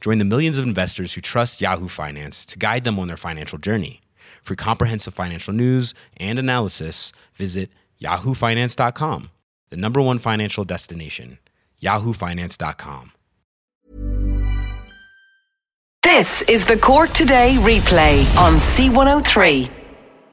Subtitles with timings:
[0.00, 3.58] Join the millions of investors who trust Yahoo Finance to guide them on their financial
[3.58, 4.02] journey.
[4.42, 7.70] For comprehensive financial news and analysis, visit
[8.00, 9.30] yahoofinance.com,
[9.70, 11.38] the number one financial destination,
[11.82, 13.12] yahoofinance.com.
[16.02, 19.85] This is the Cork Today replay on C103.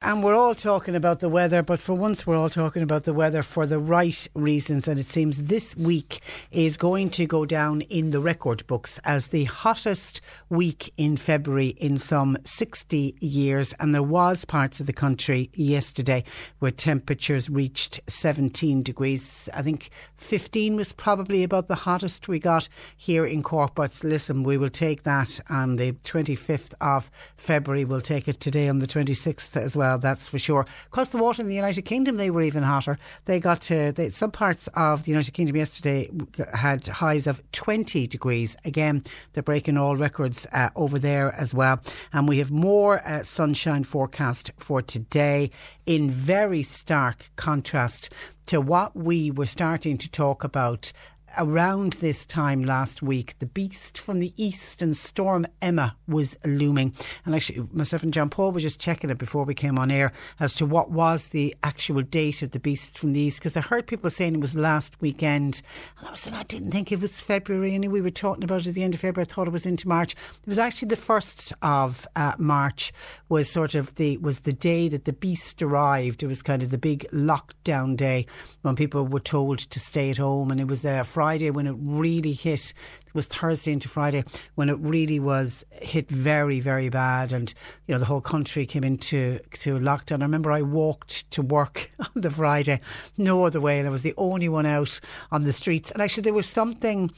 [0.05, 3.13] And we're all talking about the weather, but for once we're all talking about the
[3.13, 4.85] weather for the right reasons.
[4.85, 9.29] And it seems this week is going to go down in the record books as
[9.29, 13.71] the hottest week in February in some 60 years.
[13.79, 16.25] And there was parts of the country yesterday
[16.59, 19.47] where temperatures reached 17 degrees.
[19.53, 22.67] I think 15 was probably about the hottest we got
[22.97, 23.73] here in Cork.
[23.75, 27.85] But listen, we will take that on the 25th of February.
[27.85, 30.66] We'll take it today on the 26th as well, that's for sure.
[30.88, 32.97] Across the water in the United Kingdom, they were even hotter.
[33.25, 36.09] They got to, they, some parts of the United Kingdom yesterday
[36.53, 38.55] had highs of 20 degrees.
[38.66, 41.81] Again, they're breaking all records uh, over there as well.
[42.11, 45.52] And we have more uh, sunshine forecast for today
[45.85, 48.09] in very stark contrast
[48.45, 50.91] to what we were starting to talk about
[51.37, 56.93] around this time last week, the beast from the east and Storm Emma was looming.
[57.25, 60.11] And actually, myself and John Paul were just checking it before we came on air
[60.39, 63.61] as to what was the actual date of the beast from the east, because I
[63.61, 65.61] heard people saying it was last weekend.
[65.97, 67.73] And I was saying, I didn't think it was February.
[67.75, 69.27] And we were talking about it at the end of February.
[69.29, 70.13] I thought it was into March.
[70.13, 72.91] It was actually the first of uh, March
[73.27, 76.22] was sort of the, was the day that the beast arrived.
[76.22, 78.27] It was kind of the big lockdown day
[78.61, 80.51] when people were told to stay at home.
[80.51, 82.73] And it was a Friday Friday when it really hit.
[83.07, 84.25] It was Thursday into Friday
[84.56, 87.53] when it really was hit very, very bad, and
[87.88, 90.19] you know the whole country came into to lockdown.
[90.19, 92.81] I remember I walked to work on the Friday,
[93.17, 95.00] no other way, and I was the only one out
[95.31, 95.91] on the streets.
[95.91, 97.09] And actually, there was something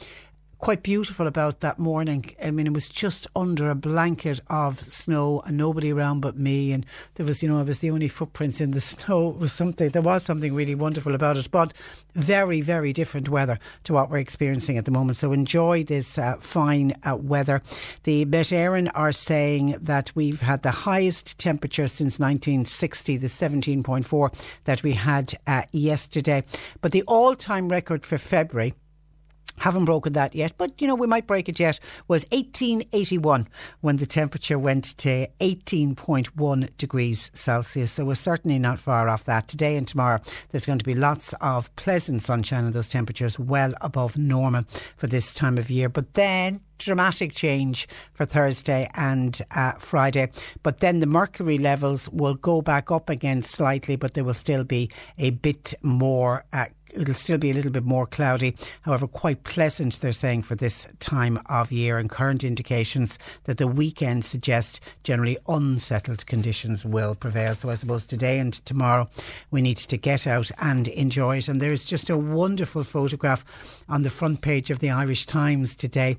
[0.57, 2.33] quite beautiful about that morning.
[2.43, 6.71] I mean, it was just under a blanket of snow and nobody around but me.
[6.71, 6.85] And
[7.15, 9.31] there was, you know, I was the only footprints in the snow.
[9.31, 11.73] It was something, there was something really wonderful about it, but
[12.13, 15.17] very, very different weather to what we're experiencing at the moment.
[15.17, 17.61] So enjoy this uh, fine uh, weather.
[18.03, 24.45] The Met Éireann are saying that we've had the highest temperature since 1960, the 17.4
[24.63, 26.43] that we had uh, yesterday.
[26.81, 28.73] But the all time record for February
[29.57, 31.79] haven't broken that yet, but you know, we might break it yet.
[32.07, 33.47] Was 1881
[33.81, 37.91] when the temperature went to 18.1 degrees Celsius.
[37.91, 39.47] So we're certainly not far off that.
[39.47, 40.19] Today and tomorrow,
[40.51, 44.63] there's going to be lots of pleasant sunshine and those temperatures well above normal
[44.97, 45.89] for this time of year.
[45.89, 50.29] But then dramatic change for Thursday and uh, Friday.
[50.63, 54.63] But then the mercury levels will go back up again slightly, but they will still
[54.63, 58.55] be a bit more uh, it'll still be a little bit more cloudy.
[58.81, 61.97] However, quite pleasant, they're saying, for this time of year.
[61.97, 67.55] And current indications that the weekend suggest generally unsettled conditions will prevail.
[67.55, 69.07] So I suppose today and tomorrow
[69.51, 71.47] we need to get out and enjoy it.
[71.47, 73.45] And there's just a wonderful photograph
[73.89, 76.17] on the front page of the Irish Times today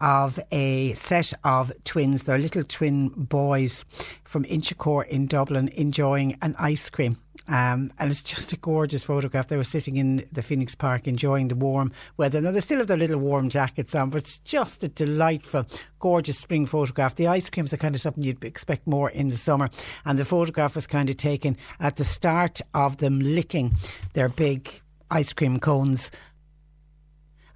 [0.00, 2.24] of a set of twins.
[2.24, 3.84] They're little twin boys
[4.26, 7.18] from Inchicore in Dublin enjoying an ice cream.
[7.48, 9.48] Um, and it's just a gorgeous photograph.
[9.48, 12.40] They were sitting in the Phoenix Park enjoying the warm weather.
[12.40, 15.64] Now, they still have their little warm jackets on, but it's just a delightful,
[16.00, 17.14] gorgeous spring photograph.
[17.14, 19.68] The ice creams are kind of something you'd expect more in the summer.
[20.04, 23.76] And the photograph was kind of taken at the start of them licking
[24.14, 24.68] their big
[25.10, 26.10] ice cream cones.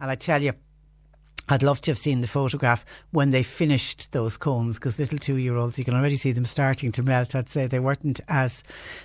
[0.00, 0.52] And I tell you,
[1.50, 5.34] I'd love to have seen the photograph when they finished those cones because little two
[5.34, 7.34] year olds, you can already see them starting to melt.
[7.34, 8.62] I'd say they weren't as,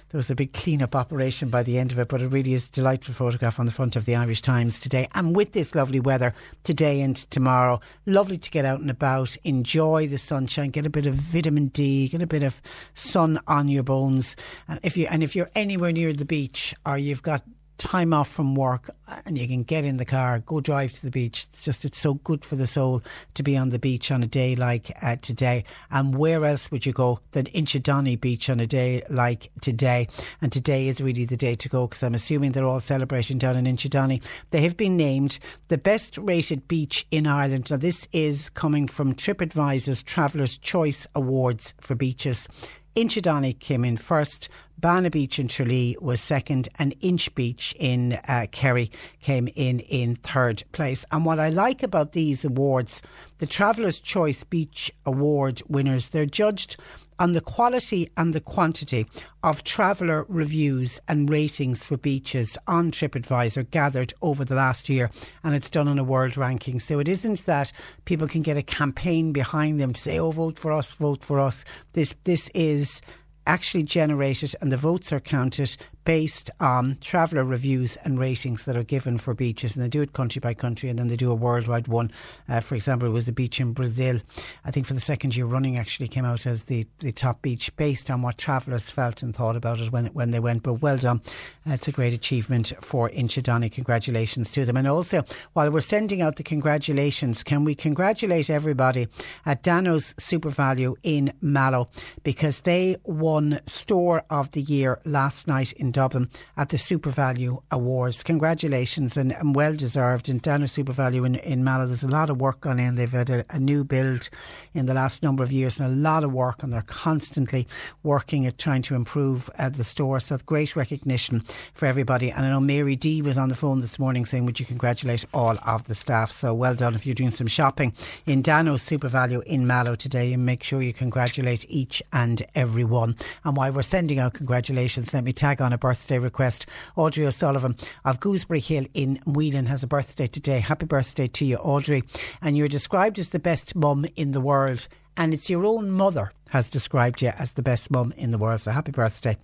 [0.10, 2.68] there was a big clean-up operation by the end of it, but it really is
[2.68, 5.08] a delightful photograph on the front of the Irish Times today.
[5.16, 10.08] And with this lovely weather today and tomorrow, lovely to get out and about, enjoy
[10.08, 12.62] the sunshine, get a bit of vitamin D, get a bit of
[12.94, 14.36] sun on your bones.
[14.68, 17.42] And if you, and if you're anywhere near the beach or you've got
[17.78, 18.90] time off from work
[19.26, 21.48] and you can get in the car, go drive to the beach.
[21.52, 23.02] It's just, it's so good for the soul
[23.34, 25.64] to be on the beach on a day like uh, today.
[25.92, 30.08] And where else would you go than Inchydoney Beach on a day like today?
[30.42, 33.58] And today is really the day to go because I'm assuming they're all celebrating down
[33.58, 34.24] in Inchydoney.
[34.52, 37.72] They have been named the best rated beach in Ireland.
[37.72, 42.48] Now, this is coming from TripAdvisor's Traveller's Choice Awards for beaches.
[42.96, 44.48] Inchydoney came in first.
[44.80, 50.16] Banna Beach in Tralee was second, and Inch Beach in uh, Kerry came in in
[50.16, 51.06] third place.
[51.12, 53.02] And what I like about these awards,
[53.40, 56.78] the Traveller's Choice Beach Award winners, they're judged
[57.20, 59.06] on the quality and the quantity
[59.44, 65.10] of traveller reviews and ratings for beaches on TripAdvisor gathered over the last year,
[65.44, 66.80] and it's done on a world ranking.
[66.80, 67.72] So it isn't that
[68.06, 71.40] people can get a campaign behind them to say, "Oh, vote for us, vote for
[71.40, 71.64] us."
[71.94, 73.02] This this is
[73.48, 78.84] actually generated and the votes are counted based on traveller reviews and ratings that are
[78.84, 79.76] given for beaches.
[79.76, 82.12] And they do it country by country and then they do a worldwide one.
[82.48, 84.20] Uh, for example, it was the beach in Brazil.
[84.64, 87.76] I think for the second year running actually came out as the, the top beach
[87.76, 90.64] based on what travellers felt and thought about it when, when they went.
[90.64, 91.22] But well done.
[91.66, 93.72] It's a great achievement for Inchydoney.
[93.72, 94.78] Congratulations to them.
[94.78, 95.24] And also,
[95.54, 99.08] while we're sending out the congratulations, can we congratulate everybody
[99.46, 101.90] at Dano's SuperValu in Mallow
[102.24, 108.22] because they won Store of the Year last night in Dublin at the SuperValu Awards.
[108.24, 110.28] Congratulations and, and well deserved.
[110.28, 112.96] And down Dano SuperValu in, in Mallow, there's a lot of work gone in.
[112.96, 114.30] They've had a, a, new build
[114.74, 117.68] in the last number of years and a lot of work, and they're constantly
[118.04, 120.20] working at trying to improve uh, the store.
[120.20, 121.42] So great recognition
[121.74, 122.32] for everybody.
[122.32, 125.26] And I know Mary D was on the phone this morning saying, Would you congratulate
[125.34, 126.32] all of the staff?
[126.32, 127.94] So well done if you're doing some shopping
[128.26, 130.32] in Dano's SuperValu in Mallow today.
[130.32, 133.16] And make sure you congratulate each and every one.
[133.44, 136.66] And while we're sending out congratulations, let me tag on a birthday request.
[136.96, 140.60] Audrey O'Sullivan of Gooseberry Hill in Whelan has a birthday today.
[140.60, 142.02] Happy birthday to you, Audrey.
[142.42, 144.88] And you're described as the best mum in the world.
[145.16, 148.62] And it's your own mother has described you as the best mum in the world.
[148.62, 149.38] So happy birthday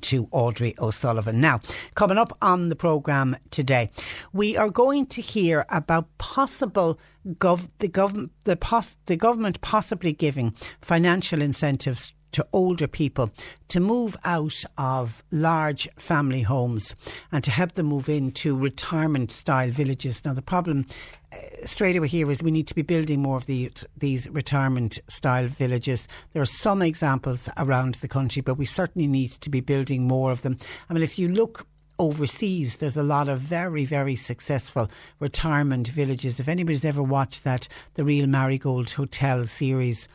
[0.00, 1.38] to Audrey O'Sullivan.
[1.38, 1.60] Now,
[1.94, 3.90] coming up on the programme today,
[4.32, 10.14] we are going to hear about possible gov- the, gov- the, pos- the government possibly
[10.14, 13.32] giving financial incentives to older people
[13.66, 16.94] to move out of large family homes
[17.32, 20.24] and to help them move into retirement style villages.
[20.24, 20.86] Now, the problem
[21.32, 21.36] uh,
[21.66, 25.48] straight away here is we need to be building more of the, these retirement style
[25.48, 26.06] villages.
[26.32, 30.30] There are some examples around the country, but we certainly need to be building more
[30.30, 30.56] of them.
[30.88, 31.66] I mean, if you look
[31.98, 34.88] overseas, there's a lot of very, very successful
[35.18, 36.38] retirement villages.
[36.38, 40.06] If anybody's ever watched that, the Real Marigold Hotel series,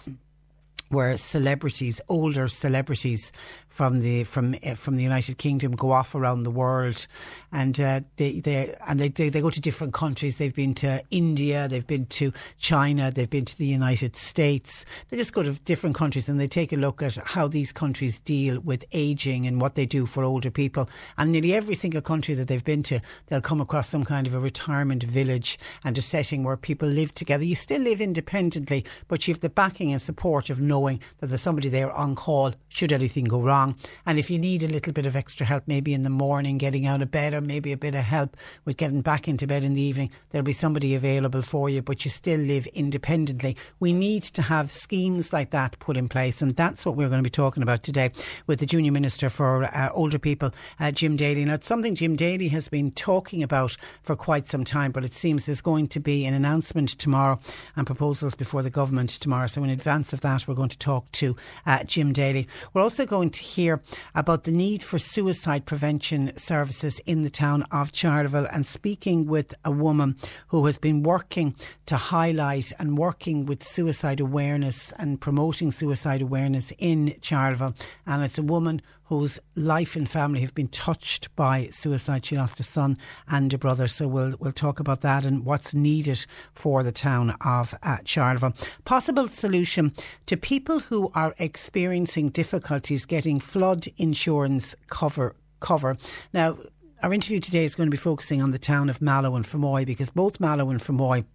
[0.93, 3.31] where celebrities, older celebrities
[3.67, 7.07] from the from uh, from the United Kingdom go off around the world,
[7.51, 10.37] and uh, they they and they, they, they go to different countries.
[10.37, 14.85] They've been to India, they've been to China, they've been to the United States.
[15.09, 18.19] They just go to different countries and they take a look at how these countries
[18.19, 20.87] deal with aging and what they do for older people.
[21.17, 24.35] And nearly every single country that they've been to, they'll come across some kind of
[24.35, 27.43] a retirement village and a setting where people live together.
[27.43, 31.41] You still live independently, but you have the backing and support of knowing that there's
[31.41, 33.75] somebody there on call should anything go wrong
[34.05, 36.85] and if you need a little bit of extra help, maybe in the morning getting
[36.85, 38.35] out of bed, or maybe a bit of help
[38.65, 42.03] with getting back into bed in the evening, there'll be somebody available for you, but
[42.03, 43.55] you still live independently.
[43.79, 47.19] We need to have schemes like that put in place, and that's what we're going
[47.19, 48.11] to be talking about today
[48.47, 51.45] with the Junior Minister for uh, Older People, uh, Jim Daly.
[51.45, 55.13] Now, it's something Jim Daly has been talking about for quite some time, but it
[55.13, 57.39] seems there's going to be an announcement tomorrow
[57.75, 59.47] and proposals before the government tomorrow.
[59.47, 62.47] So, in advance of that, we're going to talk to uh, Jim Daly.
[62.73, 63.81] We're also going to hear
[64.15, 69.53] about the need for suicide prevention services in the town of Charleville and speaking with
[69.63, 70.15] a woman
[70.47, 76.71] who has been working to highlight and working with suicide awareness and promoting suicide awareness
[76.77, 77.75] in Charleville.
[78.05, 82.25] And it's a woman whose life and family have been touched by suicide.
[82.25, 83.87] She lost a son and a brother.
[83.87, 88.53] So we'll we'll talk about that and what's needed for the town of uh, Charleville.
[88.85, 89.93] Possible solution
[90.25, 95.97] to people who are experiencing difficulties getting flood insurance cover cover.
[96.33, 96.57] Now,
[97.01, 99.85] our interview today is going to be focusing on the town of Mallow and Fermoy
[99.85, 101.25] because both Mallow and Fermoy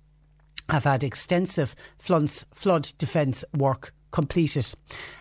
[0.71, 4.75] have had extensive floods, flood defence work complete it.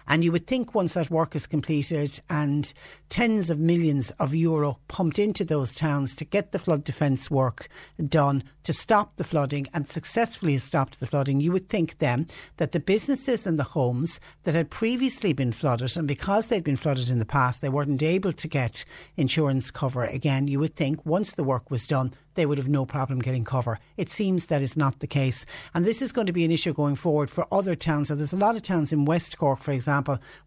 [0.08, 2.74] And you would think once that work is completed and
[3.10, 7.68] tens of millions of euro pumped into those towns to get the flood defence work
[8.04, 12.74] done, to stop the flooding and successfully stopped the flooding, you would think then that
[12.74, 17.10] the businesses and the homes that had previously been flooded, and because they'd been flooded
[17.10, 18.84] in the past, they weren't able to get
[19.16, 22.86] insurance cover again, you would think once the work was done, they would have no
[22.86, 23.80] problem getting cover.
[23.98, 25.46] It seems that is not the case.
[25.74, 28.10] And this is going to be an issue going forward for other towns.
[28.10, 29.97] So there's a lot of towns in West Cork, for example,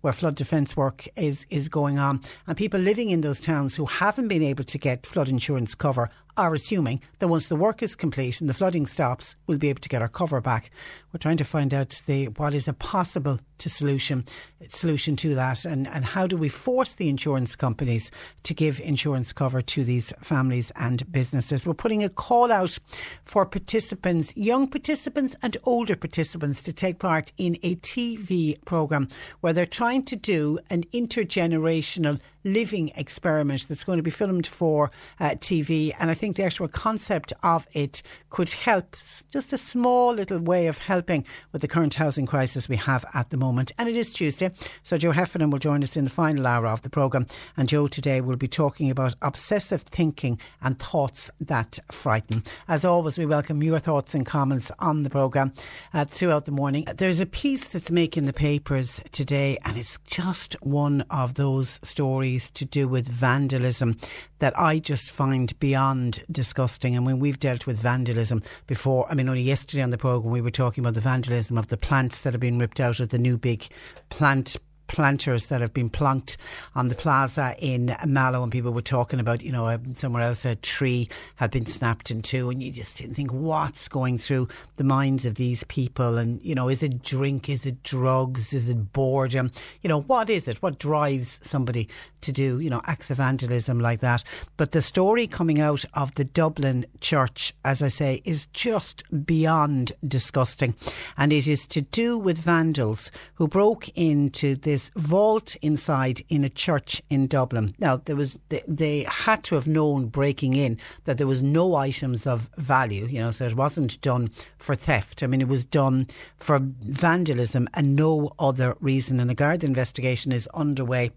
[0.00, 2.20] where flood defence work is, is going on.
[2.46, 6.10] And people living in those towns who haven't been able to get flood insurance cover
[6.36, 9.80] are assuming that once the work is complete and the flooding stops, we'll be able
[9.80, 10.70] to get our cover back.
[11.12, 14.24] We're trying to find out the, what is a possible to solution
[14.68, 18.10] solution to that, and, and how do we force the insurance companies
[18.42, 21.66] to give insurance cover to these families and businesses?
[21.66, 22.78] We're putting a call out
[23.24, 29.08] for participants, young participants and older participants, to take part in a TV program
[29.40, 34.90] where they're trying to do an intergenerational living experiment that's going to be filmed for
[35.18, 35.92] uh, TV.
[35.98, 38.96] And I think the actual concept of it could help,
[39.30, 43.30] just a small little way of helping with the current housing crisis we have at
[43.30, 43.72] the moment.
[43.78, 44.50] And it is Tuesday,
[44.82, 47.26] so Joe Heffernan will join us in the final hour of the programme.
[47.56, 52.44] And Joe today will be talking about obsessive thinking and thoughts that frighten.
[52.68, 55.52] As always, we welcome your thoughts and comments on the programme
[55.94, 56.84] uh, throughout the morning.
[56.96, 62.10] There's a piece that's making the papers today, and it's just one of those stories
[62.10, 63.96] stories to do with vandalism
[64.40, 66.96] that I just find beyond disgusting.
[66.96, 70.40] And when we've dealt with vandalism before, I mean, only yesterday on the programme we
[70.40, 73.18] were talking about the vandalism of the plants that have been ripped out of the
[73.18, 73.66] new big
[74.08, 74.56] plant
[74.90, 76.36] planters that have been plunked
[76.74, 80.44] on the plaza in Mallow, and people were talking about, you know, uh, somewhere else
[80.44, 84.48] a tree had been snapped in two, and you just didn't think what's going through
[84.76, 88.68] the minds of these people, and you know, is it drink, is it drugs, is
[88.68, 90.60] it boredom, you know, what is it?
[90.60, 91.88] What drives somebody
[92.22, 94.24] to do, you know, acts of vandalism like that?
[94.56, 99.92] But the story coming out of the Dublin church, as I say, is just beyond
[100.06, 100.74] disgusting,
[101.16, 106.44] and it is to do with vandals who broke into this this vault inside in
[106.44, 107.74] a church in Dublin.
[107.78, 111.74] Now there was they, they, had to have known breaking in that there was no
[111.74, 115.22] items of value, you know, so it wasn't done for theft.
[115.22, 116.06] I mean, it was done
[116.36, 119.20] for vandalism and no other reason.
[119.20, 121.10] And a Garda investigation is underway.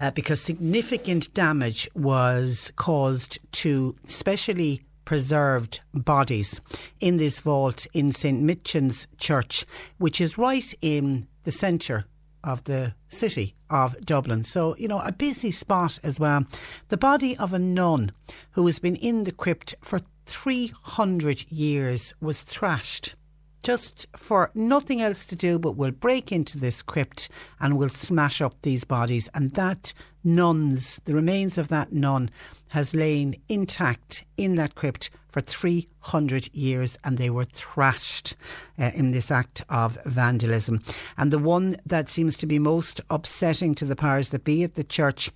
[0.00, 6.60] Uh, because significant damage was caused to specially preserved bodies
[7.00, 8.40] in this vault in St.
[8.42, 9.64] Michan's Church,
[9.98, 12.06] which is right in the centre
[12.44, 14.42] of the city of Dublin.
[14.44, 16.44] So, you know, a busy spot as well.
[16.88, 18.12] The body of a nun
[18.52, 23.14] who has been in the crypt for 300 years was thrashed
[23.62, 27.28] just for nothing else to do but will break into this crypt
[27.60, 29.28] and will smash up these bodies.
[29.34, 32.30] And that nun's, the remains of that nun,
[32.68, 38.34] has lain intact in that crypt for 300 years and they were thrashed
[38.78, 40.82] uh, in this act of vandalism.
[41.16, 44.74] And the one that seems to be most upsetting to the powers that be at
[44.74, 45.30] the church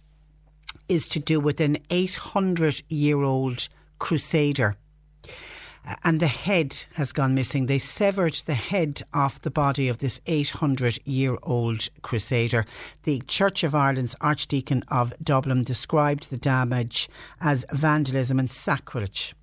[0.88, 3.68] is to do with an 800 year old
[3.98, 4.76] crusader
[6.04, 7.66] and the head has gone missing.
[7.66, 12.64] They severed the head off the body of this 800 year old crusader.
[13.04, 17.08] The Church of Ireland's Archdeacon of Dublin described the damage
[17.40, 19.34] as vandalism and sacrilege.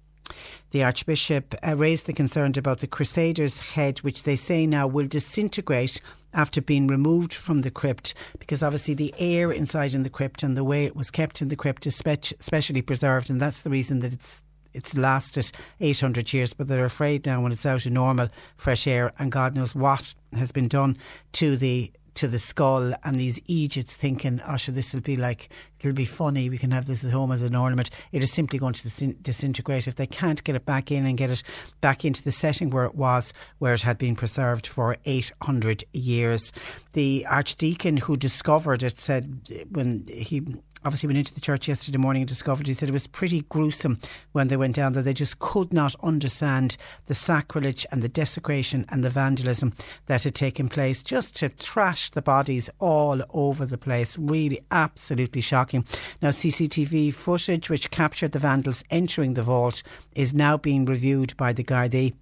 [0.72, 5.08] The Archbishop uh, raised the concern about the Crusader's head, which they say now will
[5.08, 6.02] disintegrate
[6.34, 10.58] after being removed from the crypt because obviously the air inside in the crypt and
[10.58, 13.70] the way it was kept in the crypt is spe- specially preserved, and that's the
[13.70, 14.42] reason that it's
[14.74, 19.14] it's lasted 800 years, but they're afraid now when it's out in normal fresh air,
[19.20, 20.98] and God knows what has been done
[21.34, 25.50] to the to the skull and these Egypts thinking, oh, sure, this will be like,
[25.80, 27.90] it'll be funny, we can have this at home as an ornament.
[28.12, 31.32] It is simply going to disintegrate if they can't get it back in and get
[31.32, 31.44] it
[31.82, 36.52] back into the setting where it was, where it had been preserved for 800 years.
[36.94, 40.44] The Archdeacon who discovered it said when he
[40.86, 44.00] obviously went into the church yesterday morning and discovered, he said it was pretty gruesome
[44.32, 45.04] when they went down there.
[45.04, 49.74] They just could not understand the sacrilege and the desecration and the vandalism
[50.08, 54.18] that had taken place, just to trash the bodies all over the place.
[54.18, 55.86] Really, absolutely shocking.
[56.22, 59.84] Now, CCTV footage which captured the vandals entering the vault
[60.16, 62.14] is now being reviewed by the Gardaí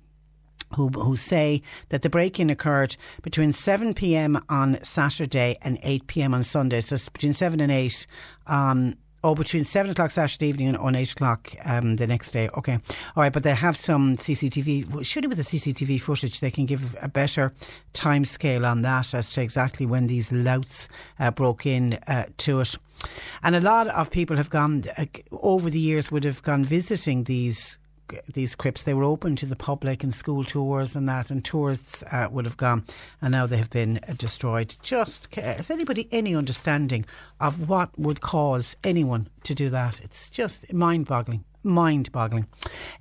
[0.76, 6.08] who, who say that the break in occurred between 7 pm on Saturday and 8
[6.08, 6.82] pm on Sunday.
[6.82, 8.08] So between 7 and 8
[8.48, 12.50] um, Oh, between seven o'clock Saturday evening and on eight o'clock um, the next day.
[12.58, 12.74] Okay,
[13.16, 13.32] all right.
[13.32, 15.06] But they have some CCTV.
[15.06, 17.54] Surely with the CCTV footage, they can give a better
[17.94, 22.62] time scale on that as to exactly when these louts uh, broke in uh, to
[22.62, 22.76] it.
[23.44, 27.26] And a lot of people have gone uh, over the years would have gone visiting
[27.26, 27.78] these
[28.32, 28.84] these crypts.
[28.84, 32.46] They were open to the public and school tours and that, and tourists uh, would
[32.46, 32.84] have gone,
[33.22, 34.76] and now they have been uh, destroyed.
[34.82, 37.06] Just has anybody any understanding
[37.40, 40.00] of what would cause anyone to do that?
[40.02, 41.44] It's just mind-boggling.
[41.64, 42.48] Mind boggling.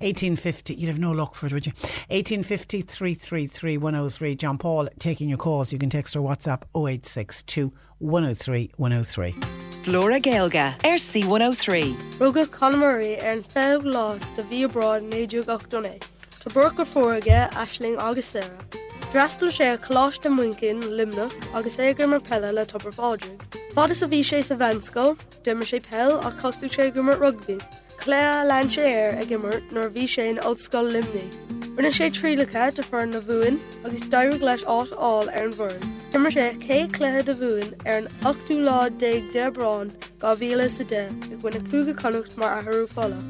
[0.01, 1.73] 1850, you'd have no luck for it, would you?
[2.09, 4.35] 1850 333 103.
[4.35, 5.71] John Paul taking your calls.
[5.73, 9.35] You can text or WhatsApp 0862 103 103.
[9.83, 11.95] Flora Gaelga, RC 103.
[12.19, 15.99] Rugad Conamarí ar an feh lá de bhí abrád néidir gachtonné.
[16.41, 18.65] Tá burgur fórige eisling agus Sarah.
[19.11, 23.37] Drastal sé choláiste mucin limna agus égur mar pelle le topper fádra.
[23.75, 27.17] Fád is a bhí sé sa Vensco, dimmer sé pell a cosú sé go mar
[27.17, 27.59] rugby.
[27.97, 31.29] Clé lein sé air ag gimmert nar bhí sé an oldscoil limnaí.
[31.75, 36.00] Rinne sé trílacha de fear na bhuain agus dair leis áit áil ar an bhrin.
[36.13, 41.03] Immer sé cé cléthe de bhuain ar an 8ú lá debrán gá bhíle sa de
[41.07, 43.21] ag bhuina cúga connacht mar athú falla.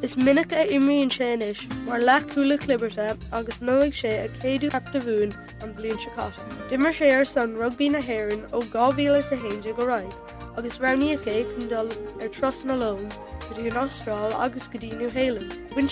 [0.00, 5.36] Is minic a imíonn séis mar lethúla cliberte agus nóigh sé a céadú hepta bhún
[5.60, 6.48] an blion secata.
[6.70, 10.14] Dimmer sé ar san rugbí na haan ó gáhíle sa héide go raig,
[10.60, 11.88] agus raníché chun dul
[12.20, 15.08] ar tros na lom go dtí an Austrráil agus go dtíú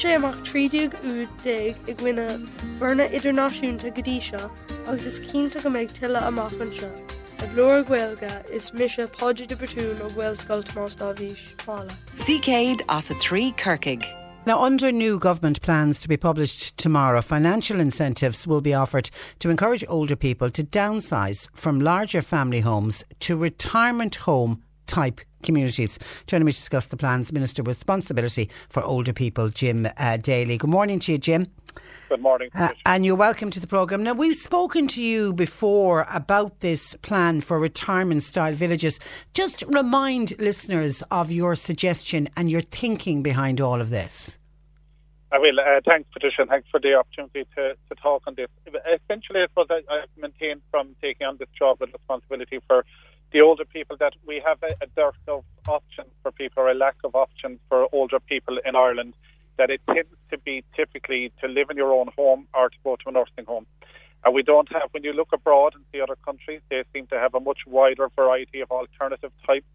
[0.02, 0.36] sé amach
[1.12, 2.26] úd i gcuine
[3.08, 4.50] idirnáisiúnta godí seo
[4.84, 6.92] agus is cínta go méid amach an.
[7.40, 7.46] A
[8.52, 8.70] is
[9.46, 9.56] de
[10.04, 10.12] ó
[11.00, 11.94] dáhís fála.
[12.88, 14.04] As a trí Kirkig.
[14.48, 19.50] Now, under new government plans to be published tomorrow, financial incentives will be offered to
[19.50, 25.98] encourage older people to downsize from larger family homes to retirement home type communities.
[26.26, 30.56] Joining me to discuss the plans, Minister with Responsibility for Older People, Jim uh, Daly.
[30.56, 31.44] Good morning to you, Jim.
[32.08, 32.48] Good morning.
[32.54, 34.02] Uh, and you're welcome to the programme.
[34.02, 38.98] Now, we've spoken to you before about this plan for retirement style villages.
[39.34, 44.37] Just remind listeners of your suggestion and your thinking behind all of this.
[45.30, 45.60] I will.
[45.60, 46.46] Uh, thanks, Patricia.
[46.48, 48.48] Thanks for the opportunity to, to talk on this.
[48.66, 52.84] Essentially, I suppose I, I maintained from taking on this job with responsibility for
[53.32, 56.74] the older people that we have a, a dearth of options for people or a
[56.74, 59.14] lack of options for older people in Ireland.
[59.58, 62.96] That it tends to be typically to live in your own home or to go
[62.96, 63.66] to a nursing home.
[64.24, 67.18] And we don't have, when you look abroad and see other countries, they seem to
[67.18, 69.66] have a much wider variety of alternative types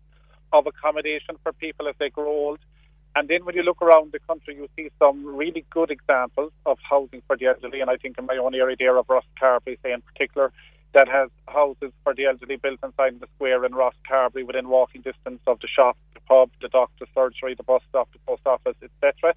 [0.52, 2.60] of accommodation for people as they grow old.
[3.16, 6.80] And then when you look around the country, you see some really good examples of
[6.82, 7.80] housing for the elderly.
[7.82, 10.52] And I think in my own area there of Ross Carbery, say in particular,
[10.94, 15.02] that has houses for the elderly built inside the square in Ross Carbery within walking
[15.02, 18.76] distance of the shop, the pub, the doctor's surgery, the bus stop, the post office,
[18.82, 19.34] etc.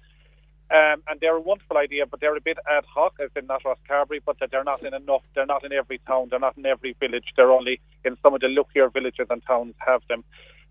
[0.69, 3.63] Um, and they're a wonderful idea, but they're a bit ad hoc, as in not
[3.63, 5.23] Ross Carbery, but that they're not in enough.
[5.33, 6.27] They're not in every town.
[6.29, 7.25] They're not in every village.
[7.35, 10.23] They're only in some of the luckier villages and towns have them.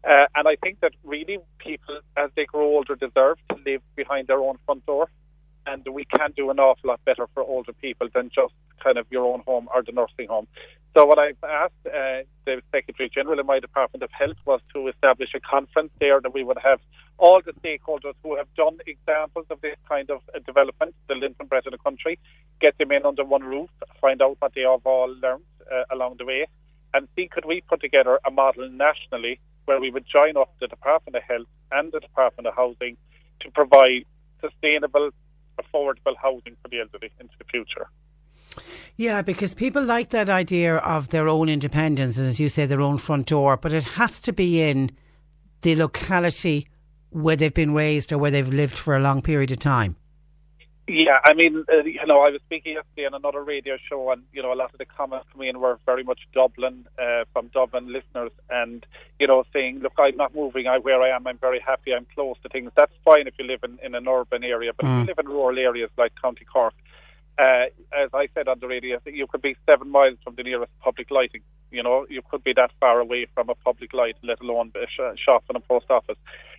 [0.06, 4.28] Uh, and I think that really people, as they grow older, deserve to live behind
[4.28, 5.08] their own front door.
[5.66, 9.06] And we can do an awful lot better for older people than just kind of
[9.10, 10.46] your own home or the nursing home.
[10.96, 14.86] So what I've asked uh, the Secretary General in my Department of Health was to
[14.86, 16.78] establish a conference there that we would have
[17.18, 21.40] all the stakeholders who have done examples of this kind of uh, development, the length
[21.40, 22.18] and of the country,
[22.60, 23.68] get them in under one roof,
[24.00, 25.42] find out what they have all learned
[25.72, 26.46] uh, along the way,
[26.94, 30.68] and see could we put together a model nationally where we would join up the
[30.68, 32.96] Department of Health and the Department of Housing
[33.40, 34.04] to provide
[34.40, 35.10] sustainable,
[35.60, 37.88] affordable housing for the elderly into the future.
[38.96, 42.96] Yeah, because people like that idea of their own independence, as you say, their own
[42.96, 44.90] front door, but it has to be in
[45.62, 46.66] the locality
[47.10, 49.96] where they've been raised or where they've lived for a long period of time.
[50.88, 54.22] Yeah, I mean, uh, you know, I was speaking yesterday on another radio show, and
[54.32, 57.48] you know, a lot of the comments coming in were very much Dublin uh, from
[57.48, 58.86] Dublin listeners, and
[59.18, 60.68] you know, saying, "Look, I'm not moving.
[60.68, 61.26] I where I am.
[61.26, 61.92] I'm very happy.
[61.92, 62.70] I'm close to things.
[62.76, 64.92] That's fine if you live in, in an urban area, but mm.
[64.92, 66.74] if you live in rural areas like County Cork,
[67.36, 70.70] uh, as I said on the radio, you could be seven miles from the nearest
[70.80, 71.42] public lighting.
[71.72, 74.86] You know, you could be that far away from a public light, let alone a
[74.86, 76.16] sh- shop and a post office.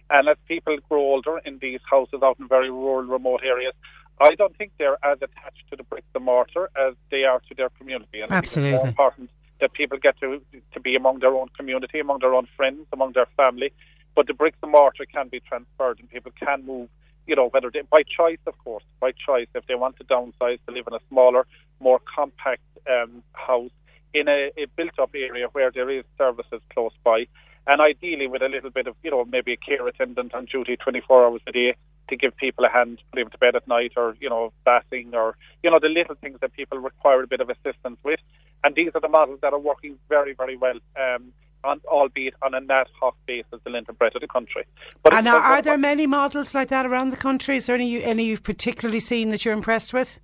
[0.10, 3.74] And as people grow older in these houses out in very rural, remote areas,
[4.20, 7.56] I don't think they're as attached to the bricks and mortar as they are to
[7.56, 8.22] their community.
[8.22, 8.74] And Absolutely.
[8.74, 10.42] It's more important that people get to
[10.74, 13.72] to be among their own community, among their own friends, among their family.
[14.16, 16.90] But the bricks and mortar can be transferred, and people can move.
[17.28, 20.60] You know, whether they, by choice, of course, by choice, if they want to downsize
[20.66, 21.46] to live in a smaller,
[21.82, 23.72] more compact um, house
[24.14, 27.28] in a, a built-up area where there is services close by,
[27.68, 30.78] and ideally with a little bit of, you know, maybe a care attendant on duty
[30.78, 31.76] 24 hours a day
[32.10, 35.14] to give people a hand, put them to bed at night, or you know, bathing,
[35.14, 38.20] or you know, the little things that people require a bit of assistance with.
[38.64, 40.80] And these are the models that are working very, very well.
[40.96, 44.64] Um, on, albeit on a ad hoc basis, the length and breadth of the country.
[45.04, 47.58] But and are, are there many models like that around the country?
[47.58, 50.20] Is there any any you've particularly seen that you're impressed with?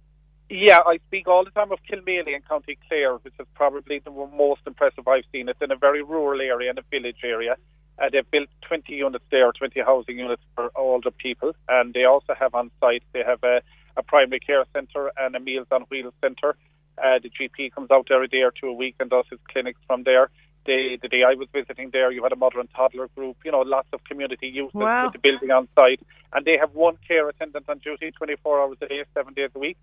[0.55, 4.11] Yeah, I speak all the time of Kilmaley in County Clare, which is probably the
[4.11, 5.49] most impressive I've seen.
[5.49, 7.55] It's in a very rural area, in a village area.
[7.97, 12.35] Uh, they've built 20 units there, 20 housing units for older people, and they also
[12.39, 13.61] have on site, they have a,
[13.97, 16.55] a primary care centre and a Meals on Wheels centre.
[17.03, 19.39] Uh, the GP comes out there a day or two a week and does his
[19.51, 20.29] clinics from there.
[20.67, 23.51] The, the day I was visiting there, you had a mother and toddler group, you
[23.51, 25.05] know, lots of community use wow.
[25.05, 25.99] with the building on site.
[26.31, 29.59] And they have one care attendant on duty 24 hours a day, seven days a
[29.59, 29.77] week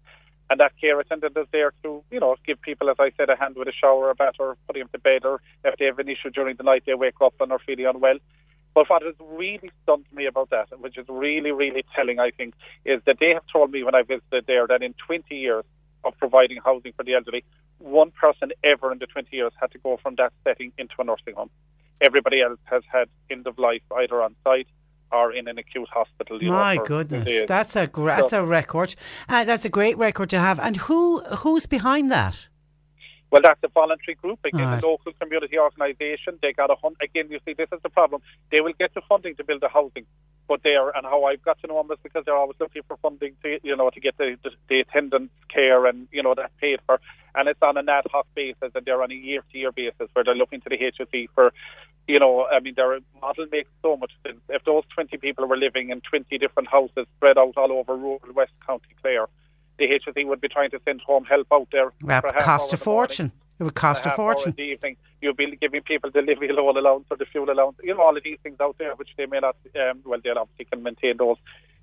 [0.50, 3.36] and that care attendant is there to, you know, give people, as I said, a
[3.36, 6.00] hand with a shower, a bath, or putting them to bed, or if they have
[6.00, 8.18] an issue during the night, they wake up and are feeling unwell.
[8.74, 12.54] But what has really stunned me about that, which is really, really telling, I think,
[12.84, 15.64] is that they have told me when I visited there that in 20 years
[16.02, 17.44] of providing housing for the elderly,
[17.78, 21.04] one person ever in the 20 years had to go from that setting into a
[21.04, 21.50] nursing home.
[22.00, 24.66] Everybody else has had end of life either on site
[25.12, 26.38] or in an acute hospital.
[26.42, 28.94] My know, goodness, that's a that's so, a record.
[29.29, 30.61] Uh, that's a great record to have.
[30.61, 32.49] And who who's behind that?
[33.31, 34.83] Well, that's a voluntary group, again, right.
[34.83, 36.38] a local community organisation.
[36.42, 36.96] They got a hunt.
[37.01, 38.23] Again, you see, this is the problem.
[38.51, 40.05] They will get the funding to build the housing,
[40.49, 42.83] but they are, and how I've got to know them is because they're always looking
[42.88, 46.35] for funding to, you know, to get the, the, the attendance care and, you know,
[46.35, 47.01] that paid for.
[47.37, 50.09] And it's on an ad hoc basis and they're on a year to year basis
[50.12, 51.53] where they're looking to the HSE for,
[52.08, 54.40] you know, I mean, their model makes so much sense.
[54.48, 58.20] If those 20 people were living in 20 different houses spread out all over rural
[58.34, 59.26] West County Clare,
[59.78, 61.92] the HSE would be trying to send home help out there.
[62.02, 63.32] Well, it would cost a fortune.
[63.58, 64.50] It would cost a, a fortune.
[64.50, 67.76] In the evening, you'd be giving people the living loan allowance or the fuel allowance.
[67.82, 70.30] You know, all of these things out there, which they may not, um, well, they
[70.30, 71.36] obviously can maintain those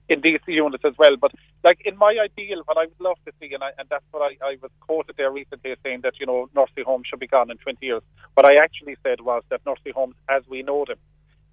[0.09, 1.17] in these units as well.
[1.19, 1.31] But
[1.63, 4.21] like in my ideal, what I would love to see, and, I, and that's what
[4.21, 7.51] I, I was quoted there recently saying that you know nursing homes should be gone
[7.51, 8.01] in 20 years.
[8.33, 10.97] What I actually said was that nursing homes, as we know them,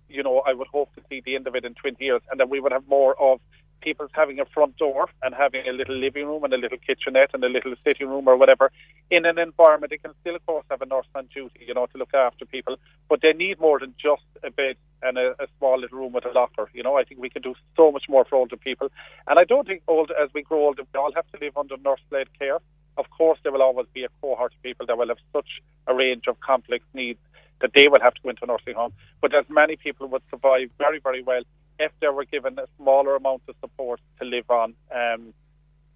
[0.09, 2.39] you know, I would hope to see the end of it in 20 years, and
[2.41, 3.41] that we would have more of
[3.81, 7.31] people having a front door and having a little living room and a little kitchenette
[7.35, 8.71] and a little sitting room or whatever
[9.11, 9.91] in an environment.
[9.91, 12.45] They can still, of course, have a nurse on duty, you know, to look after
[12.45, 12.77] people,
[13.09, 16.25] but they need more than just a bed and a, a small little room with
[16.25, 16.69] a locker.
[16.73, 18.91] You know, I think we can do so much more for older people,
[19.27, 21.77] and I don't think old as we grow older, we all have to live under
[21.77, 22.59] nurse-led care.
[22.97, 25.95] Of course, there will always be a cohort of people that will have such a
[25.95, 27.19] range of complex needs
[27.61, 28.93] that they will have to go into a nursing home.
[29.21, 31.43] But as many people would survive very, very well
[31.79, 35.35] if they were given a smaller amount of support to live on, um,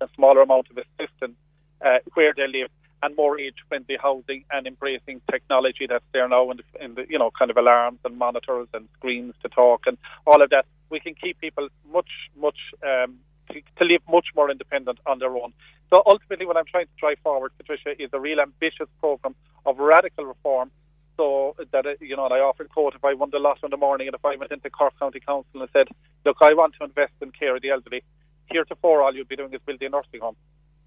[0.00, 1.36] a smaller amount of assistance
[1.84, 2.70] uh, where they live,
[3.02, 7.18] and more age-friendly housing and embracing technology that's there now in the, in the, you
[7.18, 10.98] know kind of alarms and monitors and screens to talk and all of that, we
[10.98, 13.18] can keep people much much um,
[13.50, 15.52] to, to live much more independent on their own.
[15.90, 19.78] So ultimately, what I'm trying to drive forward, Patricia, is a real ambitious program of
[19.78, 20.70] radical reform
[21.18, 23.70] so that uh, you know, and I often quote if I won the lotto in
[23.70, 25.88] the morning and if I went into Cork County Council and said,
[26.24, 28.02] "Look, I want to invest in care of the elderly,"
[28.46, 30.36] heretofore all you'd be doing is building a nursing home,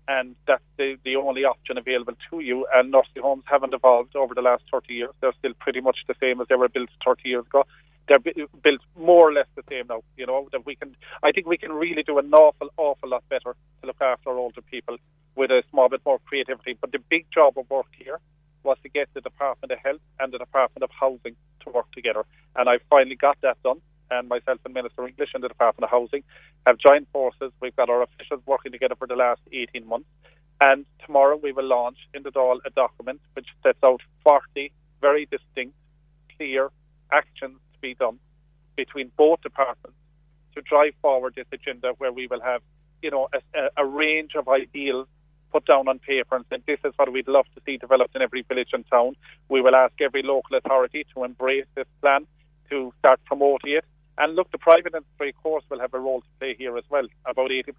[0.08, 2.66] and that's the the only option available to you.
[2.74, 6.16] And nursing homes haven't evolved over the last 30 years; they're still pretty much the
[6.20, 7.66] same as they were built 30 years ago.
[8.08, 10.02] They're built more or less the same now.
[10.18, 10.96] You know that we can.
[11.24, 14.62] I think we can really do an awful, awful lot better to look after older
[14.62, 14.98] people
[15.36, 16.78] with a small bit more creativity.
[16.80, 18.20] But the big job of work here
[18.64, 22.26] was to get the Department of Health and the Department of Housing to work together.
[22.56, 23.82] And I finally got that done.
[24.10, 26.24] And myself and Minister English and the Department of Housing
[26.68, 27.52] have joined forces.
[27.62, 30.08] We've got our officials working together for the last 18 months.
[30.60, 34.72] And tomorrow we will launch in the Dáil a document which sets out 40
[35.02, 35.76] very distinct,
[36.38, 36.70] clear
[37.12, 38.20] actions to be done
[38.76, 39.98] between both departments
[40.56, 42.62] to drive forward this agenda where we will have,
[43.02, 45.08] you know, a, a range of ideals
[45.52, 48.22] put down on paper and said, this is what we'd love to see developed in
[48.22, 49.16] every village and town.
[49.50, 52.26] We will ask every local authority to embrace this plan,
[52.70, 53.86] to start promoting it.
[54.22, 56.84] And look, the private industry, of course, will have a role to play here as
[56.92, 57.08] well.
[57.26, 57.74] About 80%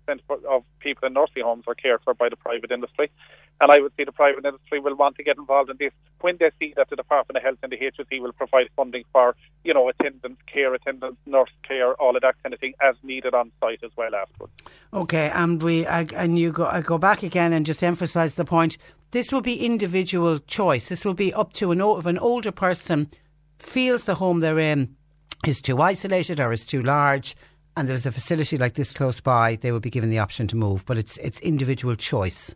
[0.51, 3.13] of people in nursing homes are cared for by the private industry.
[3.61, 6.39] And I would say the private industry will want to get involved in this when
[6.41, 9.73] they see that the Department of Health and the HSE will provide funding for, you
[9.73, 13.53] know, attendance, care attendance, nurse care, all of that kind of thing as needed on
[13.61, 14.53] site as well afterwards.
[14.93, 18.45] Okay, and we I, and you go I go back again and just emphasise the
[18.45, 18.79] point.
[19.13, 20.89] This will be individual choice.
[20.89, 23.11] This will be up to an if an older person
[23.59, 24.97] feels the home they're in
[25.47, 27.35] is too isolated or is too large
[27.77, 30.57] and there's a facility like this close by, they will be given the option to
[30.57, 30.85] move.
[30.87, 32.55] But it's it's individual choice.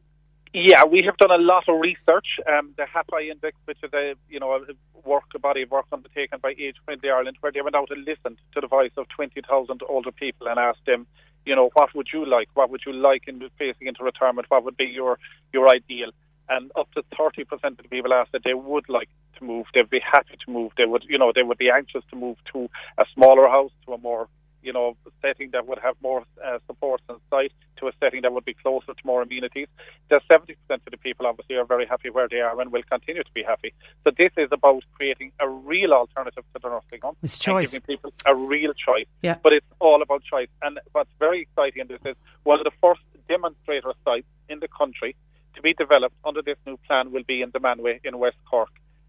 [0.53, 2.27] Yeah, we have done a lot of research.
[2.49, 4.61] Um, the HAPI Index, which is a you know a
[5.09, 8.05] work a body of work undertaken by Age Friendly Ireland, where they went out and
[8.05, 11.07] listened to the voice of twenty thousand older people and asked them,
[11.45, 12.49] you know, what would you like?
[12.55, 14.47] What would you like in facing into retirement?
[14.51, 15.19] What would be your
[15.53, 16.11] your ideal?
[16.49, 19.67] And up to thirty percent of the people asked that they would like to move.
[19.75, 20.73] They'd be happy to move.
[20.77, 23.95] They would, you know, they would be anxious to move to a smaller house, to
[23.95, 24.29] a more
[24.67, 28.33] you know, setting that would have more uh, supports on site to a setting that
[28.33, 29.69] would be closer to more amenities.
[30.11, 33.23] The 70% of the people obviously are very happy where they are and will continue
[33.23, 33.73] to be happy.
[34.03, 37.17] So this is about creating a real alternative to the nursing home.
[37.23, 37.71] It's choice.
[37.71, 39.07] giving people a real choice.
[39.23, 39.37] Yeah.
[39.41, 40.49] But it's all about choice.
[40.63, 44.69] And what's very exciting in this is one of the first demonstrator sites in the
[44.69, 45.15] country
[45.57, 48.69] to be developed under this new plan will be in Dunmanway in West Cork.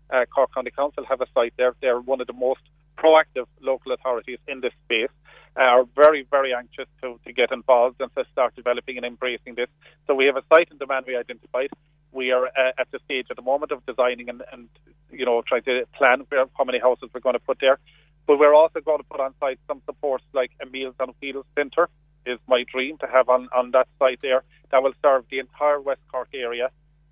[0.10, 1.76] Uh, Cork County Council have a site there.
[1.82, 2.62] They're one of the most
[2.98, 5.10] proactive local authorities in this space
[5.56, 9.68] are very, very anxious to, to get involved and to start developing and embracing this.
[10.06, 11.70] So we have a site in demand we identified.
[12.12, 14.70] We are uh, at the stage at the moment of designing and, and
[15.12, 17.80] you know trying to plan where, how many houses we're going to put there.
[18.28, 21.46] But we're also going to put on site some supports like a Meals on Wheels
[21.56, 21.90] centre
[22.28, 25.80] is my dream to have on, on that site there that will serve the entire
[25.80, 26.70] West Cork area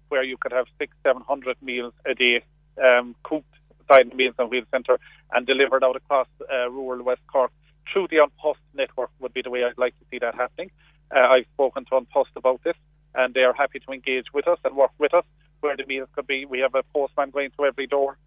[0.09, 2.43] where you could have six, seven hundred meals a day
[2.83, 4.99] um, cooked inside the Meals on Wheels centre
[5.33, 7.51] and delivered out across uh, rural West Cork
[7.91, 10.71] through the An Post network would be the way I'd like to see that happening.
[11.15, 12.75] Uh, I've spoken to An Post about this,
[13.13, 15.25] and they are happy to engage with us and work with us
[15.61, 16.45] where the meals could be.
[16.45, 18.17] We have a postman going to every door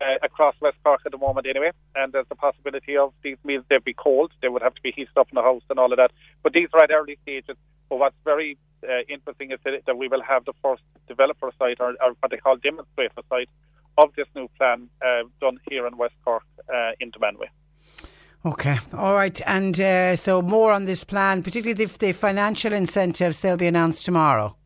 [0.00, 3.64] uh, across West Cork at the moment, anyway, and there's the possibility of these meals
[3.68, 5.92] they'd be cold, they would have to be heated up in the house and all
[5.92, 6.10] of that.
[6.42, 7.56] But these are at early stages.
[7.88, 11.78] But what's very uh, interesting is that, that, we will have the first developer site,
[11.80, 13.48] or, or what they call demonstrator site,
[13.98, 17.48] of this new plan uh, done here in West Cork uh, in Dunmanway.
[18.46, 19.40] Okay, all right.
[19.46, 24.04] And uh, so more on this plan, particularly if the financial incentives, they'll be announced
[24.04, 24.56] tomorrow.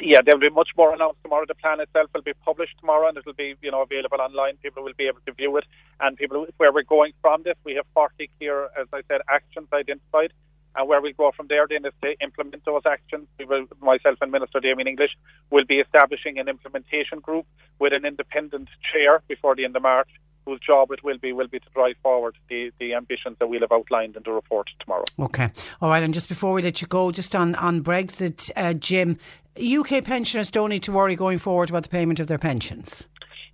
[0.00, 1.44] Yeah, there will be much more announced tomorrow.
[1.48, 4.56] The plan itself will be published tomorrow, and it will be you know available online.
[4.62, 5.64] People will be able to view it,
[6.00, 9.68] and people where we're going from this, we have 40 clear, as I said, actions
[9.72, 10.32] identified,
[10.74, 13.26] and where we go from there then is to implement those actions.
[13.38, 15.16] We will, myself and Minister Damien English,
[15.50, 17.46] will be establishing an implementation group
[17.78, 20.10] with an independent chair before the end of March
[20.46, 23.60] whose job it will be will be to drive forward the, the ambitions that we'll
[23.60, 25.04] have outlined in the report tomorrow.
[25.18, 25.50] Okay.
[25.82, 26.02] All right.
[26.02, 29.18] And just before we let you go, just on, on Brexit, uh, Jim,
[29.60, 33.08] UK pensioners don't need to worry going forward about the payment of their pensions.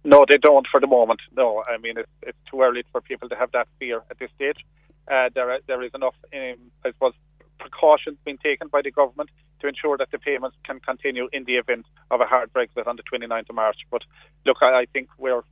[0.04, 1.20] No, they don't for the moment.
[1.36, 4.30] No, I mean, it's, it's too early for people to have that fear at this
[4.34, 4.58] stage.
[5.10, 7.12] Uh, there, there is enough, um, I suppose,
[7.58, 11.54] precautions being taken by the government to ensure that the payments can continue in the
[11.54, 13.78] event of a hard Brexit on the 29th of March.
[13.90, 14.02] But
[14.44, 15.42] look, I, I think we're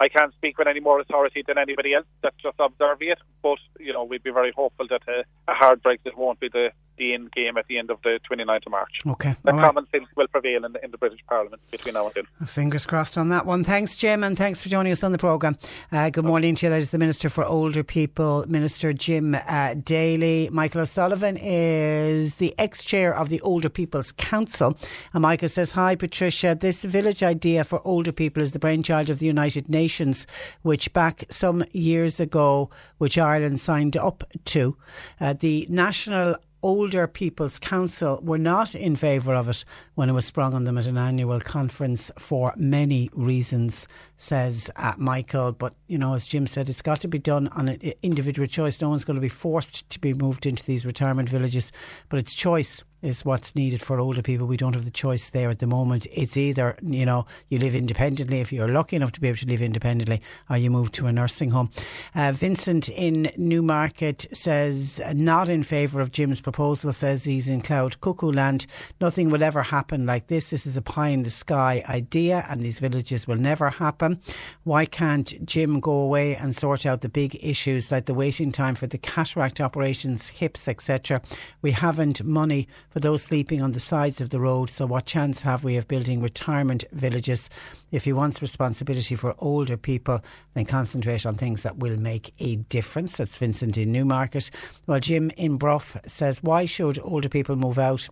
[0.00, 3.18] I can't speak with any more authority than anybody else that's just observing it.
[3.42, 6.70] But, you know, we'd be very hopeful that a, a hard Brexit won't be the,
[6.96, 8.92] the end game at the end of the 29th of March.
[9.06, 9.34] Okay.
[9.44, 12.46] The common sense will prevail in the, in the, British Parliament between now and then.
[12.46, 13.62] Fingers crossed on that one.
[13.62, 15.58] Thanks, Jim, and thanks for joining us on the programme.
[15.92, 16.70] Uh, good morning to you.
[16.70, 20.48] That is the Minister for Older People, Minister Jim uh, Daly.
[20.50, 24.76] Michael O'Sullivan is the ex chair of the Older People's Council.
[25.12, 26.54] And Michael says, Hi, Patricia.
[26.58, 30.24] This village idea for older people is the brainchild of the United Nations Nations,
[30.62, 34.76] which back some years ago, which Ireland signed up to.
[35.20, 39.64] Uh, the National Older People's Council were not in favour of it
[39.96, 44.92] when it was sprung on them at an annual conference for many reasons, says uh,
[44.96, 45.50] Michael.
[45.50, 48.80] But, you know, as Jim said, it's got to be done on an individual choice.
[48.80, 51.72] No one's going to be forced to be moved into these retirement villages,
[52.08, 54.46] but it's choice is what's needed for older people.
[54.46, 56.06] We don't have the choice there at the moment.
[56.12, 59.46] It's either, you know, you live independently if you're lucky enough to be able to
[59.46, 61.70] live independently or you move to a nursing home.
[62.14, 68.00] Uh, Vincent in Newmarket says not in favour of Jim's proposal, says he's in cloud
[68.00, 68.66] cuckoo land.
[69.00, 70.50] Nothing will ever happen like this.
[70.50, 74.20] This is a pie in the sky idea and these villages will never happen.
[74.64, 78.74] Why can't Jim go away and sort out the big issues like the waiting time
[78.74, 81.22] for the cataract operations, hips, etc.?
[81.62, 84.68] We haven't money for those sleeping on the sides of the road.
[84.68, 87.48] So, what chance have we of building retirement villages?
[87.90, 90.20] If he wants responsibility for older people,
[90.54, 93.16] then concentrate on things that will make a difference.
[93.16, 94.50] That's Vincent in Newmarket.
[94.86, 98.08] Well, Jim in Bruff says, Why should older people move out?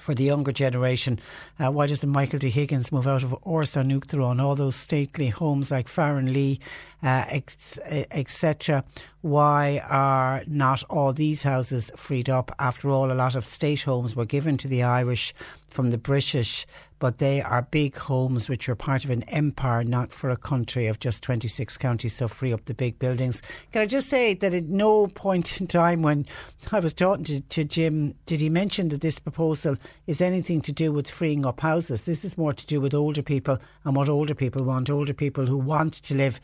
[0.00, 1.20] for the younger generation.
[1.58, 2.50] Uh, why doesn't Michael D.
[2.50, 6.62] Higgins move out of Áras an Uachtaráin, all those stately homes like Farmleigh, uh,
[7.02, 7.24] Uh,
[8.10, 8.84] etc.?
[9.22, 12.54] Why are not all these houses freed up?
[12.58, 15.34] After all, a lot of state homes were given to the Irish
[15.68, 16.66] from the British
[17.00, 20.86] but they are big homes which are part of an empire, not for a country
[20.86, 22.12] of just 26 counties.
[22.12, 23.42] So free up the big buildings.
[23.72, 26.26] Can I just say that at no point in time when
[26.70, 30.72] I was talking to, to Jim did he mention that this proposal is anything to
[30.72, 32.02] do with freeing up houses.
[32.02, 34.90] This is more to do with older people and what older people want.
[34.90, 36.38] Older people who want to live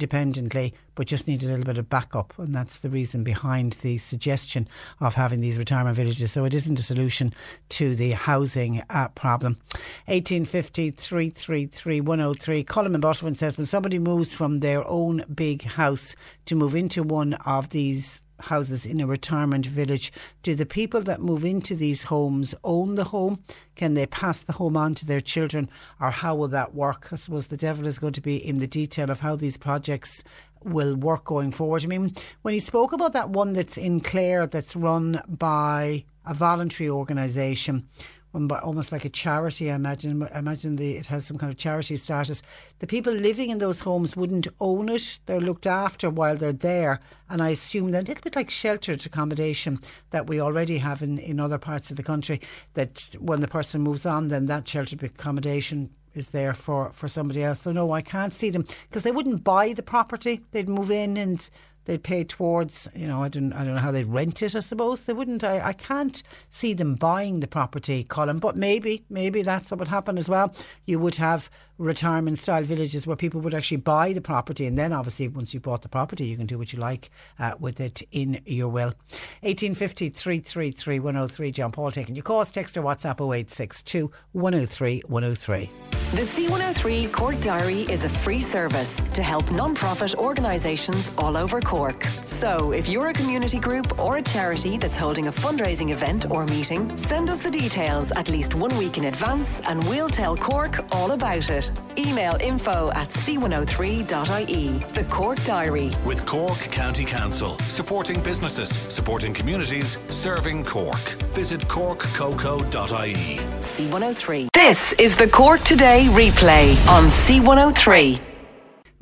[0.00, 2.32] independently but just need a little bit of backup.
[2.38, 4.66] And that's the reason behind the suggestion
[4.98, 6.32] of having these retirement villages.
[6.32, 7.34] So it isn't a solution
[7.70, 9.58] to the housing uh, problem.
[10.06, 12.64] 1850 333 103.
[12.64, 17.02] Colin in Buttevant says when somebody moves from their own big house to move into
[17.02, 20.12] one of these houses in a retirement village.
[20.42, 23.42] Do the people that move into these homes own the home?
[23.76, 25.68] Can they pass the home on to their children?
[26.00, 27.08] Or how will that work?
[27.12, 30.22] I suppose the devil is going to be in the detail of how these projects
[30.62, 31.84] will work going forward.
[31.84, 36.34] I mean, when he spoke about that one that's in Clare that's run by a
[36.34, 37.88] voluntary organisation,
[38.34, 39.70] almost like a charity.
[39.70, 40.22] I imagine.
[40.22, 42.42] I imagine the, it has some kind of charity status.
[42.78, 45.18] The people living in those homes wouldn't own it.
[45.26, 49.04] They're looked after while they're there, and I assume that a little bit like sheltered
[49.04, 52.40] accommodation that we already have in, in other parts of the country.
[52.74, 57.42] That when the person moves on, then that sheltered accommodation is there for, for somebody
[57.42, 57.60] else.
[57.60, 60.40] So no, I can't see them because they wouldn't buy the property.
[60.50, 61.48] They'd move in and
[61.84, 64.54] they pay towards, you know, I don't, I don't know how they'd rent it.
[64.54, 65.42] I suppose they wouldn't.
[65.42, 68.38] I, I can't see them buying the property, Colin.
[68.38, 70.54] But maybe, maybe that's what would happen as well.
[70.84, 74.92] You would have retirement style villages where people would actually buy the property, and then
[74.92, 78.02] obviously once you bought the property, you can do what you like uh, with it
[78.12, 78.92] in your will.
[79.40, 81.50] 1850 333 103.
[81.50, 85.70] John Paul taking your calls, text or WhatsApp 0862 103 103.
[86.10, 92.02] The C103 Cork Diary is a free service to help non-profit organisations all over Cork.
[92.24, 96.46] So if you're a community group or a charity that's holding a fundraising event or
[96.46, 100.84] meeting, send us the details at least one week in advance and we'll tell Cork
[100.90, 101.69] all about it.
[101.98, 104.68] Email info at c103.ie.
[104.94, 105.90] The Cork Diary.
[106.04, 111.04] With Cork County Council, supporting businesses, supporting communities, serving Cork.
[111.32, 113.36] Visit corkcoco.ie.
[113.36, 114.48] C103.
[114.52, 118.20] This is the Cork Today replay on C103.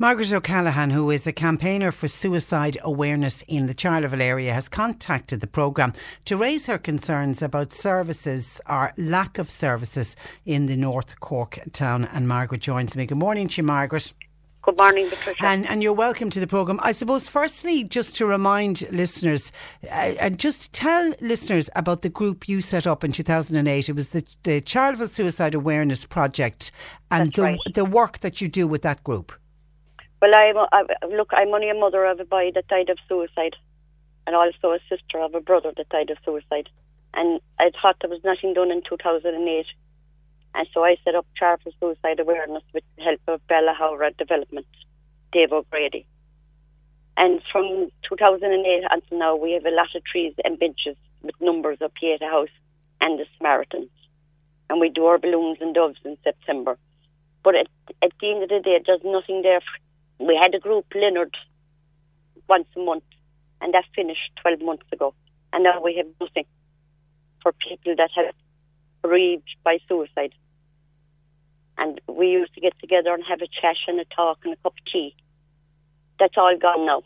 [0.01, 5.41] Margaret O'Callaghan, who is a campaigner for suicide awareness in the Charleville area, has contacted
[5.41, 5.91] the programme
[6.23, 12.05] to raise her concerns about services or lack of services in the North Cork town.
[12.05, 13.07] And Margaret joins me.
[13.07, 14.13] Good morning to you, Margaret.
[14.61, 15.45] Good morning, Patricia.
[15.45, 16.79] And, and you're welcome to the programme.
[16.81, 19.51] I suppose, firstly, just to remind listeners,
[19.83, 23.89] uh, and just tell listeners about the group you set up in 2008.
[23.89, 26.71] It was the, the Charleville Suicide Awareness Project
[27.11, 27.59] and the, right.
[27.73, 29.33] the work that you do with that group.
[30.21, 33.55] Well, I'm, I, look, I'm only a mother of a boy that died of suicide,
[34.27, 36.69] and also a sister of a brother that died of suicide.
[37.13, 39.65] And I thought there was nothing done in 2008.
[40.55, 44.67] And so I set up Charleville Suicide Awareness with the help of Ballyhoura Development,
[45.31, 46.05] Dave O'Grady.
[47.15, 51.77] And from 2008 until now, we have a lot of trees and benches with numbers
[51.81, 52.49] of Pieta House
[53.01, 53.89] and the Samaritans.
[54.69, 56.77] And we do our balloons and doves in September.
[57.43, 57.67] But at,
[58.01, 59.61] at the end of the day, there's nothing there
[60.19, 61.35] we had a group, Leonard,
[62.47, 63.03] once a month,
[63.61, 65.13] and that finished 12 months ago.
[65.53, 66.45] And now we have nothing
[67.41, 68.33] for people that have
[69.01, 70.33] bereaved by suicide.
[71.77, 74.57] And we used to get together and have a chat and a talk and a
[74.57, 75.15] cup of tea.
[76.19, 77.03] That's all gone now.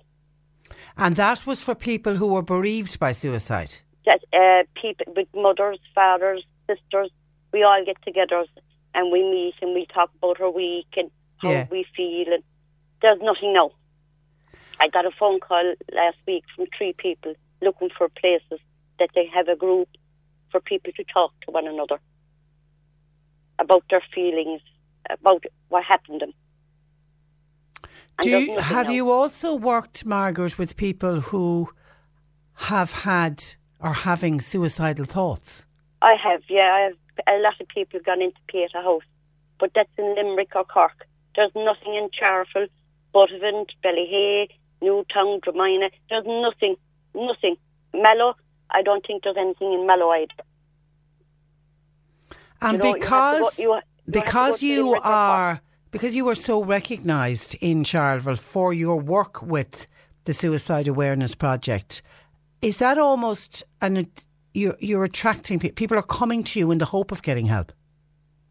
[0.98, 3.76] And that was for people who were bereaved by suicide?
[4.06, 7.12] That uh, people with mothers, fathers, sisters,
[7.52, 8.46] we all get together
[8.96, 11.68] and we meet and we talk about our week and how Yeah.
[11.70, 12.44] we feel and
[13.04, 13.72] there's nothing now.
[14.80, 18.60] I got a phone call last week from three people looking for places
[18.98, 19.90] that they have a group
[20.52, 22.00] for people to talk to one another
[23.60, 24.62] about their feelings,
[25.10, 26.34] about what happened to them.
[28.18, 28.94] And Do you, have now.
[28.94, 31.70] you also worked, Margaret, with people who
[32.70, 33.44] have had
[33.80, 35.66] or having suicidal thoughts?
[36.02, 36.72] I have, yeah.
[36.74, 39.04] I have a lot of people gone into Pieta House,
[39.60, 41.06] but that's in Limerick or Cork.
[41.36, 42.68] There's nothing in Charleville,
[43.14, 44.50] Buttevant, Ballyhay,
[44.82, 45.90] Newtown, Dromina.
[46.10, 46.76] There's nothing,
[47.14, 47.56] nothing.
[47.94, 48.36] Mallow,
[48.72, 50.44] I don't think there's anything in Mallow either.
[52.62, 56.16] And You know, you because go- you you have to go because you are because
[56.16, 59.88] you are so recognised in Charleville for your work with
[60.26, 62.02] the Suicide Awareness Project,
[62.62, 64.08] is that almost an
[64.54, 65.76] you're, you're attracting people?
[65.76, 67.72] people are coming to you in the hope of getting help?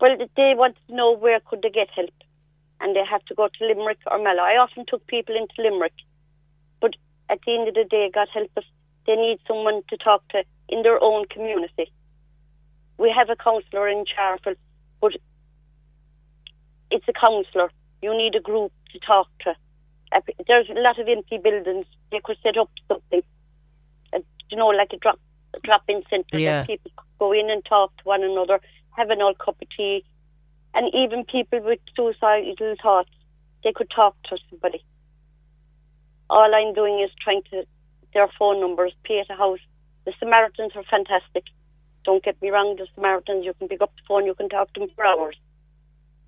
[0.00, 2.10] Well, they want to know where could they get help,
[2.82, 4.42] and they have to go to Limerick or Mallow.
[4.42, 5.92] I often took people into Limerick,
[6.80, 6.94] but
[7.30, 8.64] at the end of the day, God help us,
[9.06, 11.92] they need someone to talk to in their own community.
[12.98, 14.56] We have a counsellor in Charleville,
[15.00, 15.12] but
[16.90, 17.70] it's a counsellor.
[18.02, 19.54] You need a group to talk to.
[20.46, 21.86] There's a lot of empty buildings.
[22.10, 23.22] They could set up something,
[24.12, 24.18] uh,
[24.50, 25.18] you know, like a drop
[25.54, 26.60] a drop-in centre Yeah.
[26.60, 28.60] that people could go in and talk to one another,
[28.96, 30.04] have an old cup of tea,
[30.74, 33.10] and even people with suicidal thoughts,
[33.64, 34.84] they could talk to somebody.
[36.30, 37.64] All I'm doing is trying to
[38.14, 39.58] their phone numbers, a house.
[40.04, 41.44] The Samaritans are fantastic.
[42.04, 44.72] Don't get me wrong, the Samaritans, you can pick up the phone, you can talk
[44.74, 45.36] to them for hours.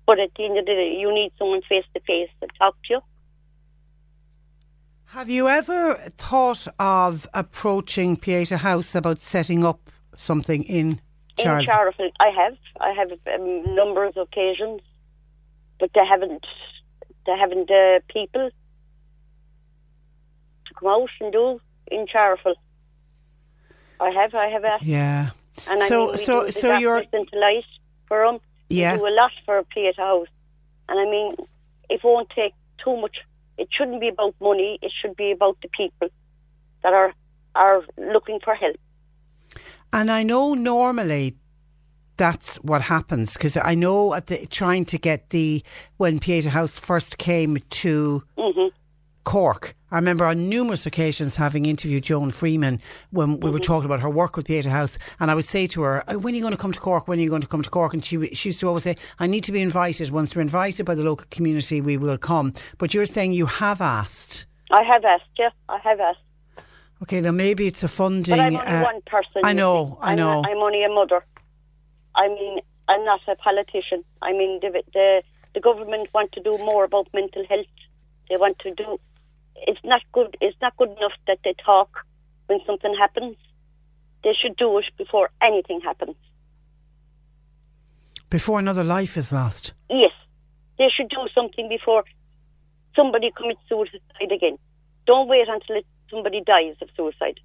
[0.05, 2.75] But at the end of the day, you need someone face to face to talk
[2.85, 3.01] to you.
[5.07, 11.01] Have you ever thought of approaching Pieta House about setting up something in
[11.37, 11.59] Charleville?
[11.59, 12.57] In Charleville, I have.
[12.79, 14.81] I have um, numbers of occasions,
[15.79, 16.45] but they haven't.
[17.25, 18.49] They haven't uh, people
[20.65, 22.55] to come out and do in Charleville.
[23.99, 24.33] I have.
[24.33, 25.31] I have asked, yeah.
[25.67, 27.65] and I so mean, so do so you're into light
[28.07, 28.39] for them.
[28.69, 28.93] Yeah.
[28.93, 30.27] We do a lot for Pieta House,
[30.89, 31.35] and I mean,
[31.89, 33.17] it won't take too much.
[33.57, 34.79] It shouldn't be about money.
[34.81, 36.09] It should be about the people
[36.83, 37.13] that are
[37.55, 38.77] are looking for help.
[39.95, 41.37] And I know normally
[42.17, 45.63] that's what happens because I know at the trying to get the
[45.95, 48.67] when Pieta House first came to hmm
[49.23, 49.73] Cork.
[49.91, 52.81] I remember on numerous occasions having interviewed Joan Freeman
[53.11, 55.81] when we were talking about her work with Pieta House, and I would say to
[55.83, 57.07] her, "Oh, "When are you going to come to Cork?
[57.07, 58.97] When are you going to come to Cork?" And she she used to always say,
[59.17, 60.11] "I need to be invited.
[60.11, 63.79] Once we're invited by the local community, we will come." But you're saying you have
[63.79, 64.45] asked.
[64.71, 65.31] I have asked.
[65.39, 66.24] Yeah, I have asked.
[67.03, 68.35] Okay, now maybe it's a funding.
[68.35, 69.41] But I'm only uh, one person.
[69.43, 69.97] I know.
[70.01, 70.43] I I'm, know.
[70.45, 71.25] I'm only a mother.
[72.15, 74.03] I mean, I'm not a politician.
[74.21, 75.21] I mean, the, the
[75.53, 77.65] the government want to do more about mental health.
[78.29, 78.99] They want to do.
[79.67, 80.37] It's not good.
[80.41, 81.89] It's not good enough that they talk
[82.47, 83.35] when something happens.
[84.23, 86.15] They should do it before anything happens.
[88.29, 89.73] before another life is lost.
[89.89, 90.11] Yes,
[90.77, 92.03] they should do something before
[92.95, 94.57] somebody commits suicide again.
[95.05, 97.39] Don't wait until it, somebody dies of suicide.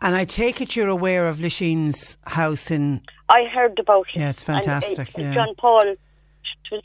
[0.00, 3.00] And I take it you're aware of Lisheen's house in.
[3.28, 4.18] I heard about it.
[4.18, 5.32] Yeah, it's fantastic, yeah.
[5.32, 5.94] John Paul,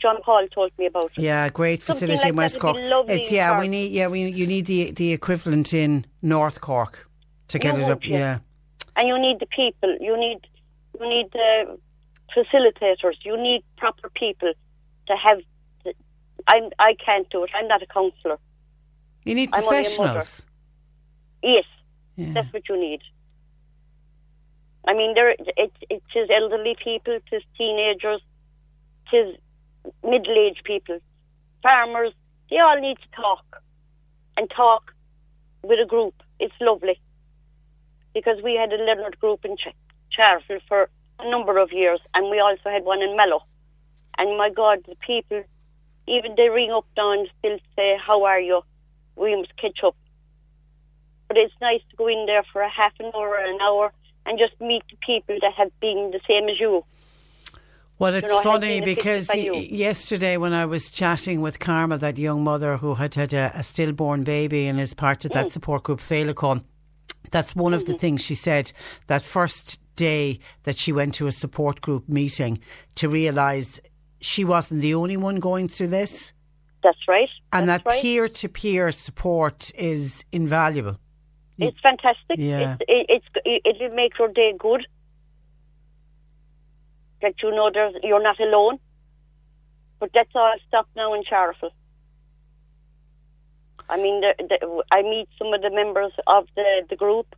[0.00, 1.22] John Paul told me about it.
[1.22, 2.74] Yeah, great Something facility like in West Cork.
[2.76, 3.60] would be lovely It's yeah, Cork.
[3.62, 7.08] we need yeah we you need the the equivalent in North Cork
[7.48, 8.04] to get You it up.
[8.04, 8.18] yeah.
[8.18, 8.38] Yeah.
[8.96, 9.96] And you need the people.
[10.00, 10.38] You need
[11.00, 11.78] you need the
[12.36, 13.16] facilitators.
[13.24, 14.52] You need proper people
[15.08, 15.38] to have.
[15.84, 15.92] The,
[16.46, 17.50] I I can't do it.
[17.54, 18.38] I'm not a counsellor.
[19.24, 19.94] You need I'm only a mother.
[20.12, 20.46] professionals.
[21.42, 21.64] Yes,
[22.16, 22.32] Yeah.
[22.34, 23.00] that's what you need.
[24.86, 28.22] I mean, there it it is elderly people, it is teenagers,
[29.12, 29.36] it is
[30.02, 30.98] middle-aged people,
[31.62, 32.12] farmers.
[32.50, 33.44] They all need to talk
[34.36, 34.94] and talk
[35.62, 36.14] with a group.
[36.40, 36.98] It's lovely
[38.14, 39.74] because we had a Leonard group in Ch-
[40.68, 40.88] for
[41.20, 43.42] a number of years, and we also had one in Mallow.
[44.16, 45.42] And my God, the people,
[46.08, 48.62] even they ring up now and still say, "How are you?
[49.18, 49.96] We must catch up."
[51.28, 53.92] But it's nice to go in there for a half an hour or an hour
[54.24, 56.84] and just meet the people that have been the same as you.
[57.98, 59.76] Well, it's know, funny because affected by y- you.
[59.76, 63.62] yesterday when I was chatting with Carmel, that young mother who had had a, a
[63.62, 65.50] stillborn baby and is part of that Mm.
[65.50, 66.62] support group, Féileacán,
[67.32, 67.98] that's one of the Mm-hmm.
[68.00, 68.70] things she said
[69.08, 72.60] that first day that she went to a support group meeting
[72.94, 73.80] to realise
[74.20, 76.32] she wasn't the only one going through this
[76.82, 77.28] That's right.
[77.52, 80.98] and That's that peer to peer support is invaluable.
[81.58, 82.36] It's fantastic.
[82.36, 82.76] Yeah.
[82.78, 84.86] It's, it, it's it, it'll make your day good.
[87.20, 88.78] That you know there's you're not alone.
[90.00, 91.72] But that's all stopped now in Charleville.
[93.88, 97.34] I mean, the, the, I meet some of the members of the, the group,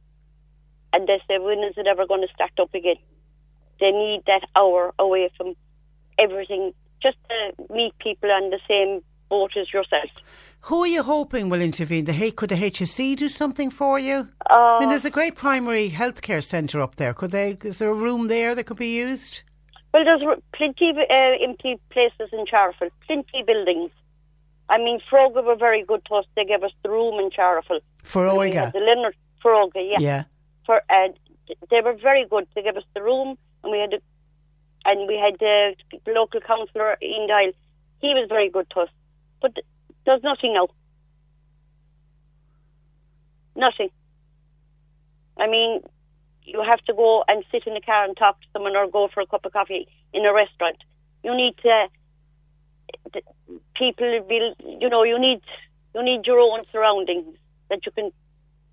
[0.93, 2.97] and they say, when is it ever going to start up again?
[3.79, 5.55] They need that hour away from
[6.19, 9.03] everything, just to meet people on the same
[9.33, 10.11] as yourself.
[10.63, 12.05] Who are you hoping will intervene?
[12.05, 14.29] The could the HSE do something for you?
[14.51, 17.15] Uh, I mean, there's a great primary healthcare centre up there.
[17.15, 17.57] Could they?
[17.63, 19.43] Is there a room there that could be used?
[19.93, 20.23] Well, there's
[20.55, 23.91] plenty of uh, empty places in Charleville, plenty buildings.
[24.69, 26.27] I mean, Froga were very good to us.
[26.37, 27.81] They gave us the room in Charleville.
[28.05, 28.73] For Oiga.
[28.73, 29.97] The Leonard Froga, yeah.
[29.99, 30.25] Yeah.
[30.67, 31.09] For uh,
[31.71, 32.47] they were very good.
[32.55, 34.01] They gave us the room, and we had the,
[34.85, 35.75] and we had the
[36.07, 37.53] local councillor in Dial.
[38.01, 38.89] He was very good to us.
[39.41, 39.57] But
[40.07, 40.69] there's nothing now.
[43.57, 43.91] Nothing.
[45.39, 45.81] I mean,
[46.45, 49.09] you have to go and sit in the car and talk to someone or go
[49.13, 50.77] for a cup of coffee in a restaurant.
[51.23, 51.87] You need to.
[53.77, 55.41] People will, you know, you need
[55.95, 57.37] you need your own surroundings
[57.69, 58.11] that you can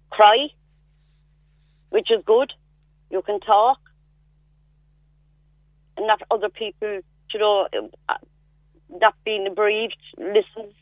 [0.09, 0.47] cry,
[1.89, 2.51] which is good.
[3.09, 3.79] You can talk,
[5.95, 7.01] and not other people
[7.33, 7.67] you know,
[8.09, 8.13] uh,
[8.89, 10.73] not being bereaved listens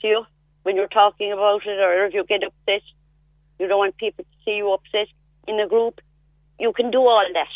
[0.00, 0.24] to you
[0.62, 2.82] when you're talking about it, or if you get upset,
[3.58, 5.08] you don't want people to see you upset
[5.48, 6.00] in a group.
[6.58, 7.48] You can do all that.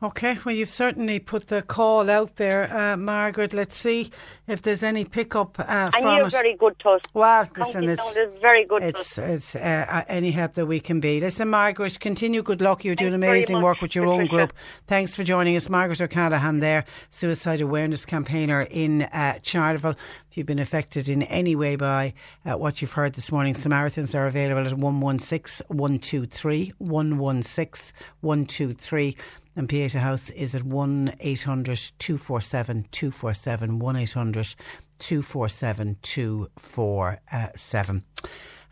[0.00, 3.52] Okay, well, you've certainly put the call out there, uh, Margaret.
[3.52, 4.12] Let's see
[4.46, 6.30] if there's any pickup uh, and you're it.
[6.30, 7.00] very good to us.
[7.14, 11.18] Well, listen, County it's very good it's it's uh, any help that we can be.
[11.20, 12.44] Listen, Margaret, continue.
[12.44, 12.84] Good luck.
[12.84, 14.52] You're doing Thanks very amazing work with your own group.
[14.86, 16.60] Thanks for joining us, Margaret O'Callaghan.
[16.60, 19.96] There, suicide awareness campaigner in uh, Charleville.
[20.30, 22.14] If you've been affected in any way by
[22.46, 29.16] uh, what you've heard this morning, Samaritans are available at 116 123 116 123.
[29.58, 34.54] And Pieta House is at 1 800 247 247 1 800
[35.00, 38.04] 247 247.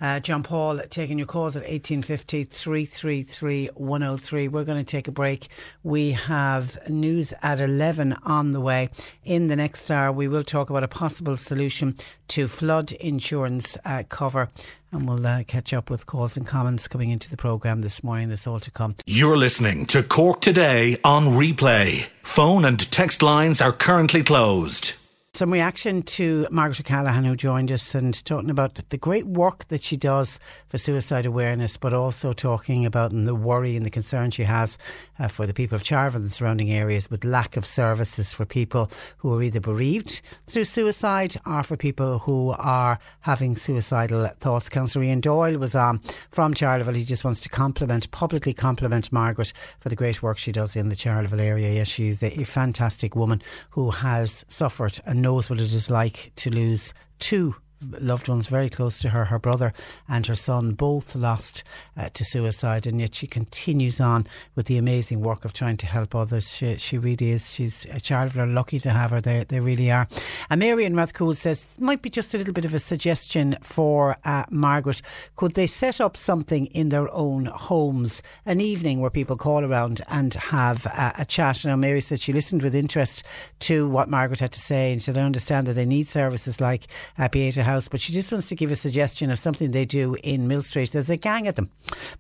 [0.01, 4.49] Uh, John Paul taking your calls at 1850 333 103.
[4.49, 5.49] We're going to take a break.
[5.83, 8.91] We have news at 11 on the way.
[9.25, 11.97] In the next hour, we will talk about a possible solution
[12.29, 14.51] to flood insurance uh, cover.
[14.93, 18.29] And we'll uh, catch up with calls and comments coming into the programme this morning.
[18.29, 18.97] That's all to come.
[19.07, 22.09] You're listening to Cork Today on replay.
[22.23, 24.95] Phone and text lines are currently closed.
[25.37, 29.83] Some reaction to Margaret O'Callaghan, who joined us, and talking about the great work that
[29.83, 34.45] she does for suicide awareness, but also talking about the worry and the concern she
[34.45, 34.79] has
[35.19, 38.91] uh, for the people of Charleville and surrounding areas with lack of services for people
[39.19, 44.71] who are either bereaved through suicide or for people who are having suicidal thoughts.
[44.71, 46.95] Councillor Ian Doyle was on from Charleville.
[46.95, 50.89] He just wants to compliment, publicly compliment Margaret for the great work she does in
[50.89, 51.75] the Charleville area.
[51.75, 56.51] Yes, she's a, fantastic woman who has suffered and knows what it is like to
[56.51, 59.73] lose two loved ones very close to her, her brother
[60.09, 61.63] and her son, both lost
[61.97, 65.87] uh, to suicide, and yet she continues on with the amazing work of trying to
[65.87, 66.55] help others.
[66.55, 67.53] She, she really is.
[67.53, 68.35] She's a child.
[68.35, 69.21] We're lucky to have her.
[69.21, 70.09] They, they really are.
[70.51, 74.17] And Mary in Rathcoole says, might be just a little bit of a suggestion for
[74.25, 75.03] uh, Margaret.
[75.37, 80.01] Could they set up something in their own homes, an evening where people call around
[80.09, 81.65] and have uh, a chat?
[81.65, 83.23] Now, Mary said she listened with interest
[83.61, 86.61] to what Margaret had to say, and she said, I understand that they need services
[86.61, 86.87] like
[87.19, 87.29] uh,
[87.67, 90.93] House, but she just wants to give a suggestion of something they do in Millstreet.
[90.93, 91.71] There's a gang of them,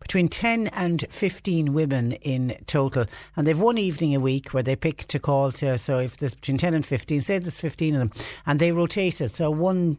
[0.00, 4.76] between 10 and 15 women in total, and they've one evening a week where they
[4.76, 5.78] pick to call to.
[5.78, 8.12] So if there's between 10 and 15, say there's 15 of them,
[8.44, 9.36] and they rotate it.
[9.36, 9.98] So one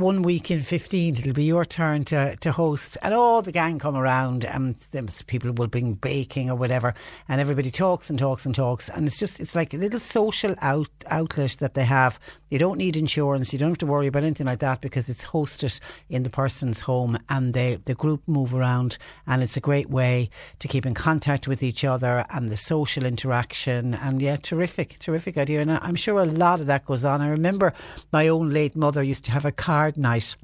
[0.00, 3.78] one week in 15 it'll be your turn to, to host and all the gang
[3.78, 4.74] come around and
[5.26, 6.94] people will bring baking or whatever
[7.28, 10.54] and everybody talks and talks and talks and it's just it's like a little social
[10.62, 12.18] out, outlet that they have.
[12.48, 15.26] You don't need insurance you don't have to worry about anything like that because it's
[15.26, 15.78] hosted
[16.08, 18.96] in the person's home and they, the group move around
[19.26, 20.30] and it's a great way
[20.60, 25.36] to keep in contact with each other and the social interaction and yeah terrific terrific
[25.36, 27.20] idea and I'm sure a lot of that goes on.
[27.20, 27.74] I remember
[28.12, 30.36] my own late mother used to have a card night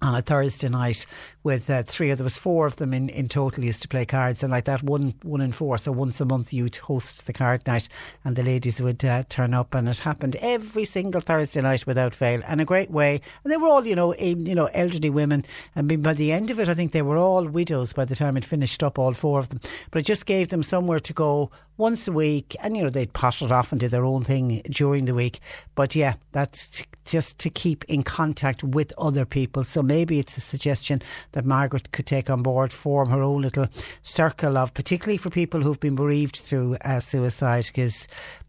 [0.00, 1.06] on a Thursday night
[1.44, 4.04] with uh, three of there was four of them in, in total used to play
[4.04, 5.78] cards and like that one one in four.
[5.78, 7.88] So once a month you'd host the card night
[8.24, 12.14] and the ladies would uh, turn up and it happened every single Thursday night without
[12.14, 13.20] fail and a great way.
[13.42, 15.44] And they were all you know eh, you know elderly women.
[15.74, 18.36] And by the end of it I think they were all widows by the time
[18.36, 19.60] it finished up all four of them.
[19.90, 23.12] But it just gave them somewhere to go once a week and you know they'd
[23.12, 25.40] potted off and did their own thing during the week.
[25.74, 29.64] But yeah that's t- just to keep in contact with other people.
[29.64, 31.02] So maybe it's a suggestion
[31.32, 33.66] that Margaret could take on board form her own little
[34.02, 38.06] circle of particularly for people who've been bereaved through uh, suicide because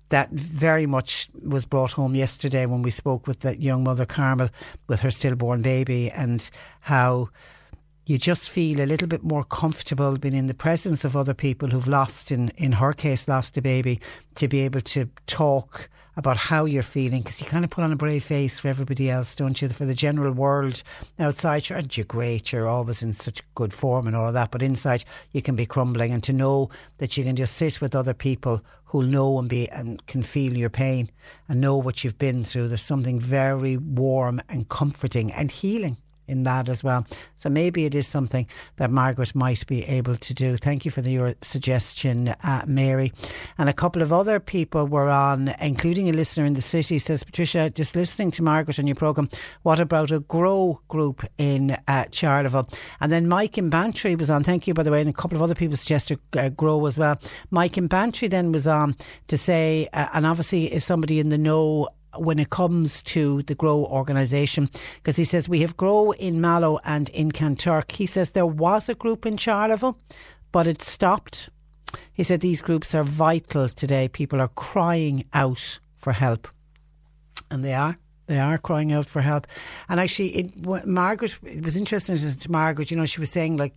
[0.09, 4.49] that very much was brought home yesterday when we spoke with that young mother Carmel
[4.87, 6.49] with her stillborn baby and
[6.81, 7.29] how
[8.05, 11.69] you just feel a little bit more comfortable being in the presence of other people
[11.69, 13.99] who've lost, in, in her case, lost a baby,
[14.35, 17.91] to be able to talk about how you're feeling because you kind of put on
[17.91, 19.69] a brave face for everybody else, don't you?
[19.69, 20.83] For the general world
[21.19, 22.51] outside, sure, aren't you great?
[22.51, 25.65] You're always in such good form and all of that, but inside you can be
[25.65, 26.11] crumbling.
[26.11, 29.67] And to know that you can just sit with other people who know and be
[29.69, 31.09] and can feel your pain
[31.49, 35.97] and know what you've been through, there's something very warm and comforting and healing
[36.27, 37.05] in that as well.
[37.37, 38.47] So maybe it is something
[38.77, 40.57] that Margaret might be able to do.
[40.57, 43.11] Thank you for the, your suggestion, uh, Mary.
[43.57, 47.23] And a couple of other people were on, including a listener in the city, says,
[47.23, 49.29] Patricia, just listening to Margaret on your programme,
[49.63, 52.69] what about a grow group in uh, Charleville?
[52.99, 55.35] And then Mike in Bantry was on, thank you, by the way, and a couple
[55.35, 57.19] of other people suggested uh, grow as well.
[57.51, 58.95] Mike in Bantry then was on
[59.27, 63.55] to say, uh, and obviously is somebody in the know when it comes to the
[63.55, 67.91] Grow organisation because he says we have Grow in Mallow and in Kanturk.
[67.91, 69.97] He says there was a group in Charleville,
[70.51, 71.49] but it stopped.
[72.11, 74.07] He said these groups are vital today.
[74.07, 76.47] People are crying out for help.
[77.49, 77.97] And they are.
[78.27, 79.47] They are crying out for help.
[79.89, 83.75] And actually, it, Margaret, it was interesting to Margaret, you know, she was saying like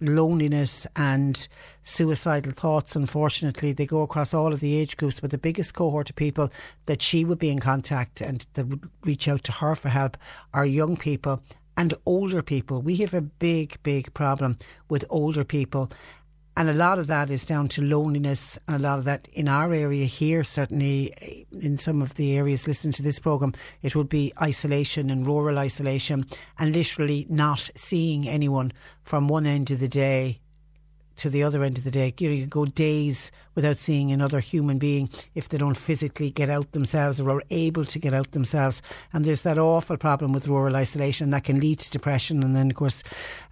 [0.00, 1.48] loneliness and
[1.82, 5.20] suicidal thoughts, unfortunately, they go across all of the age groups.
[5.20, 6.50] But the biggest cohort of people
[6.86, 10.16] that she would be in contact and that would reach out to her for help
[10.52, 11.42] are young people
[11.76, 12.80] and older people.
[12.80, 15.90] We have a big, big problem with older people.
[16.58, 19.46] And a lot of that is down to loneliness, and a lot of that in
[19.46, 23.52] our area here, certainly in some of the areas listening to this programme,
[23.82, 26.24] it would be isolation and rural isolation,
[26.58, 30.40] and literally not seeing anyone from one end of the day
[31.16, 32.14] to the other end of the day.
[32.18, 36.50] You know, you go days without seeing another human being if they don't physically get
[36.50, 38.82] out themselves or are able to get out themselves.
[39.12, 42.42] And there's that awful problem with rural isolation that can lead to depression.
[42.42, 43.02] And then, of course,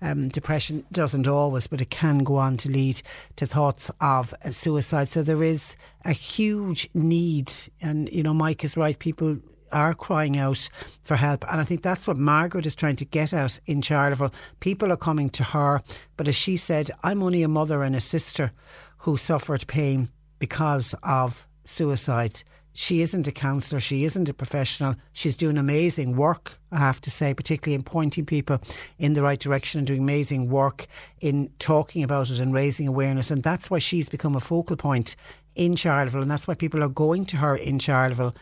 [0.03, 3.03] um, depression doesn't always, but it can go on to lead
[3.37, 5.09] to thoughts of uh, suicide.
[5.09, 7.53] So there is a huge need.
[7.81, 8.99] And, you know, Mike is right.
[8.99, 9.39] People
[9.75, 10.69] are crying out
[11.03, 11.45] for help.
[11.51, 14.33] And I think that's what Margaret is trying to get at in Charleville.
[14.61, 15.81] People are coming to her,
[16.17, 18.53] but as she said, I'm only a mother and a sister
[18.99, 20.09] who suffered pain
[20.39, 22.43] because of suicide.
[22.77, 24.97] She isn't a counsellor, she isn't a professional.
[25.13, 28.61] She's doing amazing work, I have to say, particularly in pointing people
[28.99, 30.87] in the right direction and doing amazing work
[31.21, 33.31] in talking about it and raising awareness.
[33.31, 35.15] And that's why she's become a focal point
[35.55, 38.35] in Charleville, and that's why people are going to her in Charleville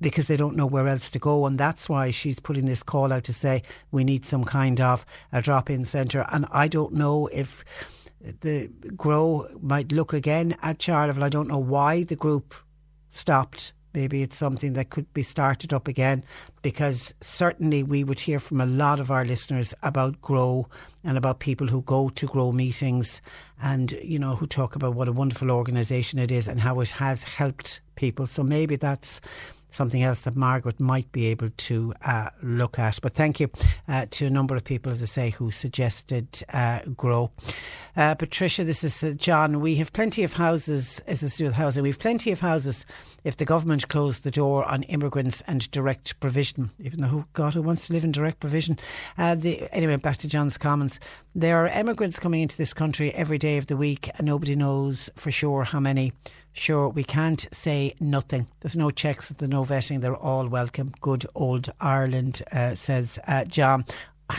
[0.00, 1.46] because they don't know where else to go.
[1.46, 5.04] And that's why she's putting this call out to say we need some kind of
[5.32, 6.26] a drop in centre.
[6.30, 7.64] And I don't know if
[8.40, 11.24] the Grow might look again at Charleville.
[11.24, 12.54] I don't know why the group
[13.10, 13.72] stopped.
[13.92, 16.24] Maybe it's something that could be started up again
[16.62, 20.68] because certainly we would hear from a lot of our listeners about Grow
[21.02, 23.20] and about people who go to Grow meetings
[23.60, 26.90] and, you know, who talk about what a wonderful organisation it is and how it
[26.90, 28.26] has helped people.
[28.26, 29.20] So maybe that's
[29.74, 32.98] something else that Margaret might be able to uh, look at.
[33.02, 33.50] But thank you
[33.88, 37.30] uh, to a number of people, as I say, who suggested uh, grow.
[37.96, 39.60] Uh, Patricia, this is uh, John.
[39.60, 42.86] We have plenty of houses, as to do with housing, we have plenty of houses
[43.24, 47.54] if the government closed the door on immigrants and direct provision, even though, who, God,
[47.54, 48.78] who wants to live in direct provision?
[49.18, 50.98] Uh, the, anyway, back to John's comments.
[51.34, 55.10] There are immigrants coming into this country every day of the week, and nobody knows
[55.16, 56.12] for sure how many.
[56.60, 58.46] Sure, we can't say nothing.
[58.60, 60.02] There's no checks, there's no vetting.
[60.02, 60.92] They're all welcome.
[61.00, 63.86] Good old Ireland, uh, says uh, John.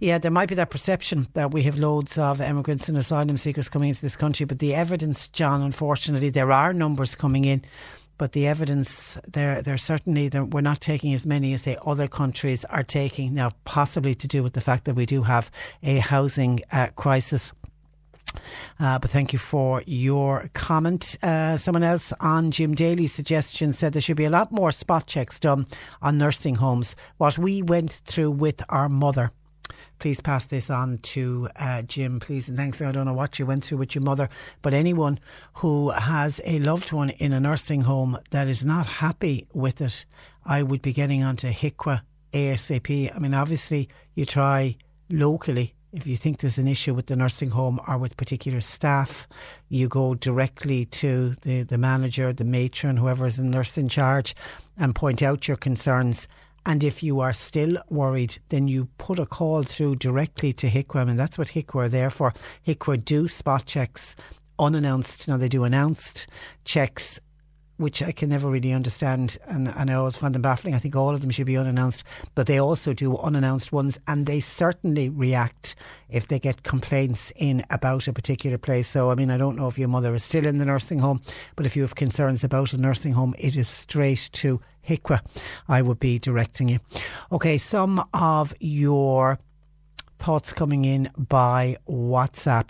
[0.00, 3.68] yeah, there might be that perception that we have loads of immigrants and asylum seekers
[3.68, 7.64] coming into this country, but the evidence, John, unfortunately, there are numbers coming in.
[8.16, 12.06] But the evidence, there, there certainly, there, we're not taking as many as say other
[12.06, 13.50] countries are taking now.
[13.64, 15.50] Possibly to do with the fact that we do have
[15.82, 17.52] a housing uh, crisis.
[18.78, 21.16] Uh, but thank you for your comment.
[21.22, 25.06] Uh, someone else on Jim Daly's suggestion said there should be a lot more spot
[25.06, 25.66] checks done
[26.00, 26.96] on nursing homes.
[27.18, 29.32] What we went through with our mother.
[29.98, 32.48] Please pass this on to uh, Jim, please.
[32.48, 32.80] And thanks.
[32.80, 34.30] I don't know what you went through with your mother,
[34.62, 35.20] but anyone
[35.54, 40.06] who has a loved one in a nursing home that is not happy with it,
[40.44, 42.00] I would be getting onto HIQA
[42.32, 43.14] ASAP.
[43.14, 44.76] I mean, obviously, you try
[45.10, 49.26] locally if you think there's an issue with the nursing home or with particular staff,
[49.68, 54.34] you go directly to the, the manager, the matron, whoever is the nurse in charge,
[54.78, 56.28] and point out your concerns.
[56.64, 61.08] And if you are still worried, then you put a call through directly to HIQA,
[61.08, 62.34] and that's what HIQA are there for.
[62.66, 64.14] HIQA do spot checks
[64.58, 65.26] unannounced.
[65.26, 66.26] Now, they do announced
[66.64, 67.18] checks
[67.80, 70.74] which I can never really understand, and, and I always find them baffling.
[70.74, 72.04] I think all of them should be unannounced,
[72.34, 75.74] but they also do unannounced ones, and they certainly react
[76.10, 78.86] if they get complaints in about a particular place.
[78.86, 81.22] So, I mean, I don't know if your mother is still in the nursing home,
[81.56, 85.20] but if you have concerns about a nursing home, it is straight to HIQA.
[85.66, 86.80] I would be directing you.
[87.32, 89.38] Okay, some of your
[90.18, 92.68] thoughts coming in by WhatsApp.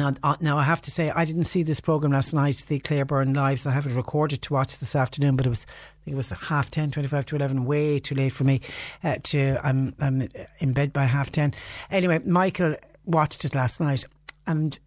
[0.00, 2.78] Now, uh, now I have to say I didn't see this program last night, the
[2.78, 3.66] Claire Byrne Lives.
[3.66, 6.30] I have it recorded to watch this afternoon, but it was I think it was
[6.30, 8.62] half 10, 25 to 11, way too late for me.
[9.04, 10.26] Uh, to I'm, I'm
[10.58, 11.52] in bed by half 10.
[11.90, 14.04] Anyway, Michael watched it last night
[14.46, 14.78] and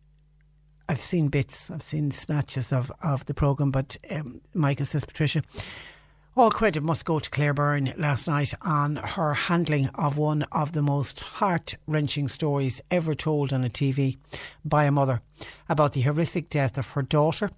[0.89, 5.43] I've seen bits, I've seen snatches of, of the programme, but um, Michael says, Patricia,
[6.35, 10.71] all credit must go to Claire Byrne last night on her handling of one of
[10.71, 14.17] the most heart wrenching stories ever told on a TV
[14.65, 15.21] by a mother
[15.69, 17.51] about the horrific death of her daughter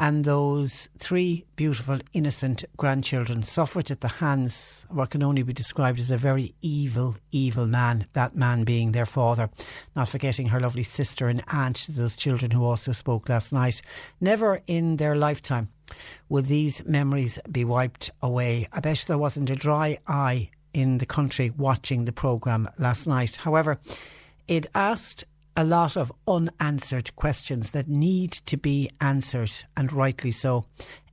[0.00, 5.52] and those three beautiful, innocent grandchildren suffered at the hands of what can only be
[5.52, 9.50] described as a very evil, evil man, that man being their father.
[9.94, 13.82] Not forgetting her lovely sister and aunt those children who also spoke last night.
[14.22, 15.68] Never in their lifetime
[16.30, 18.68] will these memories be wiped away.
[18.72, 23.36] I bet there wasn't a dry eye in the country watching the programme last night.
[23.36, 23.78] However,
[24.48, 25.24] it asked
[25.60, 30.64] a lot of unanswered questions that need to be answered, and rightly so.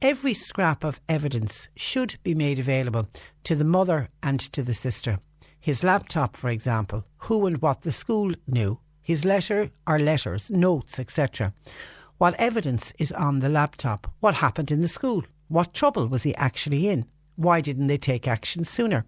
[0.02, 3.10] Every scrap of evidence should be made available
[3.43, 5.20] to the mother and to the sister.
[5.60, 10.98] His laptop, for example, who and what the school knew, his letter or letters, notes,
[10.98, 11.52] etc.
[12.18, 14.08] What evidence is on the laptop?
[14.22, 15.26] What happened in the school?
[15.50, 17.06] What trouble was he actually in?
[17.36, 19.06] Why didn't they take action sooner?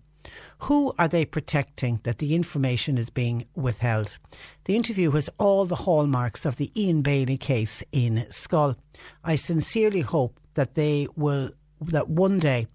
[0.59, 4.17] Who are they protecting that the information is being withheld?
[4.65, 8.76] The interview has all the hallmarks of the Ian Bailey case in Schull.
[9.24, 11.51] I sincerely hope that they will,
[11.82, 12.67] that one day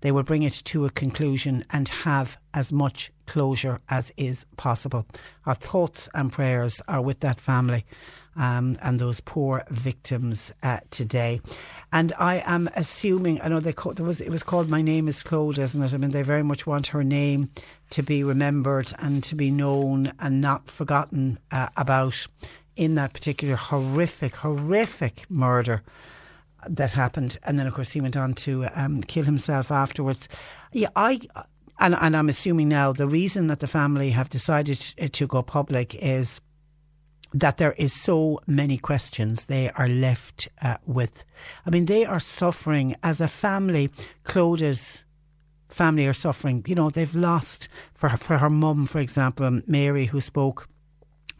[0.00, 5.06] they will bring it to a conclusion and have as much closure as is possible.
[5.46, 7.84] Our thoughts and prayers are with that family
[8.38, 11.40] um, and those poor victims uh, today.
[11.92, 15.08] And I am assuming, I know they call, there was it was called "My Name
[15.08, 15.92] Is Clodagh," isn't it?
[15.92, 17.50] I mean, they very much want her name
[17.90, 22.26] to be remembered and to be known and not forgotten uh, about
[22.76, 25.82] in that particular horrific, horrific murder
[26.68, 27.38] that happened.
[27.42, 30.28] And then, of course, he went on to um, kill himself afterwards.
[30.72, 31.20] Yeah, I.
[31.80, 34.80] And, and I'm assuming now the reason that the family have decided
[35.12, 36.40] to go public is
[37.32, 41.24] that there is so many questions they are left uh, with.
[41.66, 43.90] I mean, they are suffering as a family.
[44.24, 45.04] Clodagh's
[45.68, 46.64] family are suffering.
[46.66, 50.68] You know, they've lost for her, for her mum, for example, Mary, who spoke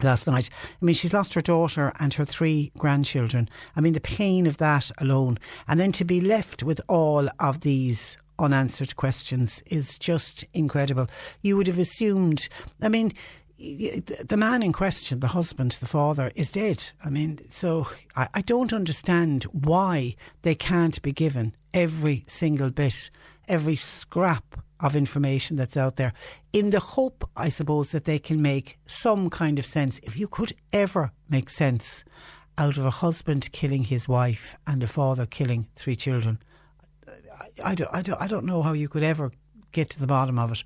[0.03, 0.49] last night.
[0.81, 3.49] I mean, she's lost her daughter and her three grandchildren.
[3.75, 7.61] I mean, the pain of that alone, and then to be left with all of
[7.61, 11.07] these unanswered questions is just incredible.
[11.41, 12.47] You would have assumed,
[12.81, 13.11] I mean,
[13.59, 16.91] the man in question, the husband, the father, is dead.
[17.03, 23.09] I mean, so I, I don't understand why they can't be given every single bit,
[23.49, 26.13] every scrap of information that's out there,
[26.53, 29.99] in the hope, I suppose, that they can make some kind of sense.
[30.03, 32.05] If you could ever make sense
[32.57, 36.39] out of a husband killing his wife and a father killing three children,
[37.07, 39.33] I, I, don't, I, don't, I don't know how you could ever
[39.73, 40.63] get to the bottom of it.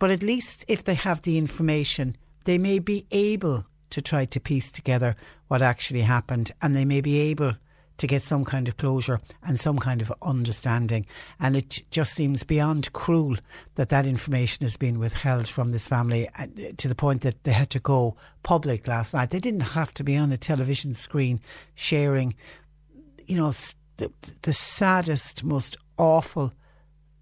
[0.00, 4.40] But at least if they have the information, they may be able to try to
[4.40, 5.16] piece together
[5.48, 7.54] what actually happened and they may be able
[7.98, 11.06] to get some kind of closure and some kind of understanding.
[11.38, 13.36] And it just seems beyond cruel
[13.76, 16.46] that that information has been withheld from this family uh,
[16.78, 19.30] to the point that they had to go public last night.
[19.30, 21.40] They didn't have to be on a television screen
[21.74, 22.34] sharing,
[23.26, 23.52] you know,
[23.98, 24.10] the,
[24.42, 26.52] the saddest, most awful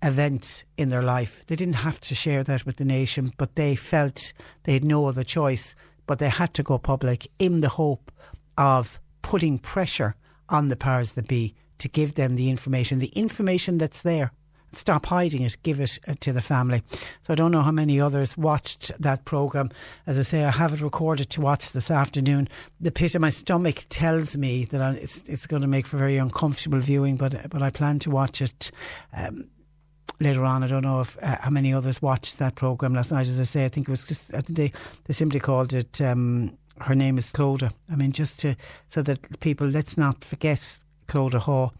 [0.02, 1.44] event in their life.
[1.46, 4.32] They didn't have to share that with the nation, but they felt
[4.64, 5.74] they had no other choice.
[6.06, 8.10] But they had to go public in the hope
[8.58, 10.16] of putting pressure
[10.48, 14.32] on the powers that be to give them the information, the information that's there.
[14.72, 16.82] Stop hiding it, give it uh, to the family.
[17.22, 19.70] So I don't know how many others watched that programme.
[20.06, 22.48] As I say, I have it recorded to watch this afternoon.
[22.80, 26.18] The pit of my stomach tells me that it's it's going to make for very
[26.18, 28.70] uncomfortable viewing, but but I plan to watch it.
[29.12, 29.46] Um,
[30.20, 30.62] later on.
[30.62, 33.28] I don't know if uh, how many others watched that program last night.
[33.28, 34.72] As I say, I think it was just I think they
[35.04, 36.00] they simply called it.
[36.00, 37.72] Um, her name is Clodagh.
[37.90, 38.54] I mean, just to
[38.88, 41.70] so that people let's not forget Clodagh Hawe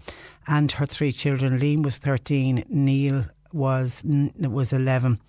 [0.46, 1.58] and her three children.
[1.58, 2.64] Liam was thirteen.
[2.68, 5.20] Niall was was eleven,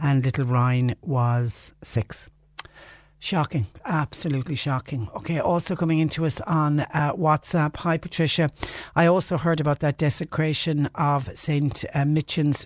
[0.00, 2.28] and little Ryan was six.
[3.18, 5.08] Shocking, absolutely shocking.
[5.16, 7.74] Okay, also coming into us on uh, WhatsApp.
[7.78, 8.50] Hi, Patricia.
[8.94, 11.84] I also heard about that desecration of St.
[11.94, 12.04] Uh,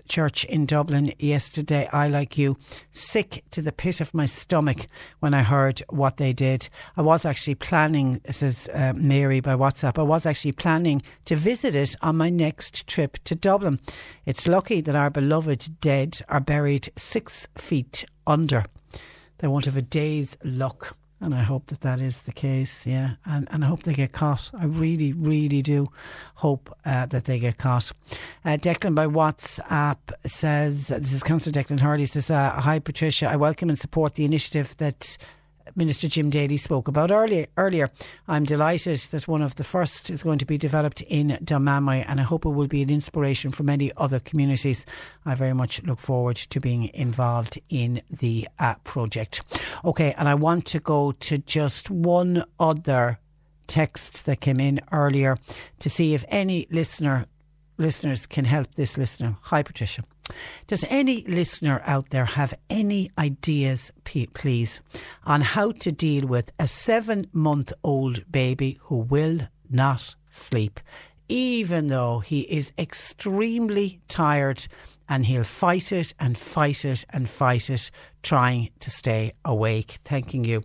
[0.07, 1.87] Church in Dublin yesterday.
[1.93, 2.57] I, like you,
[2.91, 4.87] sick to the pit of my stomach
[5.21, 6.67] when I heard what they did.
[6.97, 11.75] I was actually planning, says uh, Mary by WhatsApp, I was actually planning to visit
[11.75, 13.79] it on my next trip to Dublin.
[14.25, 18.65] It's lucky that our beloved dead are buried six feet under
[19.41, 20.95] they won't have a day's luck.
[21.19, 23.11] And I hope that that is the case, yeah.
[23.25, 24.49] And, and I hope they get caught.
[24.57, 25.89] I really, really do
[26.35, 27.91] hope uh, that they get caught.
[28.43, 33.35] Uh, Declan by WhatsApp says, this is Councillor Declan Hurley, says, uh, Hi Patricia, I
[33.35, 35.17] welcome and support the initiative that
[35.75, 37.47] Minister Jim Daly spoke about earlier.
[37.57, 37.89] Earlier,
[38.27, 42.19] I'm delighted that one of the first is going to be developed in Dunmanway, and
[42.19, 44.85] I hope it will be an inspiration for many other communities.
[45.25, 49.41] I very much look forward to being involved in the uh, project.
[49.83, 53.19] Okay, and I want to go to just one other
[53.67, 55.37] text that came in earlier
[55.79, 57.25] to see if any listener
[57.77, 59.37] listeners can help this listener.
[59.43, 60.03] Hi, Patricia.
[60.67, 64.81] Does any listener out there have any ideas, please,
[65.25, 70.79] on how to deal with a seven month old baby who will not sleep,
[71.27, 74.67] even though he is extremely tired
[75.07, 77.91] and he'll fight it and fight it and fight it,
[78.23, 79.99] trying to stay awake?
[80.05, 80.63] Thanking you.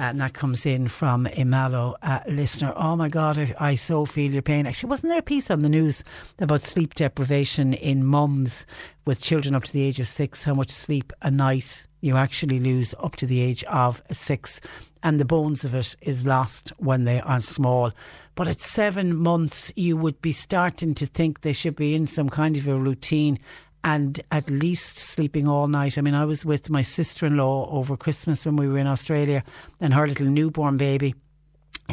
[0.00, 2.72] And that comes in from a Mallow uh, listener.
[2.74, 4.66] Oh my God, I, I, so feel your pain.
[4.66, 6.02] Actually, wasn't there a piece on the news
[6.38, 8.64] about sleep deprivation in mums
[9.04, 10.42] with children up to the age of six?
[10.42, 14.62] How much sleep a night you actually lose up to the age of six,
[15.02, 17.92] and the bones of it is lost when they are small.
[18.34, 22.30] But at seven months, you would be starting to think they should be in some
[22.30, 23.38] kind of a routine
[23.84, 25.96] and at least sleeping all night.
[25.96, 28.86] I mean, I was with my sister in law over Christmas when we were in
[28.86, 29.42] Australia,
[29.80, 31.14] and her little newborn baby.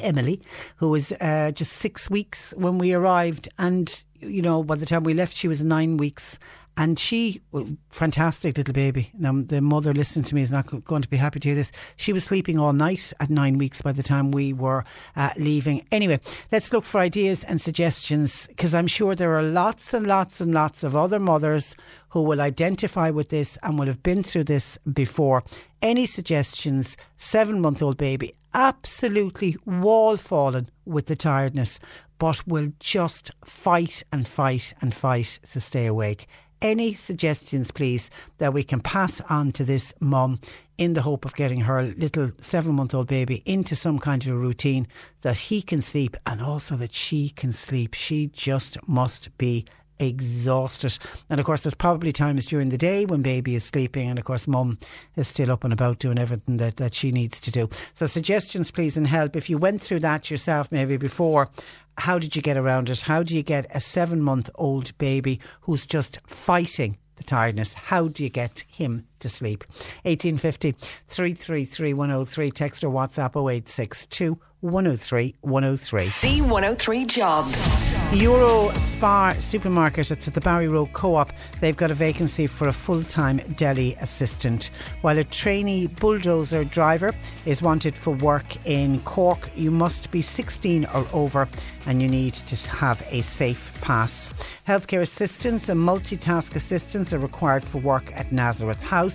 [0.04, 0.40] Emily,
[0.76, 5.04] who was uh, just six weeks when we arrived, and you know, by the time
[5.04, 6.38] we left, she was nine weeks,
[6.78, 7.42] and she,
[7.90, 9.10] fantastic little baby.
[9.18, 11.72] Now, the mother listening to me is not going to be happy to hear this.
[11.96, 15.88] She was sleeping all night at nine weeks by the time we were uh, leaving.
[15.92, 16.20] Anyway,
[16.52, 20.54] let's look for ideas and suggestions because I'm sure there are lots and lots and
[20.54, 21.76] lots of other mothers
[22.10, 25.44] who will identify with this and will have been through this before.
[25.82, 26.96] Any suggestions?
[27.18, 31.80] Seven month old baby, absolutely wall fallen with the tiredness,
[32.20, 36.28] but will just fight and fight and fight to stay awake
[36.62, 40.40] any suggestions, please, that we can pass on to this mum
[40.78, 44.34] in the hope of getting her little seven month old baby into some kind of
[44.34, 44.88] a routine
[45.22, 47.94] that he can sleep and also that she can sleep.
[47.94, 49.66] She just must be
[50.00, 50.98] exhausted.
[51.30, 54.26] And of course, there's probably times during the day when baby is sleeping, and of
[54.26, 54.78] course, mum
[55.16, 57.70] is still up and about doing everything that, that she needs to do.
[57.94, 59.36] So, suggestions, please, and help.
[59.36, 61.50] If you went through that yourself maybe before,
[61.98, 63.02] how did you get around it?
[63.02, 67.74] How do you get a seven month old baby who's just fighting the tiredness?
[67.74, 69.64] How do you get him to sleep?
[70.04, 70.74] 1850
[71.08, 72.52] 333 103.
[72.52, 76.04] Text or WhatsApp 0862 103 103.
[76.06, 77.98] C103 Jobs.
[78.14, 81.32] Euro Spar supermarket, it's at the Barry Road Co op.
[81.60, 84.72] They've got a vacancy for a full time deli assistant.
[85.02, 87.12] While a trainee bulldozer driver
[87.46, 91.50] is wanted for work in Cork, you must be 16 or over
[91.86, 94.34] and you need to have a safe pass.
[94.68, 99.07] Healthcare assistants and multitask assistants are required for work at Nazareth House,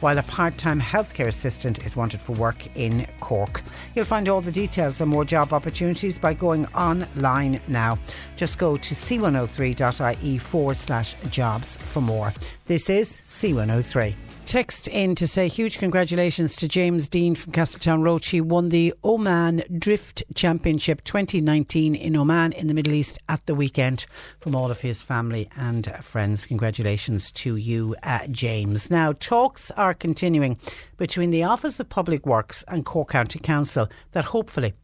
[0.00, 3.62] while a part time healthcare assistant is wanted for work in Cork.
[3.94, 7.98] You'll find all the details and more job opportunities by going online now.
[8.36, 12.32] Just go to c103.ie forward slash jobs for more.
[12.66, 18.30] This is C103 text in to say huge congratulations to James Dean from Castletownroche.
[18.30, 23.56] He won the Oman Drift Championship 2019 in Oman in the Middle East at the
[23.56, 24.06] weekend
[24.38, 26.46] from all of his family and friends.
[26.46, 28.88] Congratulations to you, uh, James.
[28.88, 30.58] Now, talks are continuing
[30.96, 34.74] between the Office of Public Works and Cork County Council that hopefully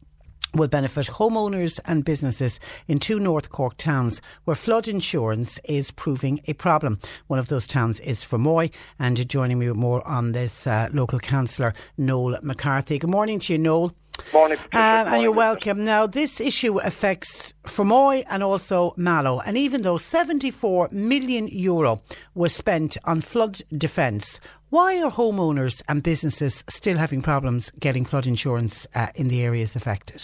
[0.53, 6.39] will benefit homeowners and businesses in two North Cork towns where flood insurance is proving
[6.47, 6.99] a problem.
[7.27, 11.73] One of those towns is Fermoy, and joining me more on this, uh, local councillor
[11.97, 12.99] Noel McCarthy.
[12.99, 13.93] Good morning to you, Noel.
[14.31, 15.83] Morning, um, and you're welcome.
[15.83, 19.39] Now, this issue affects Fermoy and also Mallow.
[19.39, 22.01] And even though 74 million euro
[22.35, 24.39] was spent on flood defence,
[24.69, 29.75] why are homeowners and businesses still having problems getting flood insurance uh, in the areas
[29.75, 30.23] affected?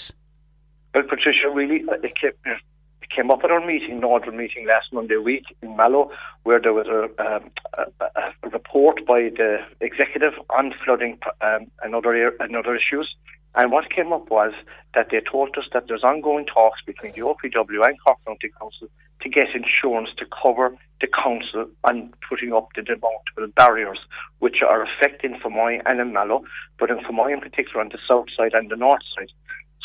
[0.93, 4.91] Well, Patricia, really, uh, it came, it came up at our meeting, Northern meeting last
[4.91, 6.11] Monday week in Mallow,
[6.43, 8.05] where there was a, um, a,
[8.43, 13.15] a report by the executive on flooding um, and other, and other issues.
[13.55, 14.53] And what came up was
[14.93, 18.87] that they told us that there's ongoing talks between the OPW and Cork County Council
[19.21, 23.99] to get insurance to cover the council on putting up the demountable barriers,
[24.39, 26.43] which are affecting Fermoy and in Mallow,
[26.77, 29.31] but in Fermoy in particular on the south side and the north side.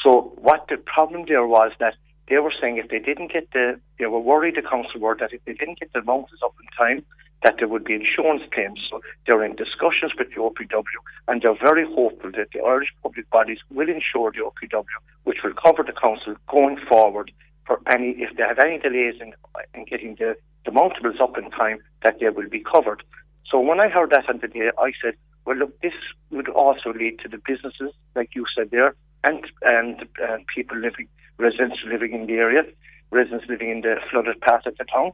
[0.05, 1.95] So what the problem there was that
[2.29, 5.33] they were saying if they didn't get the, they were worried, the council were, that
[5.33, 7.05] if they didn't get the mountains up in time,
[7.43, 8.81] that there would be insurance claims.
[8.91, 10.99] So they're in discussions with the OPW
[11.29, 14.85] and they're very hopeful that the Irish public bodies will insure the OPW,
[15.25, 17.33] which will cover the council going forward
[17.67, 19.33] for any, if they have any delays in,
[19.75, 20.37] in getting the,
[20.67, 23.03] the mountables up in time, that they will be covered.
[23.51, 25.15] So when I heard that on the day, I said,
[25.47, 25.93] well, look, this
[26.31, 28.95] would also lead to the businesses, like you said there,
[29.25, 31.09] and and uh, people living,
[31.39, 32.63] residents living in the area,
[33.11, 35.13] residents living in the flooded part of the town,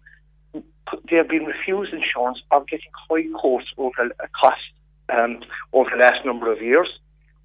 [1.08, 4.60] they have been refused insurance of getting high costs over a cost
[5.08, 5.40] um,
[5.72, 6.88] over the last number of years,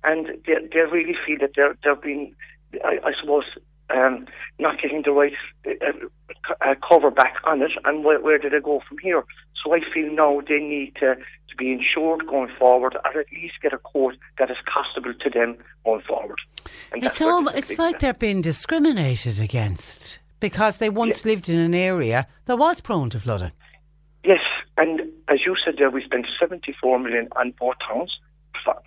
[0.03, 2.36] and they, they really feel that they're they're being
[2.84, 3.45] I, I suppose,
[3.89, 4.28] um,
[4.59, 5.34] not getting the right
[5.68, 5.72] uh,
[6.61, 9.24] uh, cover back on it, and where, where do they go from here?
[9.63, 13.55] So I feel now they need to, to be insured going forward, or at least
[13.61, 16.39] get a quote that is costable to them going forward.
[16.91, 21.32] And it's all, it's like they're being discriminated against because they once yeah.
[21.32, 23.51] lived in an area that was prone to flooding.
[24.24, 24.41] Yes,
[24.78, 28.11] and as you said there, we spent 74 million on both towns,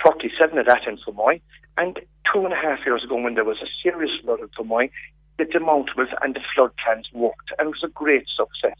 [0.04, 1.40] 37 of that in Fermoy,
[1.76, 2.00] and
[2.32, 4.90] two and a half years ago when there was a serious flood in Fermoy,
[5.38, 8.76] the demountables and the flood plans worked, and it was a great success.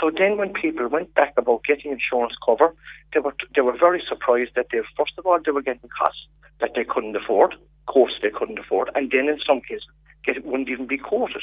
[0.00, 2.74] So then, when people went back about getting insurance cover,
[3.12, 6.26] they were they were very surprised that they first of all they were getting costs
[6.60, 7.54] that they couldn't afford,
[7.86, 9.86] costs they couldn't afford, and then in some cases
[10.24, 11.42] get, wouldn't even be quoted.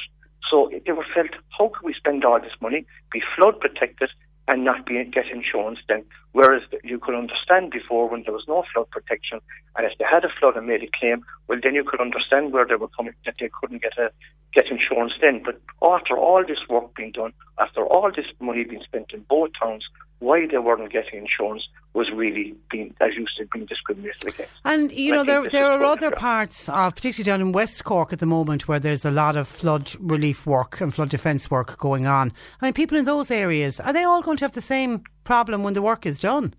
[0.50, 4.10] So they were felt, how can we spend all this money, be flood protected,
[4.48, 6.04] and not be get insurance then.
[6.34, 9.40] Whereas you could understand before when there was no flood protection,
[9.78, 12.52] and if they had a flood and made a claim, well then you could understand
[12.52, 14.12] where they were coming that they couldn't get a
[14.54, 15.42] get insurance then.
[15.44, 19.52] But after all this work being done, after all this money being spent in both
[19.60, 19.86] towns,
[20.24, 24.52] why they weren't getting insurance was really being, as you said, being discriminated against.
[24.66, 28.20] And you know, there there are other parts of, particularly down in West Cork at
[28.20, 32.08] the moment, where there's a lot of flood relief work and flood defence work going
[32.08, 32.32] on.
[32.62, 35.64] I mean, people in those areas are they all going to have the same problem
[35.64, 36.54] when the work is done?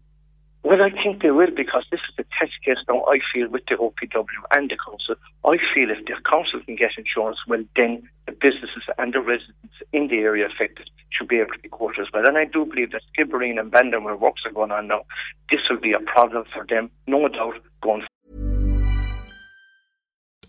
[0.64, 3.66] Well, I think they will because this is a test case now, I feel, with
[3.68, 4.24] the OPW
[4.56, 5.14] and the council.
[5.44, 9.76] I feel if the council can get insurance, well, then the businesses and the residents
[9.92, 12.26] in the area affected should be able to be quoted as well.
[12.26, 15.02] And I do believe that Skibbereen and Bandon, where works are going on now,
[15.50, 18.06] this will be a problem for them, no doubt, going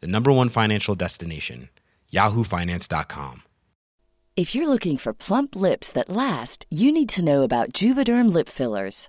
[0.00, 1.68] the number one financial destination,
[2.12, 3.42] yahoofinance.com.
[4.36, 8.48] If you're looking for plump lips that last, you need to know about Juvederm lip
[8.48, 9.08] fillers.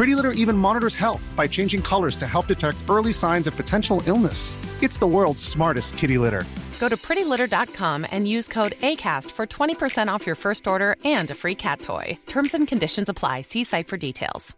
[0.00, 4.02] Pretty Litter even monitors health by changing colors to help detect early signs of potential
[4.06, 4.56] illness.
[4.82, 6.44] It's the world's smartest kitty litter.
[6.80, 11.34] Go to prettylitter.com and use code ACAST for 20% off your first order and a
[11.34, 12.16] free cat toy.
[12.26, 13.42] Terms and conditions apply.
[13.42, 14.56] See site for details.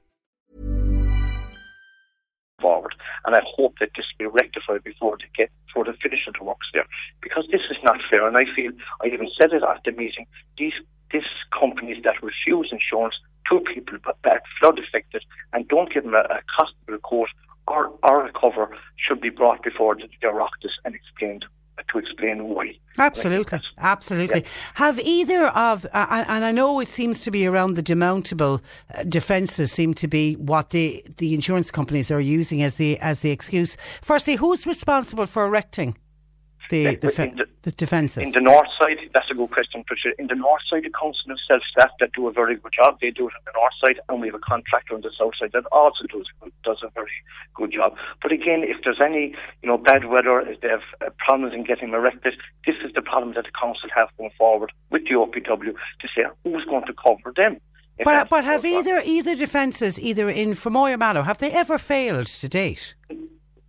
[2.61, 2.95] Forward,
[3.27, 6.45] and I hope that this will be rectified before they get before they finish the
[6.45, 6.87] works there,
[7.21, 8.29] because this is not fair.
[8.29, 8.71] And I feel
[9.03, 10.27] I even said it at the meeting.
[10.57, 10.75] These
[11.13, 11.23] these
[11.59, 13.15] companies that refuse insurance
[13.51, 17.29] to people that flood affected and don't give them a, a costable quote
[17.69, 21.45] or, or a cover should be brought before the, the Oireachtas and explained
[21.91, 22.77] to explain why.
[22.99, 24.43] Absolutely, absolutely.
[24.43, 24.49] Yeah.
[24.75, 28.61] Have either of, uh, and I know it seems to be around the demountable
[28.95, 33.21] uh, defences seem to be what the the insurance companies are using as the as
[33.21, 33.77] the excuse.
[34.03, 35.97] Firstly, who's responsible for erecting
[36.71, 38.23] the, the, the, the defences?
[38.23, 40.15] In the north side, that's a good question, Patricia.
[40.19, 42.99] In the north side, the council of self-staff that do a very good job.
[43.01, 45.33] They do it on the north side, and we have a contractor on the south
[45.39, 46.27] side that also does
[46.65, 47.17] does a very
[47.55, 47.95] good job.
[48.23, 51.65] But again, if there's any you know bad weather, if they have uh, problems in
[51.65, 52.35] getting erected,
[52.67, 56.23] this is the problem that the council have going forward with the OPW to say
[56.45, 57.59] who's going to cover them.
[58.05, 62.27] But, but have either either defences, either in Fermoy or Mallow, have they ever failed
[62.27, 62.95] to date?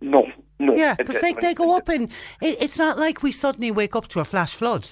[0.04, 0.26] No,
[0.58, 0.74] no.
[0.74, 2.10] Yeah, because they, they go up and
[2.42, 4.86] it, it's not like we suddenly wake up to a flash flood.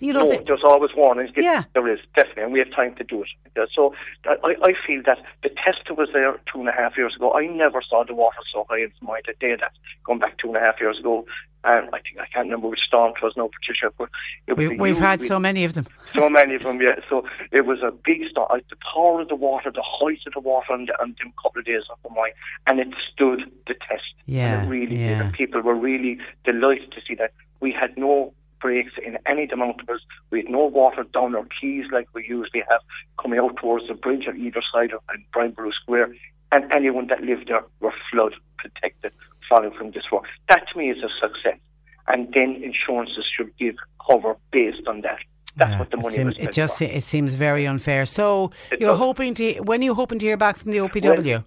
[0.00, 1.30] You know, no, they, there's always warnings.
[1.36, 1.64] Yeah.
[1.74, 3.68] There is, definitely, and we have time to do it.
[3.74, 3.94] So
[4.26, 7.46] I, I feel that the test was there two and a half years ago, I
[7.46, 9.72] never saw the water so high in my day that
[10.04, 11.26] going back two and a half years ago.
[11.64, 14.08] And I think I can't remember which storm it was now, Patricia, but
[14.46, 15.86] it was we, have had so many of them.
[16.14, 17.00] So many of them, yeah.
[17.10, 18.48] So it was a big storm.
[18.70, 21.66] The power of the water, the height of the water, and, and them couple of
[21.66, 22.30] days of the mine,
[22.66, 24.14] and it stood the test.
[24.26, 25.08] Yeah, and it really yeah.
[25.08, 25.20] did.
[25.20, 29.50] And people were really delighted to see that we had no breaks in any of
[29.50, 30.00] the.
[30.30, 32.80] We had no water down our quays like we usually have
[33.20, 35.00] coming out towards the bridge on either side of
[35.32, 36.14] Brian Square.
[36.50, 39.12] And anyone that lived there were flood protected
[39.48, 40.24] following from this work.
[40.48, 41.58] That to me is a success.
[42.06, 43.76] And then insurances should give
[44.10, 45.18] cover based on that.
[45.56, 46.84] That's yeah, what the money it, seems, was it just for.
[46.84, 48.06] it seems very unfair.
[48.06, 48.98] So It you're does.
[48.98, 51.24] hoping to when are you hoping to hear back from the OPW?
[51.26, 51.44] Well,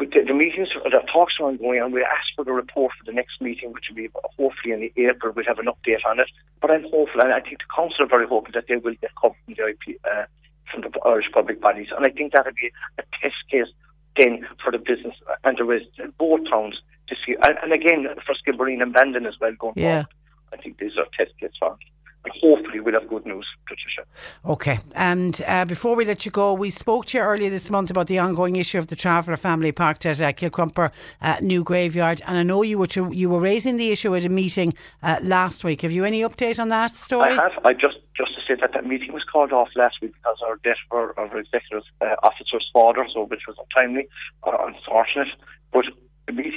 [0.00, 2.92] But the, the meetings, uh, the talks are ongoing, and we asked for the report
[2.98, 5.32] for the next meeting, which will be uh, hopefully in April.
[5.36, 6.28] We'll have an update on it.
[6.62, 9.10] But I'm hopeful, and I think the council are very hopeful that they will get
[9.20, 10.24] cover from the IP, uh,
[10.72, 13.68] from the Irish public bodies, and I think that'll be a test case
[14.16, 18.06] then for the business and the residents, uh, both towns to see, and, and again
[18.26, 20.04] for Skibbereen and Bandon as well going Yeah.
[20.04, 20.06] forward.
[20.52, 21.76] I think these are test cases for.
[21.78, 21.78] it.
[22.24, 24.04] And hopefully we'll have good news, Patricia.
[24.44, 24.78] Okay.
[24.94, 28.08] And uh, before we let you go, we spoke to you earlier this month about
[28.08, 30.90] the ongoing issue of the Traveller family parked at uh, Kilcrumper
[31.22, 32.20] uh, New Graveyard.
[32.26, 35.18] And I know you were to, you were raising the issue at a meeting uh,
[35.22, 35.80] last week.
[35.80, 37.30] Have you any update on that story?
[37.30, 37.52] I have.
[37.64, 40.56] I just just to say that that meeting was called off last week because our
[40.56, 44.08] death for our executive uh, officer's father, so which was untimely,
[44.46, 45.28] uh, unfortunate.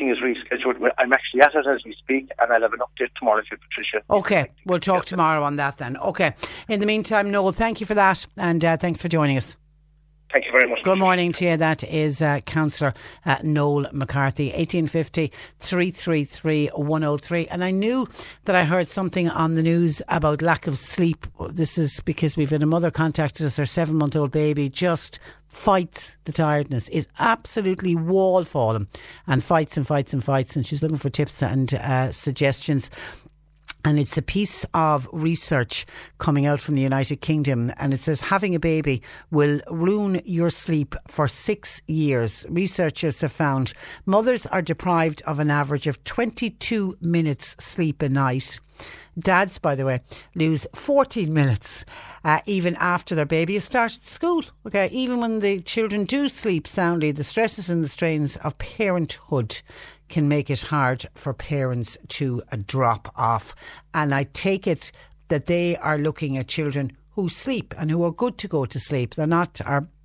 [0.03, 0.89] Meeting is rescheduled.
[0.97, 3.57] I'm actually at it as we speak, and I'll have an update tomorrow to you,
[3.57, 4.03] Patricia.
[4.09, 5.97] Okay, we'll talk tomorrow on that then.
[5.97, 6.33] Okay.
[6.67, 9.55] In the meantime, Noel, thank you for that, and uh, thanks for joining us.
[10.33, 10.81] Thank you very much.
[10.81, 11.57] Good morning to you.
[11.57, 17.47] That is uh, Councillor uh, Noel McCarthy, 1850 333 103.
[17.47, 18.07] And I knew
[18.45, 21.27] that I heard something on the news about lack of sleep.
[21.51, 25.19] This is because we've had a mother contacted us, her seven month old baby just
[25.53, 28.87] fights the tiredness, is absolutely wall falling
[29.27, 30.55] and fights and fights and fights.
[30.55, 32.89] And she's looking for tips and uh, suggestions.
[33.85, 35.85] And it's a piece of research
[36.17, 37.71] coming out from the United Kingdom.
[37.77, 42.45] And it says having a baby will ruin your sleep for six years.
[42.49, 43.73] Researchers have found
[44.05, 48.59] mothers are deprived of an average of 22 minutes sleep a night.
[49.17, 50.01] Dads, by the way,
[50.35, 51.85] lose 14 minutes
[52.23, 54.43] uh, even after their baby has started school.
[54.65, 59.61] Okay, even when the children do sleep soundly, the stresses and the strains of parenthood
[60.09, 63.55] can make it hard for parents to uh, drop off.
[63.93, 64.91] And I take it
[65.27, 68.79] that they are looking at children who sleep and who are good to go to
[68.79, 69.15] sleep.
[69.15, 69.61] They're not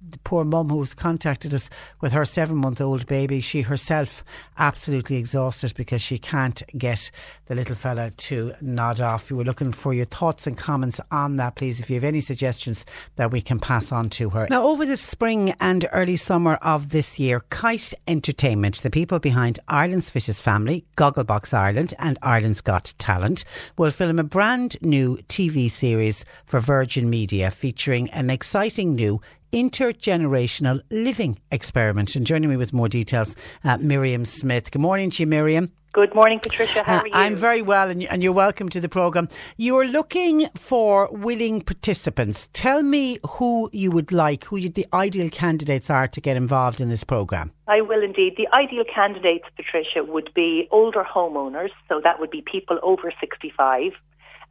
[0.09, 3.41] our poor mum who's contacted us with her seven month old baby.
[3.41, 4.25] She herself
[4.57, 7.11] absolutely exhausted because she can't get
[7.47, 9.31] the little fella to nod off.
[9.31, 11.81] We were looking for your thoughts and comments on that, please.
[11.81, 12.85] If you have any suggestions
[13.17, 14.47] that we can pass on to her.
[14.51, 19.59] Now, over the spring and early summer of this year, Kite Entertainment, the people behind
[19.69, 23.45] Ireland's Fittest Family, Gogglebox Ireland, and Ireland's Got Talent,
[23.77, 29.21] will film a brand new TV series for Virgin Media featuring an exciting new
[29.53, 32.17] intergenerational living experiment.
[32.17, 34.71] And joining me with more details, uh, Miriam Smith.
[34.71, 35.73] Good morning to you, Miriam.
[35.93, 36.83] Good morning, Patricia.
[36.83, 37.13] How Uh, are you?
[37.15, 39.27] I'm very well, and you're welcome to the programme.
[39.57, 42.49] You're looking for willing participants.
[42.53, 46.81] Tell me who you would like, who you, the ideal candidates are to get involved
[46.81, 47.53] in this programme.
[47.67, 48.35] I will indeed.
[48.37, 51.71] The ideal candidates, Patricia, would be older homeowners.
[51.89, 53.93] So that would be people over 65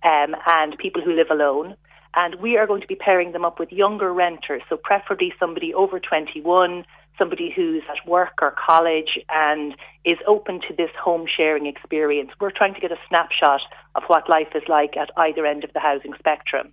[0.04, 1.76] um, and people who live alone.
[2.16, 4.62] And we are going to be pairing them up with younger renters.
[4.70, 6.86] So preferably somebody over 21,
[7.18, 12.32] somebody who's at work or college and is open to this home sharing experience.
[12.40, 13.62] We're trying to get a snapshot
[13.96, 16.72] of what life is like at either end of the housing spectrum.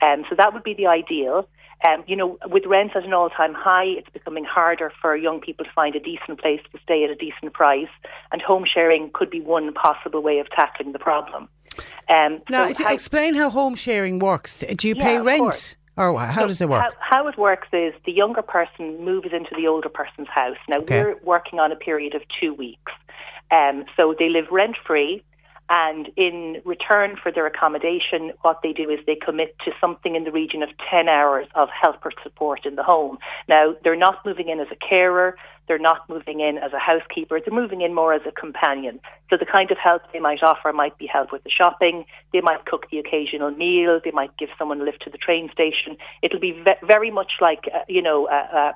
[0.00, 1.48] Um, so that would be the ideal.
[1.86, 5.64] Um, you know, with rents at an all-time high, it's becoming harder for young people
[5.64, 7.88] to find a decent place to stay at a decent price,
[8.30, 11.48] and home sharing could be one possible way of tackling the problem.
[12.08, 14.64] Um, Now, so how- explain how home sharing works.
[14.76, 15.76] Do you Yeah, pay rent?
[15.96, 16.82] Or how So does it work?
[16.82, 20.56] How, how it works is the younger person moves into the older person's house.
[20.68, 21.02] Now Okay.
[21.04, 22.92] we're working on a period of two weeks,
[23.50, 25.22] um, so they live rent free.
[25.70, 30.24] And in return for their accommodation, what they do is they commit to something in
[30.24, 33.18] the region of 10 hours of helper support in the home.
[33.48, 35.36] Now, they're not moving in as a carer,
[35.72, 39.00] they're not moving in as a housekeeper, they're moving in more as a companion.
[39.30, 42.04] So the kind of help they might offer might be help with the shopping,
[42.34, 45.48] they might cook the occasional meal, they might give someone a lift to the train
[45.50, 45.96] station.
[46.20, 48.74] It'll be ve- very much like, uh, you know, a,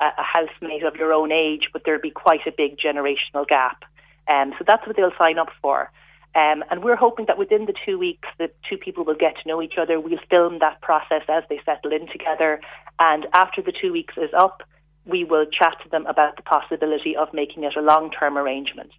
[0.00, 3.84] a, housemate of your own age, but there'll be quite a big generational gap.
[4.28, 5.92] Um, so that's what they'll sign up for.
[6.34, 9.48] Um, and we're hoping that within the two weeks, the two people will get to
[9.48, 10.00] know each other.
[10.00, 12.60] We'll film that process as they settle in together.
[12.98, 14.64] And after the two weeks is up,
[15.06, 18.90] we will chat to them about the possibility of making it a long term arrangement.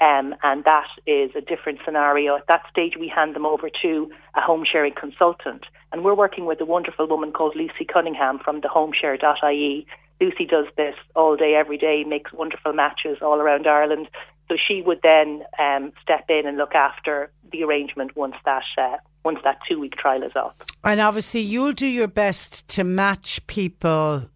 [0.00, 2.36] Um, and that is a different scenario.
[2.36, 5.64] At that stage, we hand them over to a home sharing consultant.
[5.92, 9.86] And we're working with a wonderful woman called Lucy Cunningham from the homeshare.ie.
[10.20, 14.08] Lucy does this all day, every day, makes wonderful matches all around Ireland.
[14.48, 18.96] So she would then um, step in and look after the arrangement once that uh,
[19.24, 20.62] once that two week trial is up.
[20.82, 24.28] And obviously, you'll do your best to match people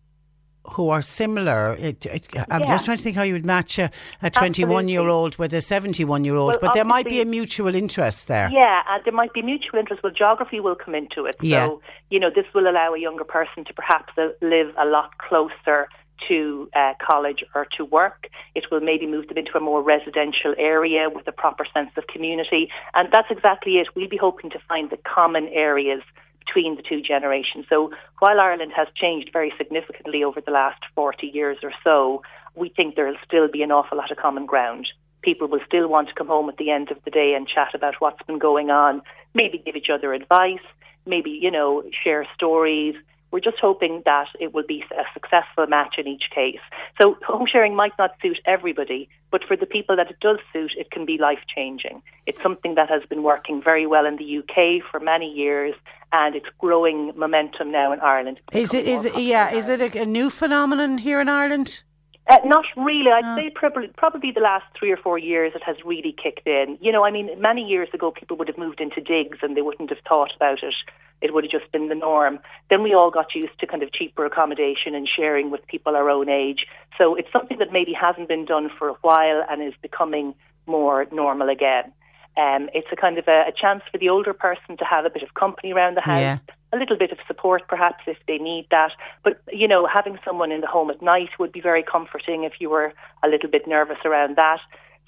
[0.73, 1.75] who are similar.
[1.75, 2.69] It, it, I'm Yeah.
[2.69, 3.91] just trying to think how you would match a,
[4.23, 7.25] a 21 year old with a 71 year old, Well, but there might be a
[7.25, 8.49] mutual interest there.
[8.53, 10.03] Yeah, and there might be mutual interest.
[10.03, 11.37] Well, geography will come into it.
[11.41, 11.67] Yeah.
[11.67, 15.19] So, you know, this will allow a younger person to perhaps uh, live a lot
[15.19, 15.89] closer
[16.29, 18.29] to uh, college or to work.
[18.55, 22.07] It will maybe move them into a more residential area with a proper sense of
[22.07, 22.71] community.
[22.95, 23.89] And that's exactly it.
[23.95, 26.03] We'll be hoping to find the common areas
[26.47, 27.67] between the two generations.
[27.69, 27.91] So
[28.21, 32.23] while Ireland has changed very significantly over the last 40 years or so,
[32.55, 34.89] we think there will still be an awful lot of common ground.
[35.23, 37.75] People will still want to come home at the end of the day and chat
[37.75, 39.03] about what's been going on,
[39.35, 40.65] maybe give each other advice,
[41.05, 42.95] maybe, you know, share stories.
[43.37, 46.65] We're just hoping that it will be a successful match in each case.
[46.99, 50.73] So home sharing might not suit everybody, but for the people that it does suit,
[50.79, 52.01] it can be life changing.
[52.25, 55.75] It's something that has been working very well in the UK for many years,
[56.15, 58.41] and it's growing momentum now in Ireland.
[58.53, 61.83] Is it, is it, yeah, is it a, a new phenomenon here in Ireland?
[62.29, 63.11] Uh, not really.
[63.13, 66.77] I'd say probably probably the last three or four years it has really kicked in.
[66.81, 69.63] You know, I mean, many years ago people would have moved into digs and they
[69.63, 70.75] wouldn't have thought about it.
[71.21, 72.41] It would have just been the norm.
[72.69, 76.11] Then we all got used to kind of cheaper accommodation and sharing with people our
[76.11, 76.67] own age.
[76.99, 80.35] So it's something that maybe hasn't been done for a while and is becoming
[80.67, 81.93] more normal again.
[82.37, 85.11] Um, it's a kind of a, a chance for the older person to have a
[85.11, 86.39] bit of company around the house Yeah.
[86.73, 88.93] A little bit of support perhaps if they need that.
[89.23, 92.55] But, you know, having someone in the home at night would be very comforting if
[92.61, 94.61] you were a little bit nervous around that.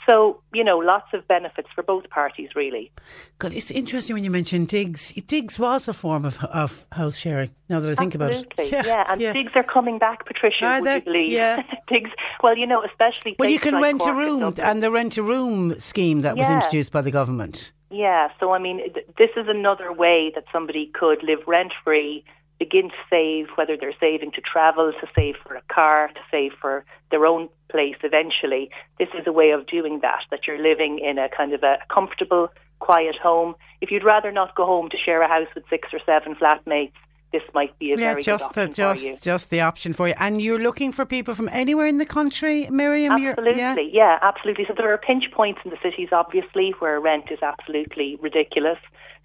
[0.09, 2.91] So, you know, lots of benefits for both parties, really.
[3.39, 5.13] God, it's interesting when you mention digs.
[5.27, 8.69] Digs was a form of, of house sharing, now that I think Absolutely.
[8.69, 8.87] about it.
[8.87, 11.33] Yeah, and digs are coming back, Patricia, Are would believe?
[11.33, 11.63] Yeah.
[11.93, 12.11] digs,
[12.43, 15.23] well, you know, especially Well, you can like rent a room, and the rent a
[15.23, 17.73] room scheme that was introduced by the government.
[17.91, 22.25] Yeah, so I mean, th- this is another way that somebody could live rent free,
[22.59, 26.53] begin to save, whether they're saving to travel, to save for a car, to save
[26.61, 28.71] for their own place eventually.
[28.99, 31.79] This is a way of doing that, that you're living in a kind of a
[31.89, 32.49] comfortable,
[32.81, 33.55] quiet home.
[33.81, 36.93] If you'd rather not go home to share a house with six or seven flatmates,
[37.33, 39.17] this might be a yeah, very just good the, option just for you.
[39.21, 40.15] just the option for you.
[40.19, 43.13] And you're looking for people from anywhere in the country, Miriam.
[43.13, 43.77] Absolutely, yeah.
[43.93, 44.65] yeah, absolutely.
[44.67, 48.79] So there are pinch points in the cities, obviously, where rent is absolutely ridiculous.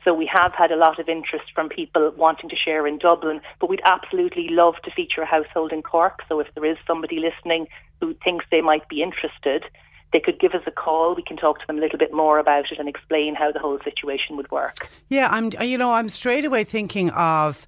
[0.04, 3.40] So we have had a lot of interest from people wanting to share in Dublin,
[3.60, 6.20] but we'd absolutely love to feature a household in Cork.
[6.28, 7.68] So if there is somebody listening
[8.02, 9.64] who thinks they might be interested,
[10.12, 11.16] they could give us a call.
[11.16, 13.60] We can talk to them a little bit more about it and explain how the
[13.60, 14.90] whole situation would work.
[15.10, 15.52] Yeah, I'm.
[15.62, 17.68] You know, I'm straight away thinking of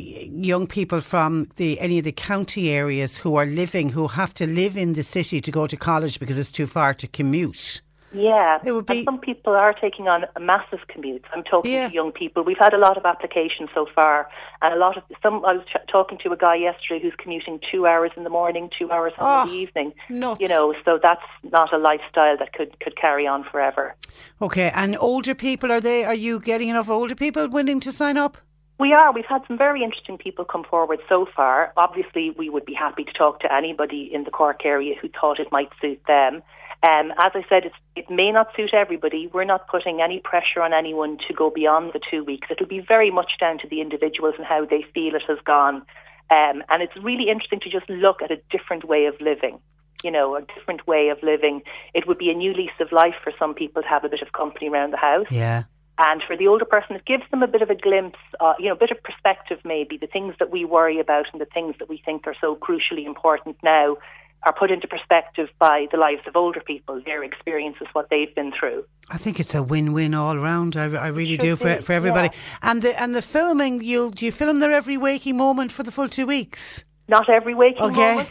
[0.00, 4.46] young people from the any of the county areas who are living who have to
[4.46, 7.82] live in the city to go to college because it's too far to commute.
[8.12, 11.24] Yeah, It would be- and some people are taking on a massive commute.
[11.32, 11.88] I'm talking Yeah.
[11.88, 12.42] to young people.
[12.42, 14.28] We've had a lot of applications so far,
[14.62, 15.44] and a lot of some.
[15.44, 18.68] I was ch- talking to a guy yesterday who's commuting two hours in the morning,
[18.76, 19.92] two hours home in the oh, evening.
[20.08, 20.40] nuts.
[20.40, 21.22] You know, so that's
[21.52, 23.94] not a lifestyle that could could carry on forever.
[24.42, 26.04] Okay, and older people are they?
[26.04, 28.36] Are you getting enough older people willing to sign up?
[28.80, 29.12] We are.
[29.12, 31.70] We've had some very interesting people come forward so far.
[31.76, 35.38] Obviously, we would be happy to talk to anybody in the Cork area who thought
[35.38, 36.36] it might suit them.
[36.82, 39.28] Um, as I said, it may not suit everybody.
[39.30, 42.48] We're not putting any pressure on anyone to go beyond the two weeks.
[42.50, 45.82] It'll be very much down to the individuals and how they feel it has gone.
[46.30, 49.58] Um, and it's really interesting to just look at a different way of living.
[50.02, 51.60] You know, a different way of living.
[51.92, 54.22] It would be a new lease of life for some people to have a bit
[54.22, 55.26] of company around the house.
[55.30, 55.64] Yeah.
[56.02, 58.66] And for the older person, it gives them a bit of a glimpse, uh, you
[58.66, 59.98] know, a bit of perspective maybe.
[59.98, 63.04] The things that we worry about and the things that we think are so crucially
[63.04, 63.98] important now
[64.44, 68.50] are put into perspective by the lives of older people, their experiences, what they've been
[68.58, 68.82] through.
[69.10, 70.74] I think it's a win-win all round.
[70.74, 72.30] I, I really do for for everybody.
[72.32, 72.70] yeah.
[72.70, 75.92] And the and the filming, you do you film their every waking moment for the
[75.92, 76.84] full two weeks?
[77.10, 78.14] Not every waking Okay.
[78.14, 78.28] moment.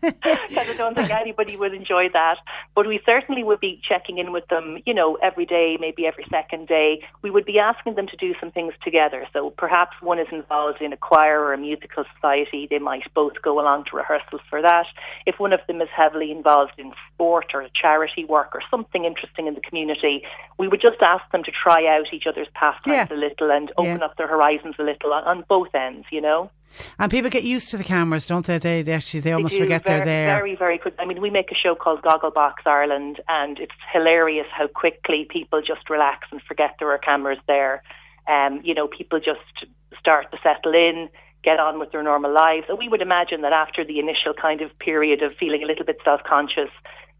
[0.00, 2.36] Because I don't think anybody would enjoy that.
[2.74, 6.24] But we certainly would be checking in with them, you know, every day, maybe every
[6.30, 7.00] second day.
[7.22, 9.26] We would be asking them to do some things together.
[9.32, 12.68] So perhaps one is involved in a choir or a musical society.
[12.70, 14.86] They might both go along to rehearsals for that.
[15.26, 19.48] If one of them is heavily involved in sport or charity work or something interesting
[19.48, 20.22] in the community,
[20.58, 23.16] we would just ask them to try out each other's pastimes Yeah.
[23.16, 24.04] a little and open Yeah.
[24.06, 26.50] up their horizons a little on, on both ends, you know?
[26.98, 28.58] And people get used to the cameras, don't they?
[28.58, 30.36] They, they actually they almost do forget very, they're there.
[30.36, 30.94] Very, very quick.
[30.98, 35.60] I mean, we make a show called Gogglebox Ireland, and it's hilarious how quickly people
[35.60, 37.82] just relax and forget there are cameras there.
[38.28, 39.66] Um, you know, people just
[39.98, 41.08] start to settle in,
[41.44, 42.66] get on with their normal lives.
[42.68, 45.84] And we would imagine that after the initial kind of period of feeling a little
[45.84, 46.70] bit self-conscious,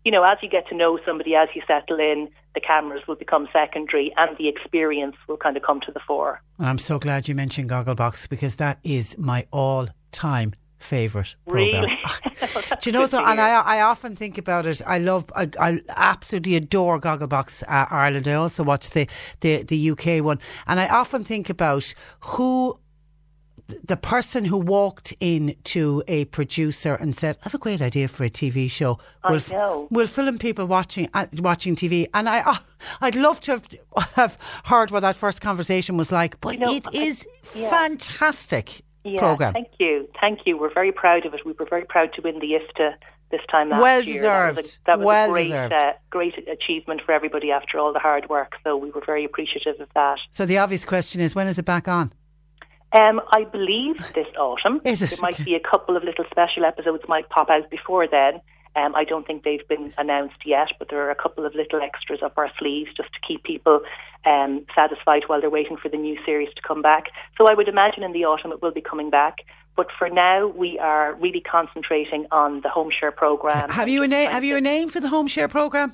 [0.07, 3.17] you know, as you get to know somebody, as you settle in, the cameras will
[3.17, 6.41] become secondary, and the experience will kind of come to the fore.
[6.59, 11.87] And I'm so glad you mentioned Gogglebox because that is my all-time favourite program.
[11.87, 11.99] Really?
[12.81, 13.19] Do you know so?
[13.19, 14.81] And I, I often think about it.
[14.87, 18.29] I love, I, I absolutely adore Gogglebox uh, Ireland.
[18.29, 19.09] I also watch the,
[19.41, 20.39] the the UK one,
[20.69, 22.79] and I often think about who.
[23.83, 28.07] The person who walked in to a producer and said, "I have a great idea
[28.07, 28.99] for a TV show.
[29.25, 29.89] I We'll, know.
[29.91, 32.61] we'll film people watching uh, watching TV." And I, oh,
[33.01, 33.67] I'd love to have,
[34.15, 36.41] have heard what that first conversation was like.
[36.41, 37.27] But You know, it I- is
[37.57, 37.71] yeah.
[37.71, 39.53] fantastic Yeah, program.
[39.53, 40.57] Thank you, thank you.
[40.59, 41.41] We're very proud of it.
[41.45, 42.95] We were very proud to win the IFTA
[43.33, 44.23] this time last Well year.
[44.23, 44.79] That was deserved.
[44.83, 45.73] a, that was Well a great, deserved.
[45.73, 48.53] uh, great achievement for everybody after all the hard work.
[48.63, 50.19] So we were very appreciative of that.
[50.31, 52.13] So the obvious question is, when is it back on?
[52.97, 54.81] Um, I believe this autumn.
[54.85, 55.11] Is it?
[55.11, 58.41] There might be a couple of little special episodes might pop out before then.
[58.75, 61.81] Um, I don't think they've been announced yet, but there are a couple of little
[61.83, 63.81] extras up our sleeves just to keep people
[64.25, 67.05] um, satisfied while they're waiting for the new series to come back.
[67.37, 69.39] So I would imagine in the autumn it will be coming back.
[69.77, 73.69] But for now, we are really concentrating on the home share program.
[73.71, 74.31] Have you a name?
[74.31, 75.93] Have you a name for the home share program?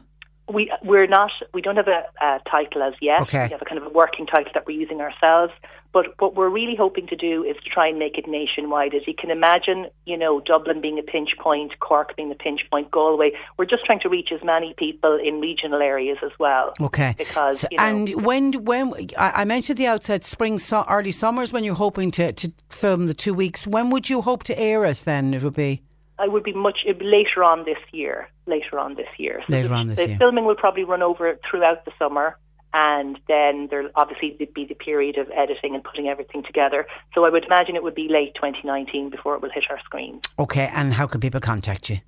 [0.52, 3.20] We we're not we don't have a, a title as yet.
[3.22, 3.44] Okay.
[3.46, 5.52] We have a kind of a working title that we're using ourselves.
[5.92, 8.94] But what we're really hoping to do is to try and make it nationwide.
[8.94, 12.62] As you can imagine, you know, Dublin being a pinch point, Cork being a pinch
[12.70, 13.32] point, Galway.
[13.58, 16.72] We're just trying to reach as many people in regional areas as well.
[16.80, 17.14] Okay.
[17.18, 21.12] Because So- you know, and when when I I mentioned the outset, spring, so, early
[21.12, 24.58] summers, when you're hoping to, to film the two weeks, when would you hope to
[24.58, 25.02] air it?
[25.04, 25.82] Then it would be
[26.18, 28.28] I would be much later on this year.
[28.46, 29.42] Later on this year.
[29.48, 30.18] Later the, on this the year.
[30.18, 32.36] filming will probably run over throughout the summer,
[32.74, 36.86] and then there'll obviously be the period of editing and putting everything together.
[37.14, 40.22] So I would imagine it would be late 2019 before it will hit our screens.
[40.38, 40.70] okay.
[40.74, 41.98] And how can people contact you?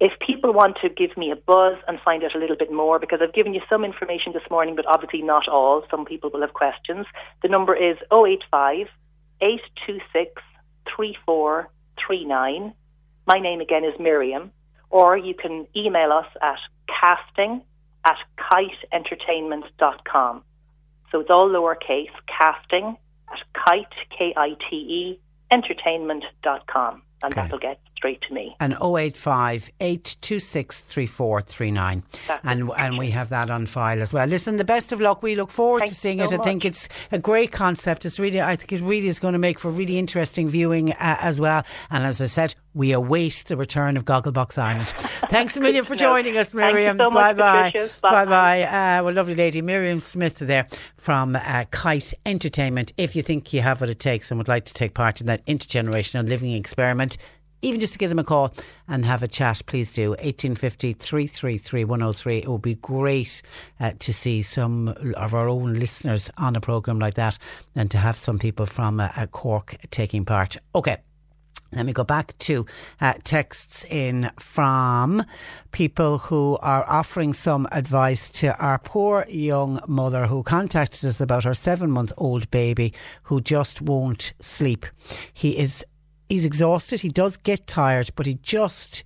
[0.00, 3.00] If people want to give me a buzz and find out a little bit more,
[3.00, 5.84] because I've given you some information this morning, but obviously not all.
[5.90, 7.06] Some people will have questions.
[7.42, 8.86] The number is 085
[9.40, 10.42] 826
[10.96, 12.74] 3439.
[13.26, 14.52] My name again is Miriam.
[14.90, 16.58] Or you can email us at
[16.88, 17.62] casting
[18.04, 20.42] at kiteentertainment.com.
[21.10, 22.96] So it's all lowercase, casting
[23.32, 23.86] at kite,
[24.16, 25.18] K I T E,
[25.50, 27.02] entertainment.com.
[27.22, 27.42] And Okay.
[27.42, 28.54] that'll get straight to me.
[28.60, 32.02] And 085 826 3439.
[32.44, 34.26] And, and we have that on file as well.
[34.26, 35.22] Listen, the best of luck.
[35.22, 36.40] We look forward Thanks to seeing so it.
[36.40, 38.06] I think it's a great concept.
[38.06, 41.16] It's really, I think it really is going to make for really interesting viewing uh,
[41.20, 41.64] as well.
[41.90, 44.86] And as I said, we await the return of Gogglebox Ireland.
[45.30, 46.96] Thanks a million for joining us, Miriam.
[46.98, 47.72] so bye, bye.
[47.74, 48.24] Bye Bye.
[48.24, 48.62] bye.
[48.62, 52.92] Uh, well, lovely lady, Miriam Smith there from uh, Kite Entertainment.
[52.96, 55.26] If you think you have what it takes and would like to take part in
[55.26, 57.16] that intergenerational living experiment,
[57.62, 58.54] even just to give them a call
[58.86, 60.10] and have a chat, please do.
[60.10, 62.38] 1850 333 103.
[62.38, 63.42] It would be great
[63.80, 67.38] uh, to see some of our own listeners on a programme like that
[67.74, 70.56] and to have some people from uh, Cork taking part.
[70.74, 70.98] Okay.
[71.70, 72.64] Let me go back to
[72.98, 75.22] uh, texts in from
[75.70, 81.44] people who are offering some advice to our poor young mother who contacted us about
[81.44, 82.94] her seven month old baby
[83.24, 84.86] who just won't sleep.
[85.34, 85.84] He is
[86.28, 87.00] he's exhausted.
[87.00, 89.04] He does get tired, but he just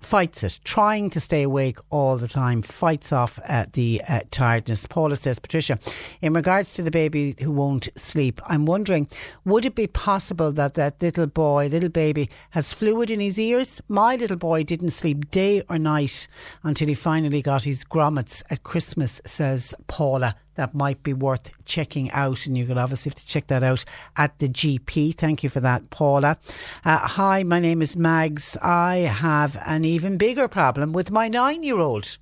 [0.00, 4.86] fights it, trying to stay awake all the time, fights off uh, the uh, tiredness.
[4.86, 5.78] Paula says, Patricia,
[6.20, 9.08] in regards to the baby who won't sleep, I'm wondering,
[9.44, 13.80] would it be possible that that little boy, little baby, has fluid in his ears?
[13.88, 16.28] My little boy didn't sleep day or night
[16.62, 22.10] until he finally got his grommets at Christmas, says Paula that might be worth checking
[22.10, 22.46] out.
[22.46, 23.82] And you could obviously have to check that out
[24.14, 25.14] at the GP.
[25.14, 26.36] Thank you for that, Paula.
[26.84, 28.58] Uh, hi, my name is Mags.
[28.60, 32.18] I have an even bigger problem with my nine year old.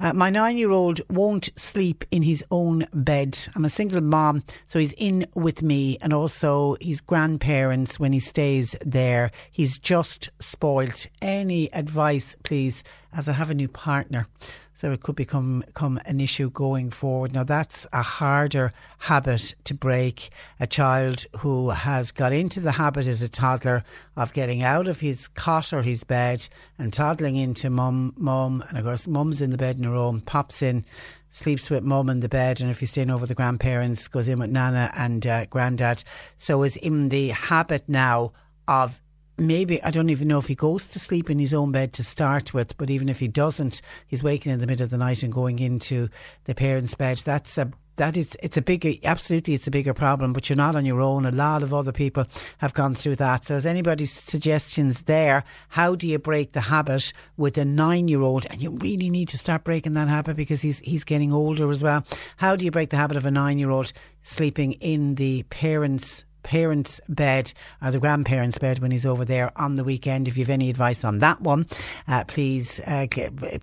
[0.00, 3.38] Uh, my nine year old won't sleep in his own bed.
[3.54, 8.20] I'm a single mom, so he's in with me and also his grandparents when he
[8.20, 9.30] stays there.
[9.50, 11.08] He's just spoilt.
[11.20, 12.82] Any advice, please,
[13.16, 14.28] as I have a new partner?
[14.74, 17.32] So it could become, become an issue going forward.
[17.32, 20.28] Now, that's a harder habit to break.
[20.60, 23.82] A child who has got into the habit as a toddler
[24.16, 26.48] of getting out of his cot or his bed
[26.78, 30.20] and toddling into mum, mum, and of course, mum's in the bed in her own,
[30.20, 30.84] pops in
[31.30, 34.38] sleeps with mum in the bed, and if he's staying over the grandparents, goes in
[34.38, 36.02] with nana and uh, granddad.
[36.38, 38.32] So is in the habit now
[38.66, 39.00] of
[39.38, 42.04] maybe I don't even know if he goes to sleep in his own bed to
[42.04, 45.22] start with, but even if he doesn't, he's waking in the middle of the night
[45.22, 46.08] and going into
[46.44, 47.18] the parents' bed.
[47.18, 50.76] That's a that is it's a bigger absolutely it's a bigger problem but you're not
[50.76, 51.24] on your own.
[51.24, 52.26] A lot of other people
[52.58, 53.46] have gone through that.
[53.46, 55.44] So is anybody's suggestions there?
[55.70, 59.28] How do you break the habit with a nine year old and you really need
[59.30, 62.04] to start breaking that habit because he's he's getting older as well.
[62.36, 63.92] How do you break the habit of a nine year old
[64.22, 67.52] sleeping in the parents parents' bed
[67.82, 70.28] or the grandparents' bed when he's over there on the weekend.
[70.28, 71.66] If you have any advice on that one,
[72.06, 73.08] uh, please uh,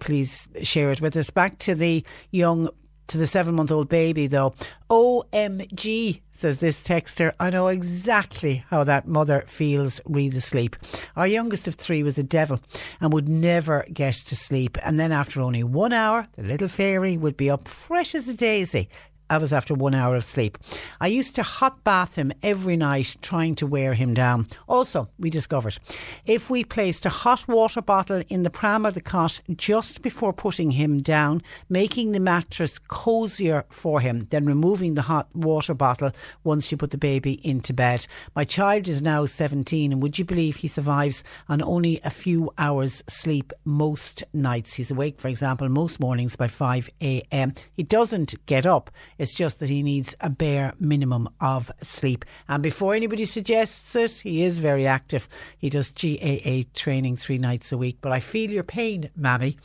[0.02, 1.30] please share it with us.
[1.30, 2.70] Back to the young
[3.08, 4.54] to the seven month old baby though.
[4.90, 7.32] OMG, says this texter.
[7.40, 10.76] I know exactly how that mother feels read asleep.
[11.16, 12.60] Our youngest of three was a devil
[13.00, 14.78] and would never get to sleep.
[14.84, 18.34] And then after only one hour, the little fairy would be up fresh as a
[18.34, 18.90] daisy
[19.30, 20.58] that was after one hour of sleep.
[21.02, 24.48] I used to hot bath him every night, trying to wear him down.
[24.68, 25.78] Also, we discovered
[26.26, 30.34] if we placed a hot water bottle in the pram or the cot just before
[30.34, 36.12] putting him down, making the mattress cozier for him, then removing the hot water bottle
[36.44, 38.06] once you put the baby into bed.
[38.36, 42.52] My child is now 17, and would you believe he survives on only a few
[42.58, 44.74] hours sleep most nights?
[44.76, 47.54] He's awake, for example, most mornings by 5 a.m.
[47.74, 52.26] He doesn't get up it's just that he needs a bare minimum of sleep.
[52.48, 55.28] And before anybody suggests it, he is very active.
[55.58, 57.98] He does GAA training three nights a week.
[58.02, 59.58] But I feel your pain, Mammy,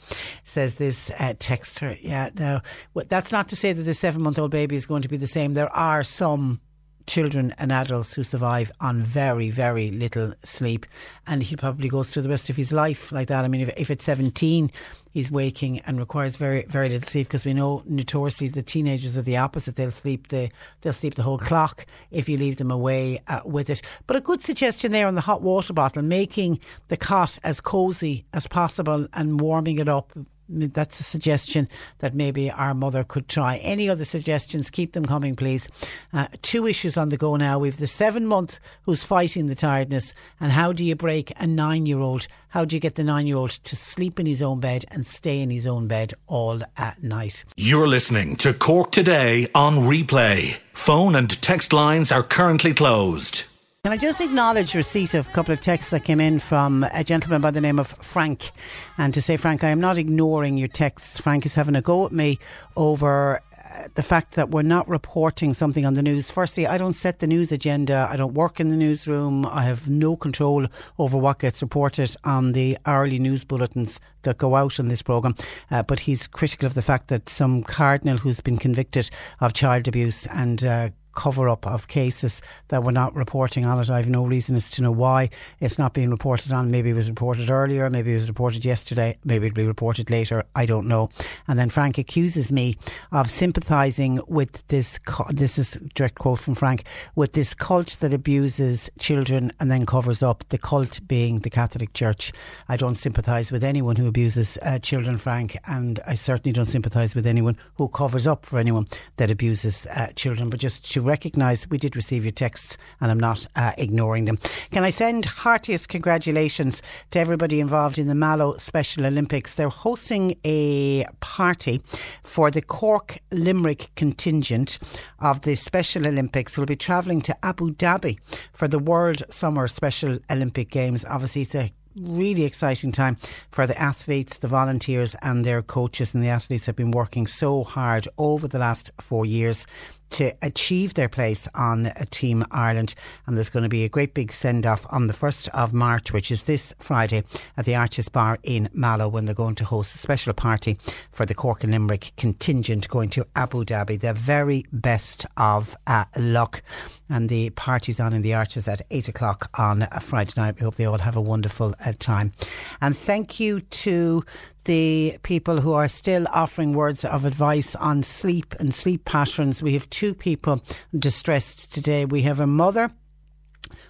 [0.45, 1.99] says this uh, texter.
[2.01, 2.63] Yeah, now,
[2.95, 5.27] that's not to say that the seven month old baby is going to be the
[5.27, 5.55] same.
[5.55, 6.61] There are some
[7.09, 10.87] children and adults who survive on very, very little sleep.
[11.27, 13.45] And he probably goes through the rest of his life like that.
[13.45, 14.71] I mean, if, if at 17
[15.11, 19.23] he's waking and requires very, very little sleep, because we know notoriously the teenagers are
[19.23, 19.77] the opposite.
[19.77, 20.51] They'll sleep the,
[20.83, 23.83] they'll sleep the whole clock if you leave them away uh, with it.
[24.07, 28.27] But a good suggestion there on the hot water bottle, making the cot as cosy
[28.33, 30.13] as possible and warming it up
[30.49, 31.69] that's a suggestion
[31.99, 33.57] that maybe our mother could try.
[33.59, 34.71] Any other suggestions?
[34.71, 35.69] Keep them coming, please.
[36.13, 37.59] Uh, two issues on the go now.
[37.59, 41.87] We've the seven month who's fighting the tiredness, and how do you break a nine
[41.87, 42.27] year old?
[42.49, 45.07] How do you get the nine year old to sleep in his own bed and
[45.07, 47.45] stay in his own bed all at night?
[47.57, 50.59] You're listening to Cork Today on replay.
[50.73, 53.45] Phone and text lines are currently closed.
[53.89, 57.03] Can I just acknowledge receipt of a couple of texts that came in from a
[57.03, 58.51] gentleman by the name of Frank?
[58.99, 61.23] And to say, Frank, I am not ignoring your texts.
[61.23, 62.39] Frank is having a go at me
[62.77, 66.31] over uh, the fact that we're not reporting something on the news.
[66.31, 68.07] Firstly, I don't set the news agenda.
[68.11, 69.47] I don't work in the newsroom.
[69.47, 70.67] I have no control
[70.99, 75.35] over what gets reported on the hourly news bulletins that go out on this programme.
[75.71, 79.09] Uh, but he's critical of the fact that some cardinal who's been convicted
[79.41, 83.91] of child abuse and uh, cover up of cases that we're not reporting on it.
[83.91, 85.31] I have no reason as to know why
[85.61, 86.71] it's not being reported on.
[86.71, 90.45] Maybe it was reported earlier, maybe it was reported yesterday, maybe it'll be reported later.
[90.55, 91.11] I don't know.
[91.47, 92.77] And then Frank accuses me
[93.11, 94.99] of sympathising with this.
[95.31, 99.87] This is a direct quote from Frank with this cult that abuses children and then
[99.87, 102.33] covers up the cult being the Catholic Church.
[102.69, 107.15] I don't sympathise with anyone who abuses uh, children, Frank, and I certainly don't sympathise
[107.15, 108.87] with anyone who covers up for anyone
[109.17, 110.51] that abuses uh, children.
[110.51, 114.39] But just to recognise we did receive your texts and I'm not uh, ignoring them.
[114.71, 119.55] Can I send heartiest congratulations to everybody involved in the Mallow Special Olympics?
[119.55, 121.81] They're hosting a party
[122.23, 124.79] for the Cork Limerick contingent
[125.19, 126.57] of the Special Olympics.
[126.57, 128.19] We'll be travelling to Abu Dhabi
[128.53, 131.05] for the World Summer Special Olympic Games.
[131.05, 133.17] Obviously, it's a really exciting time
[133.51, 136.15] for the athletes, the volunteers, and their coaches.
[136.15, 139.67] And the athletes have been working so hard over the last four years
[140.11, 142.95] to achieve their place on Team Ireland.
[143.27, 146.13] And there's going to be a great big send off on the 1st of March,
[146.13, 147.25] which is this Friday
[147.57, 150.79] at the Arches Bar in Mallow when they're going to host a special party
[151.13, 154.01] for the Cork and Limerick contingent going to Abu Dhabi.
[154.01, 156.63] The very best of uh, luck.
[157.11, 160.57] And the party's on in the Arches at 8 o'clock on Friday night.
[160.57, 162.33] We hope they all have a wonderful uh, time.
[162.81, 164.25] And thank you to
[164.69, 169.63] the people who are still offering words of advice on sleep and sleep patterns.
[169.63, 170.63] We have two people
[170.95, 172.05] distressed today.
[172.05, 172.91] We have a mother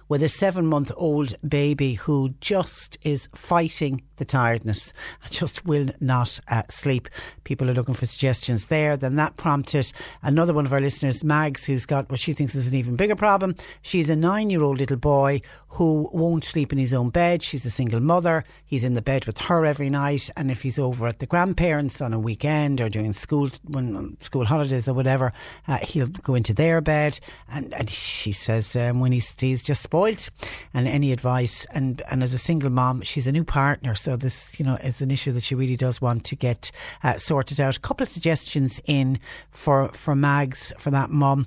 [0.07, 4.93] with a seven month old baby who just is fighting the tiredness
[5.23, 7.09] and just will not uh, sleep.
[7.43, 8.95] People are looking for suggestions there.
[8.95, 9.91] Then that prompted
[10.23, 13.15] another one of our listeners, Mags, who's got what she thinks is an even bigger
[13.15, 13.55] problem.
[13.81, 15.41] She's a nine year old little boy
[15.73, 17.43] who won't sleep in his own bed.
[17.43, 18.43] She's a single mother.
[18.65, 20.29] He's in the bed with her every night.
[20.35, 24.45] And if he's over at the grandparents on a weekend or during school, when school
[24.45, 25.31] holidays or whatever,
[25.67, 27.19] uh, he'll go into their bed.
[27.47, 30.29] And, and she says um, when he's, he's just spoiled
[30.73, 31.65] and any advice.
[31.71, 33.93] And, and as a single mom, she's a new partner.
[33.93, 36.71] So this, you know, is an issue that she really does want to get
[37.03, 37.77] uh, sorted out.
[37.77, 39.19] A couple of suggestions in
[39.51, 41.45] for, for Mags, for that mom.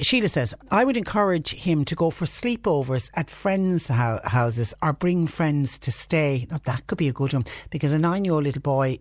[0.00, 3.55] Sheila says, I would encourage him to go for sleepovers at friends'
[3.88, 6.46] houses or bring friends to stay.
[6.50, 8.98] Now, that could be a good one because a nine year old little boy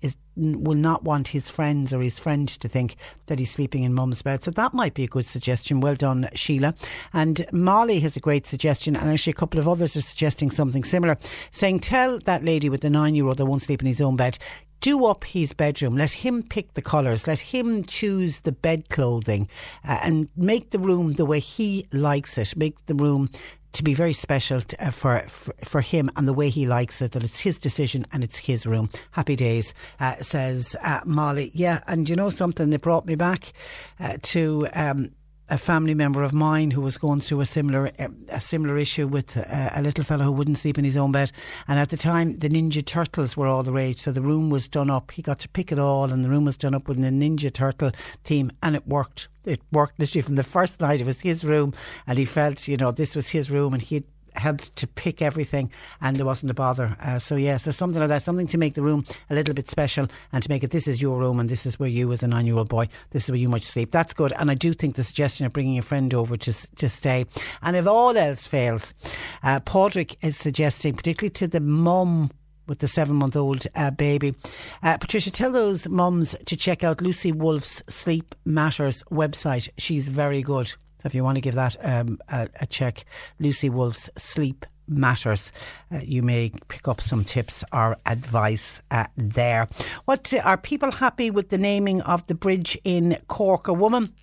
[0.00, 2.96] is will not want his friends or his friend to think
[3.26, 4.44] that he's sleeping in mum's bed.
[4.44, 5.80] So that might be a good suggestion.
[5.80, 6.74] Well done, Sheila.
[7.12, 10.84] And Molly has a great suggestion, and actually a couple of others are suggesting something
[10.84, 11.16] similar,
[11.50, 14.16] saying tell that lady with the nine year old that won't sleep in his own
[14.16, 14.38] bed
[14.84, 15.96] do up his bedroom.
[15.96, 17.26] Let him pick the colours.
[17.26, 19.48] Let him choose the bed clothing
[19.82, 22.54] uh, and make the room the way he likes it.
[22.54, 23.30] Make the room
[23.74, 27.02] to be very special to, uh, for, for, for him and the way he likes
[27.02, 27.12] it.
[27.12, 28.90] That it's his decision and it's his room.
[29.12, 31.50] Happy days, uh, says uh, Molly.
[31.54, 32.70] Yeah, and you know something?
[32.70, 33.52] They brought me back
[34.00, 34.68] uh, to.
[34.72, 35.10] Um,
[35.48, 37.90] a family member of mine who was going through a similar
[38.28, 41.30] a similar issue with a, a, little fellow who wouldn't sleep in his own bed,
[41.68, 43.98] and at the time the Ninja Turtles were all the rage.
[43.98, 45.10] So the room was done up.
[45.10, 47.52] He got to pick it all, and the room was done up with the Ninja
[47.52, 47.92] Turtle
[48.22, 49.28] theme, and it worked.
[49.44, 51.00] It worked literally from the first night.
[51.00, 51.74] It was his room,
[52.06, 54.04] and he felt you know this was his room, and he
[54.34, 55.70] helped to pick everything
[56.00, 56.96] and there wasn't a bother.
[57.00, 59.70] Uh, so, yeah, so something like that, something to make the room a little bit
[59.70, 62.22] special and to make it this is your room and this is where you, as
[62.22, 63.90] a nine year old boy, this is where you might sleep.
[63.90, 64.32] That's good.
[64.38, 67.26] And I do think the suggestion of bringing a friend over to, to stay.
[67.62, 68.94] And if all else fails,
[69.42, 72.30] uh, Padraig is suggesting, particularly to the mum
[72.66, 74.34] with the seven month old uh, baby.
[74.82, 79.68] Uh, Patricia, tell those mums to check out Lucy Wolfe's Sleep Matters website.
[79.76, 80.74] She's very good.
[81.04, 83.04] So if you want to give that um, a, a, check,
[83.38, 85.52] Lucy Wolfe's Sleep Matters,
[85.92, 89.68] uh, you may pick up some tips or advice uh, there.
[90.06, 93.68] What are people happy with the naming of the bridge in Cork?
[93.68, 94.14] A woman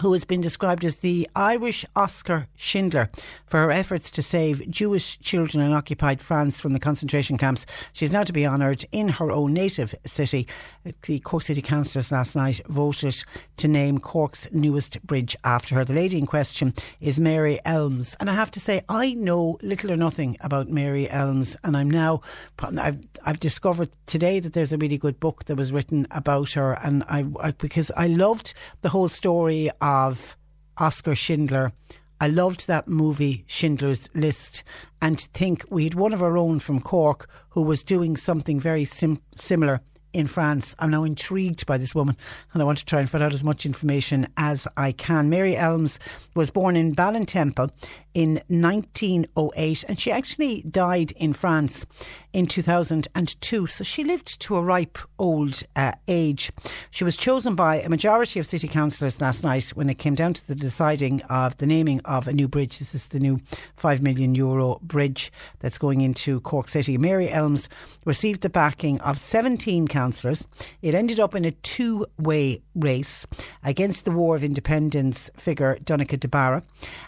[0.00, 3.10] who has been described as the Irish Oskar Schindler
[3.46, 7.66] for her efforts to save Jewish children in occupied France from the concentration camps.
[7.92, 10.46] She's now to be honoured in her own native city.
[11.02, 13.24] The Cork City councillors last night voted
[13.56, 15.84] to name Cork's newest bridge after her.
[15.84, 18.16] The lady in question is Mary Elmes.
[18.20, 21.56] And I have to say, I know little or nothing about Mary Elmes.
[21.64, 22.20] And I'm now,
[22.58, 26.74] I've, I've discovered today that there's a really good book that was written about her.
[26.74, 30.36] And I, I because I loved the whole story of
[30.78, 31.72] Oskar Schindler.
[32.20, 34.64] I loved that movie, Schindler's List,
[35.00, 38.84] and think we had one of our own from Cork who was doing something very
[38.84, 39.80] sim- similar
[40.12, 40.74] in France.
[40.80, 42.16] I'm now intrigued by this woman
[42.52, 45.30] and I want to try and find out as much information as I can.
[45.30, 46.00] Mary Elmes
[46.34, 47.70] was born in Ballintemple
[48.14, 51.86] in 1908 and she actually died in France
[52.36, 53.66] in 2002.
[53.66, 56.52] So she lived to a ripe old uh, age.
[56.90, 60.34] She was chosen by a majority of city councillors last night when it came down
[60.34, 62.78] to the deciding of the naming of a new bridge.
[62.78, 63.40] This is the new
[63.78, 66.98] 5 million euro bridge that's going into Cork City.
[66.98, 67.70] Mary Elmes
[68.04, 70.46] received the backing of 17 councillors.
[70.82, 73.26] It ended up in a two way race
[73.64, 76.62] against the War of Independence figure Donica de Barra.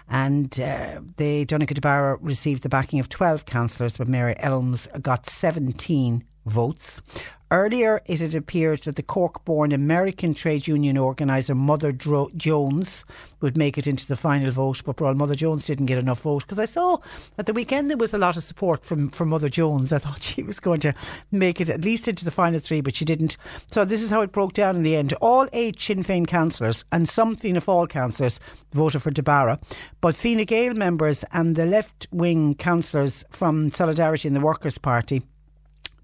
[0.09, 4.89] And uh, the Donica de Barra received the backing of 12 councillors, but Mary Elmes
[5.03, 7.03] got 17 votes.
[7.51, 13.07] Earlier, it had appeared that the Cork born American trade union organiser Mother Dro- Jones
[13.41, 16.43] would make it into the final vote, but well, Mother Jones didn't get enough vote
[16.43, 16.99] because I saw
[17.39, 19.95] at the weekend there was a lot of support from, from Mother Jones.
[19.95, 20.93] I thought she was going to
[21.33, 23.39] make it at least into the final three, but she didn't.
[23.71, 25.15] So this is how it broke down in the end.
[25.23, 28.41] All eight Sinn Féin councillors and some Fianna Fáil councillors
[28.73, 29.59] voted for De Barra,
[30.03, 35.23] but Fine Gael members and the left wing councillors from Solidarity and the Workers' Party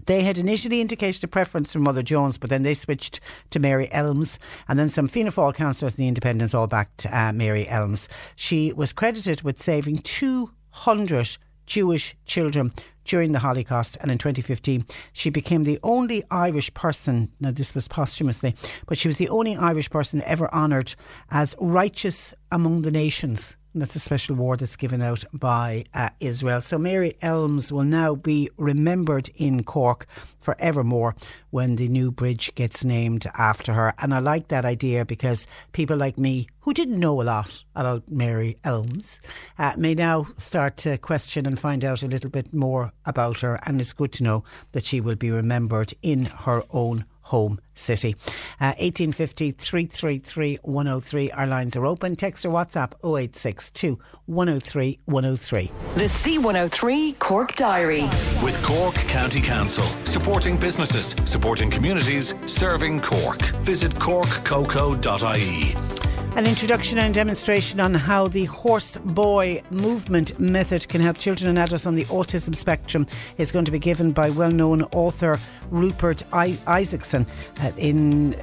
[0.06, 3.20] they had initially indicated a preference for Mother Jones, but then they switched
[3.50, 4.38] to Mary Elmes.
[4.68, 8.08] and then some Fianna Fáil councillors and the Independents all backed uh, Mary Elmes.
[8.36, 12.72] She was credited with saving 200 Jewish children
[13.04, 17.30] during the Holocaust, and in 2015 she became the only Irish person.
[17.40, 18.54] Now this was posthumously,
[18.86, 20.94] but she was the only Irish person ever honoured
[21.30, 26.10] as righteous among the nations And that's a special award that's given out by uh,
[26.20, 26.60] Israel.
[26.60, 30.06] So Mary Elmes will now be remembered in Cork
[30.38, 31.16] forevermore
[31.50, 33.92] when the new bridge gets named after her.
[33.98, 38.08] And I like that idea because people like me, who didn't know a lot about
[38.08, 39.18] Mary Elmes,
[39.58, 43.58] uh, may now start to question and find out a little bit more about her.
[43.66, 48.14] And it's good to know that she will be remembered in her own home city.
[48.60, 51.32] Uh, 1850 333 103.
[51.32, 52.14] Our lines are open.
[52.14, 55.72] Text or WhatsApp 0862 103 103.
[55.94, 58.02] The C103 Cork Diary.
[58.42, 63.42] With Cork County Council, supporting businesses, supporting communities, serving Cork.
[63.62, 65.93] Visit corkcoco.ie.
[66.36, 71.60] An introduction and demonstration on how the horse boy movement method can help children and
[71.60, 73.06] adults on the autism spectrum
[73.38, 75.38] is going to be given by well known author
[75.70, 77.24] Rupert I- Isaacson
[77.60, 78.34] uh, in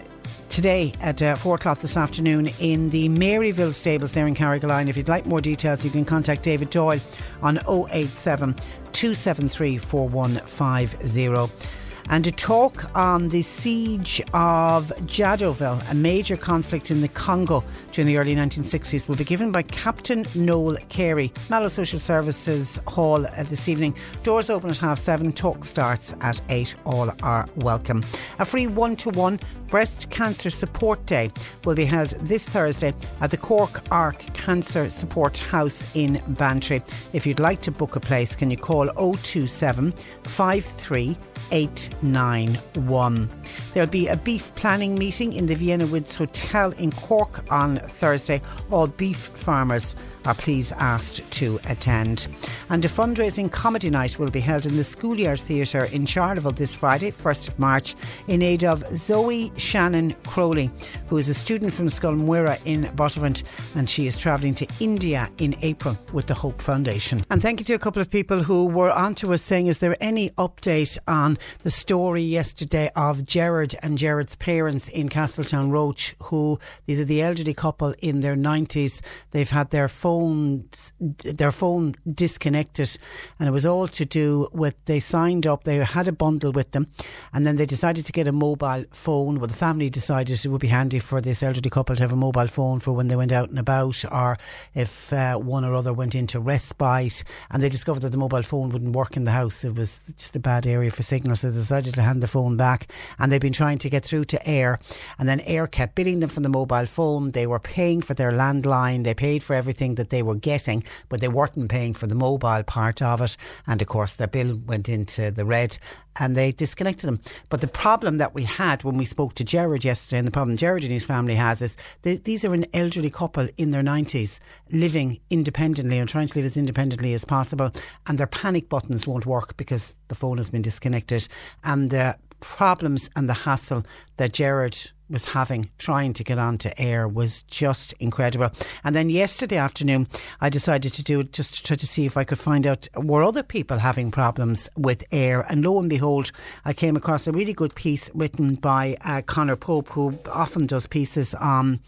[0.48, 4.88] today at uh, 4 o'clock this afternoon in the Maryville stables there in Carrigaline.
[4.88, 7.02] If you'd like more details, you can contact David Doyle
[7.42, 8.56] on 087
[8.94, 11.81] 273 4150
[12.12, 17.64] and to talk on the siege of Jadotville, a major conflict in the Congo
[17.94, 23.26] during the early 1960s, will be given by Captain Noel Carey, Mallow Social Services Hall
[23.26, 23.96] uh, this evening.
[24.24, 26.76] Doors open at half seven, talk starts at eight.
[26.86, 28.04] All are welcome.
[28.40, 29.40] A free one to one
[29.72, 31.32] Breast Cancer Support Day
[31.64, 36.84] will be held this Thursday at the Cork Arc Cancer Support House in Bantry.
[37.14, 39.94] If you'd like to book a place, can you call 027
[40.24, 41.18] 53
[41.52, 43.30] 891.
[43.74, 48.42] There'll be a beef planning meeting in the Vienna Woods Hotel in Cork on Thursday.
[48.72, 49.96] All beef farmers
[50.26, 52.28] are please asked to attend.
[52.70, 56.74] And a fundraising comedy night will be held in the Schoolyard Theatre in Charleville this
[56.74, 57.96] Friday, 1st of March,
[58.28, 60.70] in aid of Zoe Shannon Crowley,
[61.08, 63.44] who is a student from Scoil Mhuire in Buttevant,
[63.76, 67.24] and she is travelling to India in April with the Hope Foundation.
[67.30, 69.80] And thank you to a couple of people who were on to us saying, is
[69.80, 76.60] there any update on the story yesterday of Gerard and Gerard's parents in Castletownroche, who
[76.86, 79.02] these are the elderly couple in their 90s.
[79.32, 82.98] They've had their phones, their phone disconnected,
[83.40, 86.72] and it was all to do with they signed up, they had a bundle with
[86.72, 86.88] them,
[87.32, 89.40] and then they decided to get a mobile phone.
[89.40, 92.18] Well, the family decided it would be handy for this elderly couple to have a
[92.28, 94.38] mobile phone for when they went out and about, or
[94.74, 98.70] if uh, one or other went into respite, and they discovered that the mobile phone
[98.70, 99.64] wouldn't work in the house.
[99.64, 102.58] It was just a bad area for signal, so they decided to hand the phone
[102.58, 104.78] back, and they've been trying to get through to eir,
[105.18, 107.32] and then eir kept billing them from the mobile phone.
[107.32, 111.22] They were paying for their landline, they paid for everything that they were getting, but
[111.22, 113.38] they weren't paying for the mobile part of it,
[113.68, 115.78] and of course their bill went into the red
[116.20, 117.20] and they disconnected them.
[117.50, 120.58] But the problem that we had when we spoke to Gerard yesterday, and the problem
[120.58, 124.40] Gerard and his family has is these are an elderly couple in their 90s
[124.72, 127.72] living independently and trying to live as independently as possible,
[128.08, 131.28] and their panic buttons won't work because the phone has been disconnected,
[131.64, 133.86] and the problems and the hassle
[134.18, 138.50] that Gerard was having trying to get onto eir was just incredible.
[138.84, 140.08] And then yesterday afternoon,
[140.40, 142.88] I decided to do it just to try to see if I could find out
[142.96, 145.46] were other people having problems with eir.
[145.50, 146.32] And lo and behold,
[146.66, 150.88] I came across a really good piece written by uh, Conor Pope, who often does
[150.88, 151.82] pieces on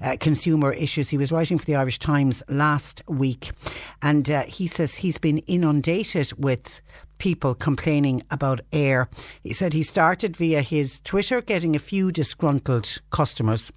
[0.00, 1.10] uh, consumer issues.
[1.10, 3.50] He was writing for the Irish Times last week,
[4.00, 6.80] and uh, he says he's been inundated with
[7.20, 9.06] people complaining about eir.
[9.44, 13.70] He said he started via his Twitter getting a few disgruntled customers.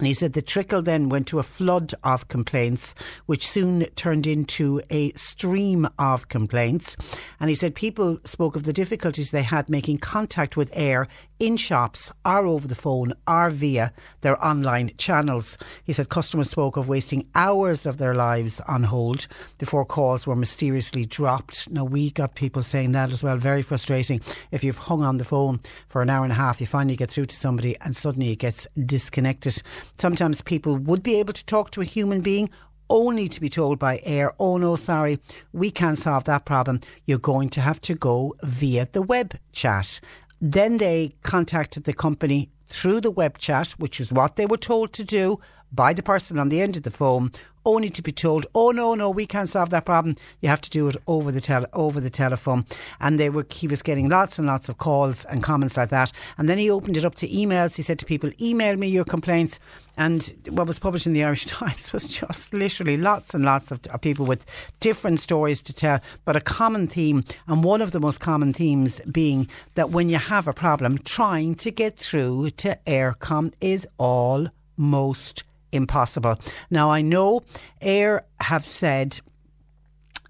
[0.00, 2.94] And he said the trickle then went to a flood of complaints,
[3.26, 6.96] which soon turned into a stream of complaints.
[7.38, 11.06] And he said people spoke of the difficulties they had making contact with eir
[11.38, 15.58] in shops or over the phone or via their online channels.
[15.84, 19.26] He said customers spoke of wasting hours of their lives on hold
[19.58, 21.70] before calls were mysteriously dropped.
[21.70, 23.36] Now, we got people saying that as well.
[23.36, 24.22] Very frustrating.
[24.50, 27.10] If you've hung on the phone for an hour and a half, you finally get
[27.10, 29.62] through to somebody and suddenly it gets disconnected.
[29.98, 32.50] Sometimes people would be able to talk to a human being
[32.88, 35.18] only to be told by eir, oh no, sorry,
[35.52, 36.80] we can't solve that problem.
[37.06, 40.00] You're going to have to go via the web chat.
[40.40, 44.92] Then they contacted the company through the web chat, which is what they were told
[44.94, 45.38] to do
[45.72, 47.30] by the person on the end of the phone,
[47.64, 50.16] only to be told, "Oh no, no, we can't solve that problem.
[50.40, 52.64] You have to do it over the tel- over the telephone."
[53.00, 56.12] And they were he was getting lots and lots of calls and comments like that.
[56.38, 57.76] And then he opened it up to emails.
[57.76, 59.58] He said to people, "Email me your complaints."
[59.96, 63.80] And what was published in the Irish Times was just literally lots and lots of,
[64.00, 64.46] people with
[64.80, 69.02] different stories to tell, but a common theme, and one of the most common themes
[69.12, 75.44] being that when you have a problem, trying to get through to Eircom is almost
[75.72, 76.38] impossible.
[76.70, 77.42] Now, I know
[77.82, 79.20] eir have said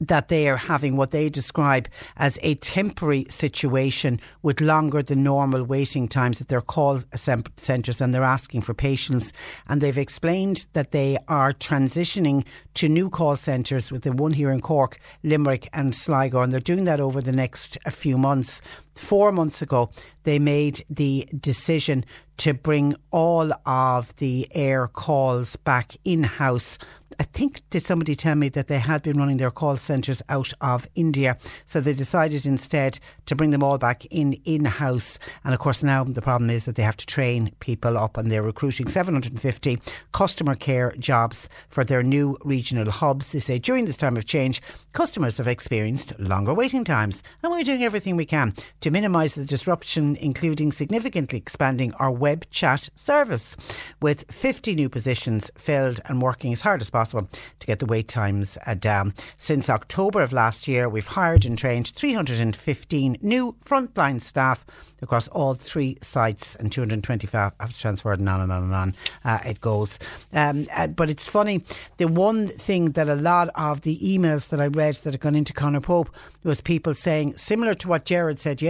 [0.00, 5.62] that they are having what they describe as a temporary situation with longer than normal
[5.62, 9.32] waiting times at their call centres and they're asking for patience.
[9.68, 14.50] And they've explained that they are transitioning to new call centres with the one here
[14.50, 16.40] in Cork, Limerick and Sligo.
[16.40, 18.62] And they're doing that over the next few months.
[18.94, 19.90] Four months ago,
[20.24, 22.04] they made the decision
[22.38, 26.78] to bring all of the eir calls back in house
[27.20, 30.54] I think, did somebody tell me that they had been running their call centres out
[30.62, 31.36] of India?
[31.66, 35.18] So they decided instead to bring them all back in in house.
[35.44, 38.30] And of course, now the problem is that they have to train people up and
[38.30, 39.78] they're recruiting 750
[40.12, 43.32] customer care jobs for their new regional hubs.
[43.32, 44.62] They say during this time of change,
[44.92, 47.22] customers have experienced longer waiting times.
[47.42, 52.48] And we're doing everything we can to minimise the disruption, including significantly expanding our web
[52.50, 53.56] chat service
[54.00, 57.28] with 50 new positions filled and working as hard as possible
[57.58, 59.14] to get the wait times uh, down.
[59.38, 64.64] Since October of last year, we've hired and trained 315 new frontline staff
[65.02, 68.94] across all three sites, and 225 have transferred, and on and on and on
[69.24, 69.98] uh, it goes.
[70.32, 71.64] Um, uh, but it's funny,
[71.96, 75.34] the one thing that a lot of the emails that I read that had gone
[75.34, 76.10] into Conor Pope
[76.44, 78.69] was people saying, similar to what Gerard said yesterday,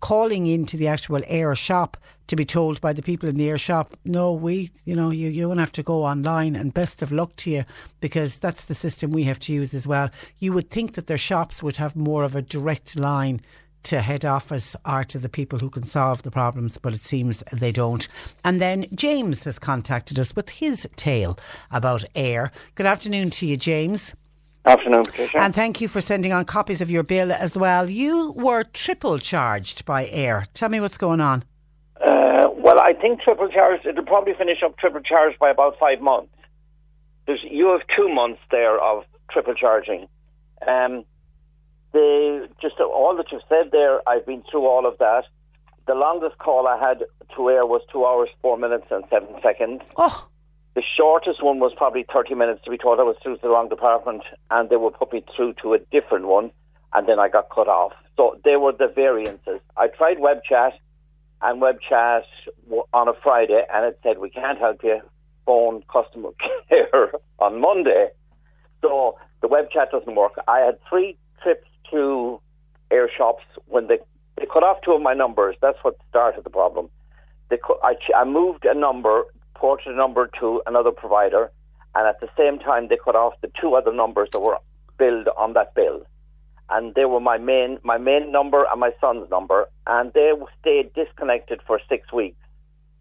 [0.00, 1.96] calling into the actual eir shop
[2.26, 5.28] to be told by the people in the eir shop, no, we, you know, you,
[5.28, 7.64] you won't have to go online and best of luck to you
[8.00, 10.10] because that's the system we have to use as well.
[10.38, 13.40] You would think that their shops would have more of a direct line
[13.84, 17.42] to head office or to the people who can solve the problems, but it seems
[17.52, 18.08] they don't.
[18.42, 21.38] And then James has contacted us with his tale
[21.70, 22.50] about eir.
[22.74, 24.14] Good afternoon to you, James.
[24.66, 25.40] Afternoon, Patricia.
[25.40, 27.90] And thank you for sending on copies of your bill as well.
[27.90, 30.46] You were triple charged by eir.
[30.54, 31.44] Tell me what's going on.
[32.00, 36.00] Uh, well, I think triple charged, it'll probably finish up triple charged by about five
[36.00, 36.32] months.
[37.26, 40.06] There's, you have two months there of triple charging.
[40.66, 41.04] Um,
[41.92, 45.24] the just all that you've said there, I've been through all of that.
[45.86, 49.82] The longest call I had to eir was two hours, four minutes, and seven seconds.
[49.96, 50.26] Oh.
[50.74, 53.48] The shortest one was probably 30 minutes to be told I was through to the
[53.48, 56.50] wrong department, and they would put me through to a different one,
[56.92, 57.92] and then I got cut off.
[58.16, 59.60] So there were the variances.
[59.76, 60.72] I tried web chat
[61.42, 62.24] and web chat
[62.92, 65.00] on a Friday, and it said, We can't help you.
[65.46, 66.30] Phone customer
[66.68, 68.08] care on Monday.
[68.82, 70.32] So the web chat doesn't work.
[70.48, 72.40] I had three trips to
[72.90, 73.98] eir shops when they,
[74.38, 75.56] they cut off two of my numbers.
[75.60, 76.88] That's what started the problem.
[77.50, 79.24] They, I, I moved a number,
[79.54, 81.50] ported a number to another provider,
[81.94, 84.58] and at the same time they cut off the two other numbers that were
[84.98, 86.06] billed on that bill.
[86.70, 90.92] And they were my main my main number and my son's number, and they stayed
[90.94, 92.40] disconnected for six weeks,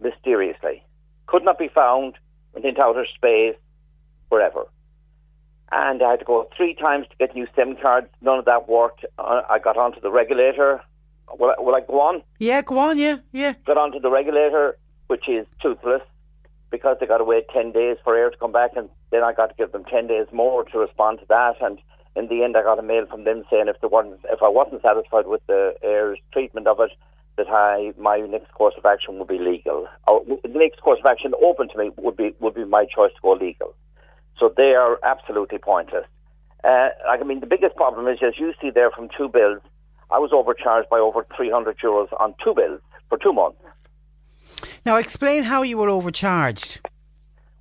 [0.02, 0.84] mysteriously.
[1.28, 2.16] Could not be found,
[2.54, 3.56] went into outer space,
[4.30, 4.66] wherever
[5.74, 8.08] and I had to go three times to get new SIM cards.
[8.22, 9.06] None of that worked.
[9.18, 10.82] Uh, I got onto the regulator.
[11.40, 12.22] Will I, will I go on?
[12.38, 12.98] Yeah, go on.
[12.98, 13.54] Yeah, yeah.
[13.66, 14.78] Got onto the regulator,
[15.08, 16.04] which is toothless,
[16.74, 19.32] because they got to wait ten days for eir to come back, and then I
[19.32, 21.62] got to give them ten days more to respond to that.
[21.62, 21.78] And
[22.16, 24.82] in the end, I got a mail from them saying if weren't, if I wasn't
[24.82, 26.90] satisfied with the eir's treatment of it,
[27.38, 29.88] that I my next course of action would be legal.
[30.08, 33.14] Or the next course of action open to me would be would be my choice
[33.14, 33.76] to go legal.
[34.40, 36.08] So they are absolutely pointless.
[36.64, 39.62] Uh, I mean, the biggest problem is, as you see there from two bills,
[40.10, 43.60] I was overcharged by over 300 euros on two bills for two months.
[44.86, 46.82] Now, explain how you were overcharged.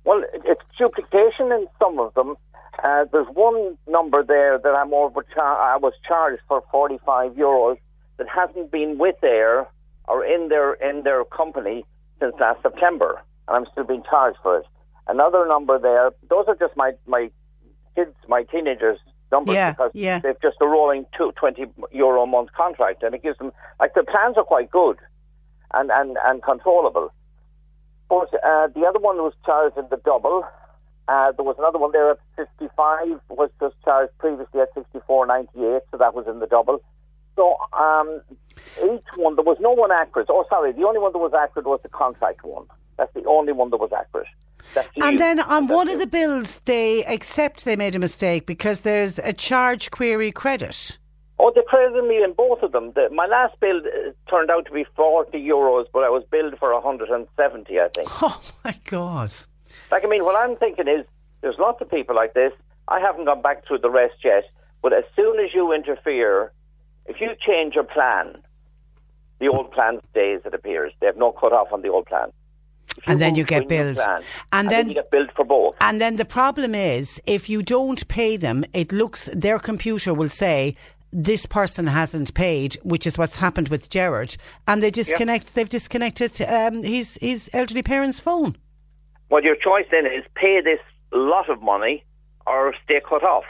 [0.05, 2.35] Well, it's duplication in some of them.
[2.83, 7.77] Uh, there's one number there that I'm overchar- I was charged for 45 euros
[8.17, 9.67] that hasn't been with eir
[10.07, 11.85] or in their in their company
[12.19, 14.65] since last September, and I'm still being charged for it
[15.07, 16.11] another number there.
[16.29, 17.29] Those are just my my
[17.95, 18.99] kids, my teenagers
[19.31, 20.19] numbers yeah, because yeah.
[20.19, 23.93] they've just a rolling two, 20 euro a month contract and it gives them like
[23.95, 24.97] the plans are quite good
[25.73, 27.11] and and and controllable.
[28.09, 30.45] But uh, the other one was charged in the double.
[31.07, 35.97] Uh, there was another one there at 55 was just charged previously at 64.98, so
[35.97, 36.81] that was in the double.
[37.35, 38.21] So um,
[38.77, 40.27] each one there was no one accurate.
[40.29, 42.65] Oh, sorry, the only one that was accurate was the contract one.
[42.97, 44.27] That's the only one that was accurate.
[45.01, 49.19] And then on one of the bills, they accept they made a mistake because there's
[49.19, 50.97] a charge query credit.
[51.45, 52.93] Oh, they credited me in both of them.
[52.95, 56.57] The, my last bill uh, turned out to be 40 euros, but I was billed
[56.57, 58.07] for 170, I think.
[58.23, 59.33] Oh, my God.
[59.91, 61.05] Like, I mean, what I'm thinking is
[61.41, 62.53] there's lots of people like this.
[62.87, 64.45] I haven't gone back through the rest yet,
[64.81, 66.53] but as soon as you interfere,
[67.07, 68.41] if you change your plan,
[69.39, 70.93] the old plan stays, it appears.
[71.01, 72.31] They have no cut off on the old plan.
[73.05, 73.97] And then you get billed.
[73.97, 75.75] plan, And then you get billed for both.
[75.81, 80.29] And then the problem is, if you don't pay them, it looks their computer will
[80.29, 80.75] say
[81.13, 84.35] this person hasn't paid, which is what's happened with Gerard,
[84.67, 85.53] and they disconnect.
[85.53, 88.57] They've disconnected um, his his elderly parents' phone.
[89.29, 90.79] Well, your choice then is pay this
[91.11, 92.03] lot of money
[92.45, 93.45] or stay cut off.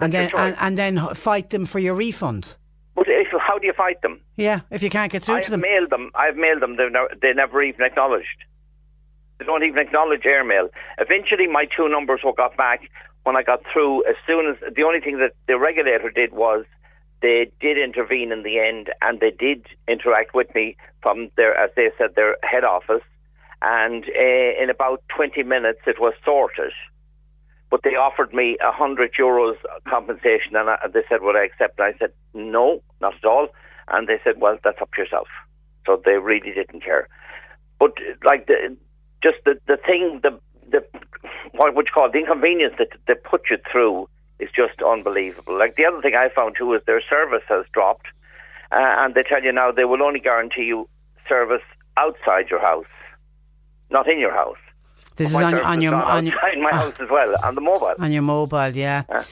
[0.00, 2.56] and then and, and then fight them for your refund.
[2.94, 4.20] But if, how do you fight them?
[4.36, 5.60] Yeah, if you can't get through I've to them.
[5.60, 6.10] mailed them.
[6.14, 6.76] I've mailed them.
[6.76, 8.44] They've never, they never even acknowledged.
[9.38, 10.68] They don't even acknowledge airmail.
[10.98, 12.82] Eventually, my two numbers were got back
[13.24, 14.04] when I got through.
[14.06, 16.64] As soon as the only thing that the regulator did was
[17.20, 21.70] they did intervene in the end, and they did interact with me from their, as
[21.74, 23.02] they said, their head office.
[23.62, 26.72] And uh, in about 20 minutes, it was sorted.
[27.70, 29.56] But they offered me a hundred euros
[29.88, 33.48] compensation, and I, they said, "Would I accept?" And I said, "No, not at all."
[33.88, 35.28] And they said, "Well, that's up to yourself."
[35.86, 37.08] So they really didn't care.
[37.80, 38.76] But like the
[39.22, 40.38] just the the thing, the
[40.70, 40.84] the
[41.52, 44.08] what would you call it, the inconvenience that they put you through
[44.38, 45.56] is just unbelievable.
[45.56, 48.06] Like the other thing I found too is their service has dropped,
[48.72, 50.88] uh, and they tell you now they will only guarantee you
[51.28, 51.62] service
[51.96, 52.86] outside your house,
[53.90, 54.56] not in your house.
[55.16, 57.94] This is on, on your on your my house as well on the mobile.
[57.98, 58.70] on your mobile.
[58.76, 59.22] Yeah, Uh,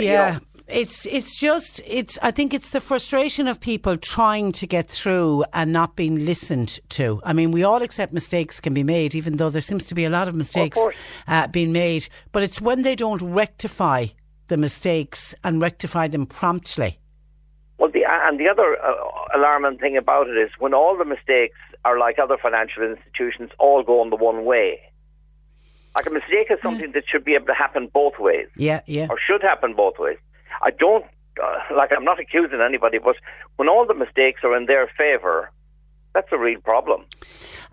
[0.00, 0.32] you yeah.
[0.32, 0.40] know.
[0.68, 5.44] It's it's just it's I think it's the frustration of people trying to get through
[5.52, 7.20] and not being listened to.
[7.24, 10.04] I mean, we all accept mistakes can be made, even though there seems to be
[10.04, 10.96] a lot of mistakes course.
[11.28, 12.08] uh, being made.
[12.32, 14.06] But it's when they don't rectify
[14.48, 16.98] the mistakes and rectify them promptly.
[17.78, 18.94] Well, the and the other uh,
[19.38, 23.84] alarming thing about it is when all the mistakes are like other financial institutions, all
[23.84, 24.80] go in the one way.
[25.94, 29.06] Like a mistake is something that should be able to happen both ways, Yeah, yeah.
[29.08, 30.18] or should happen both ways.
[30.62, 31.04] I don't
[31.42, 31.90] uh, like.
[31.96, 33.16] I'm not accusing anybody, but
[33.56, 35.50] when all the mistakes are in their favour,
[36.14, 37.04] that's a real problem.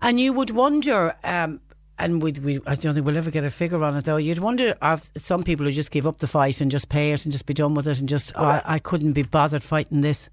[0.02, 1.60] And you would wonder, um,
[1.98, 4.16] and we, we, I don't think we'll ever get a figure on it though.
[4.18, 7.24] You'd wonder if some people who just give up the fight and just pay it
[7.24, 10.00] and just be done with it and just, oh, I, I couldn't be bothered fighting
[10.02, 10.28] this.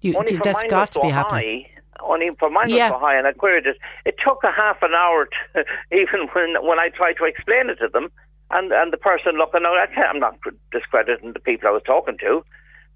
[0.00, 1.64] You, Only that's got to be happening.
[1.64, 1.70] high.
[2.00, 2.90] Only for mine Yeah.
[2.90, 3.76] was so high, and I queried it.
[4.04, 7.76] It took a half an hour, to, even when when I tried to explain it
[7.76, 8.10] to them,
[8.50, 9.76] and and the person looking out.
[9.76, 10.38] I can't, I'm not
[10.72, 12.44] discrediting the people I was talking to,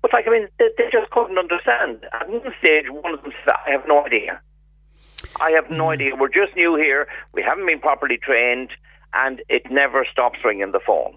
[0.03, 2.07] but like I mean, they, they just couldn't understand.
[2.13, 4.41] At one stage, one of them said, "I have no idea.
[5.41, 5.91] I have no hmm.
[5.91, 6.17] idea.
[6.17, 7.09] We're just new here.
[7.33, 8.71] We haven't been properly trained,
[9.13, 11.17] and it never stops ringing the phone."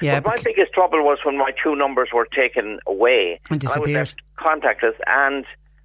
[0.00, 3.78] Yeah, but my biggest trouble was when my two numbers were taken away And I
[3.78, 3.94] was disappeared.
[3.96, 4.94] left contactless.
[5.06, 5.44] And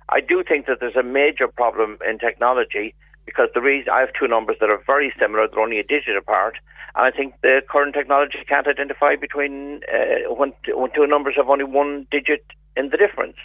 [0.10, 2.94] I do think that there's a major problem in technology
[3.26, 6.18] because the reason I have two numbers that are very similar, they're only a digit
[6.18, 6.56] apart,
[6.96, 11.50] and I think the current technology can't identify between uh, when, when two numbers have
[11.50, 12.44] only one digit
[12.76, 13.38] in the difference.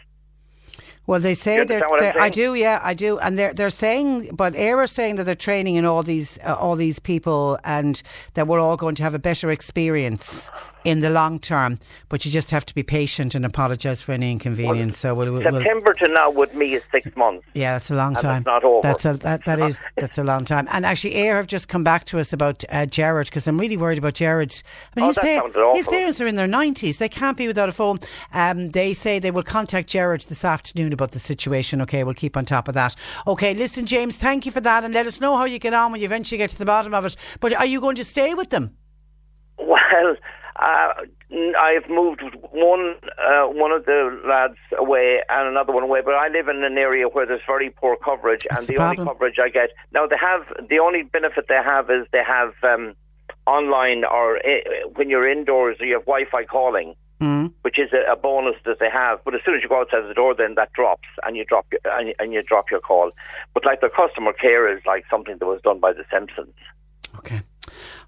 [1.07, 1.83] Well, they say they're.
[2.01, 5.25] They're- I do, yeah, I do, and they're they're saying, but eir is saying that
[5.25, 8.03] they're training in all these uh, all these people, and
[8.35, 10.51] that we're all going to have a better experience
[10.87, 11.79] in the long term.
[12.09, 14.99] But you just have to be patient and apologise for any inconvenience.
[14.99, 17.47] so we'll, we'll, we'll- September to now with me is six months.
[17.55, 18.43] yeah, that's a long time.
[18.47, 18.81] not over.
[18.83, 20.69] That's a that, that is that's a long time.
[20.71, 23.77] And actually, eir have just come back to us about uh, Gerard because I'm really
[23.77, 24.55] worried about Gerard.
[24.97, 25.19] I mean, Oh, his,
[25.55, 26.99] pa- his parents are in their 90s.
[26.99, 27.99] They can't be without a phone.
[28.33, 31.81] Um, they say they will contact Gerard this afternoon about the situation.
[31.83, 32.95] Okay, we'll keep on top of that.
[33.27, 35.91] Okay, listen, James, thank you for that, and let us know how you get on
[35.93, 37.17] when you eventually get to the bottom of it.
[37.41, 38.77] But are you going to stay with them?
[39.59, 40.17] Well,
[40.57, 40.93] uh,
[41.59, 42.23] I've moved
[42.53, 46.63] one uh, one of the lads away and another one away, but I live in
[46.65, 49.71] an area where there's very poor coverage, That's and the the only coverage I get
[49.93, 52.95] now they have the only benefit they have is they have um,
[53.47, 56.95] online or uh, when you're indoors you have Wi-Fi calling.
[57.19, 57.51] Mm.
[57.63, 60.07] Which is a, a bonus that they have, but as soon as you go outside
[60.07, 62.81] the door, then that drops, and you drop your, and, you- and you drop your
[62.81, 63.11] call.
[63.55, 66.53] But like the customer care is like something that was done by the Simpsons.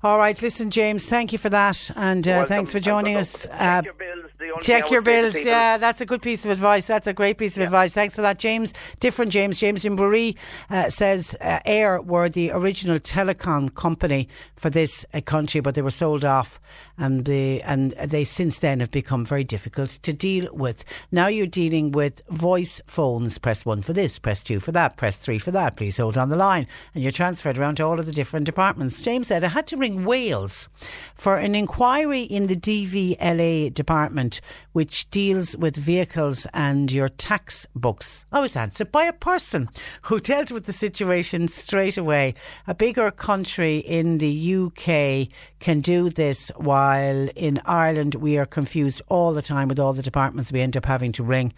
[0.00, 3.42] All right, listen, James, thank you for that, and uh, thanks for joining us.
[3.46, 4.30] Check Uh, your bills.
[4.38, 5.44] The only thing I Check your to bills.
[5.44, 6.86] Yeah, that's a good piece of advice.
[6.86, 7.92] That's a great piece of advice.
[7.94, 8.72] Thanks for that, James.
[9.00, 9.58] Different James.
[9.58, 10.36] James in Bury
[10.70, 15.82] uh, says uh, eir were the original telecom company for this uh, country, but they
[15.82, 16.60] were sold off,
[16.96, 20.84] and they and they since then have become very difficult to deal with.
[21.10, 23.38] Now you're dealing with voice phones.
[23.38, 24.20] Press one for this.
[24.20, 24.96] Press two for that.
[24.96, 25.76] Press three for that.
[25.76, 29.02] Please hold on the line, and you're transferred around to all of the different departments.
[29.02, 30.68] James said I had to ring Wales
[31.14, 34.40] for an inquiry in the DVLA department
[34.72, 38.24] which deals with vehicles and your tax books.
[38.30, 39.68] I was answered by a person
[40.02, 42.34] who dealt with the situation straight away.
[42.66, 45.28] A bigger country in the UK
[45.58, 50.02] can do this while in Ireland we are confused all the time with all the
[50.02, 51.52] departments we end up having to ring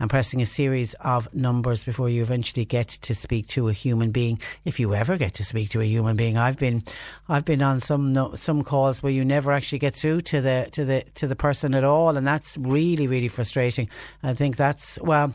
[0.00, 4.10] and pressing a series of numbers before you eventually get to speak to a human
[4.10, 4.40] being.
[4.64, 6.82] If you ever get to speak to a human being, I've been,
[7.28, 10.84] I've been on some some calls where you never actually get through to the to
[10.84, 13.88] the to the person at all, and that's really really frustrating.
[14.22, 15.34] I think that's well,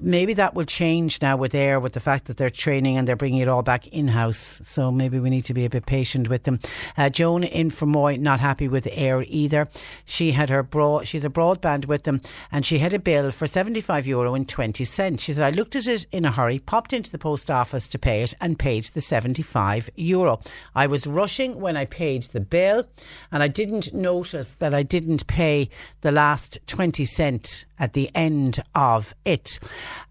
[0.00, 3.16] maybe that will change now with eir with the fact that they're training and they're
[3.16, 4.60] bringing it all back in house.
[4.64, 6.60] So maybe we need to be a bit patient with them.
[6.96, 9.68] Uh, Joan in Fermoy not happy with eir either.
[10.04, 12.20] She had her broad, she's a broadband with them,
[12.52, 15.22] and she had a bill for seventy five euro and twenty cents.
[15.22, 17.98] She said I looked at it in a hurry, popped into the post office to
[17.98, 20.40] pay it, and paid the seventy five euro.
[20.74, 22.84] I was rushing when I paid the bill,
[23.32, 25.70] and I didn't notice that I didn't pay
[26.02, 29.58] the last 20 cent at the end of it.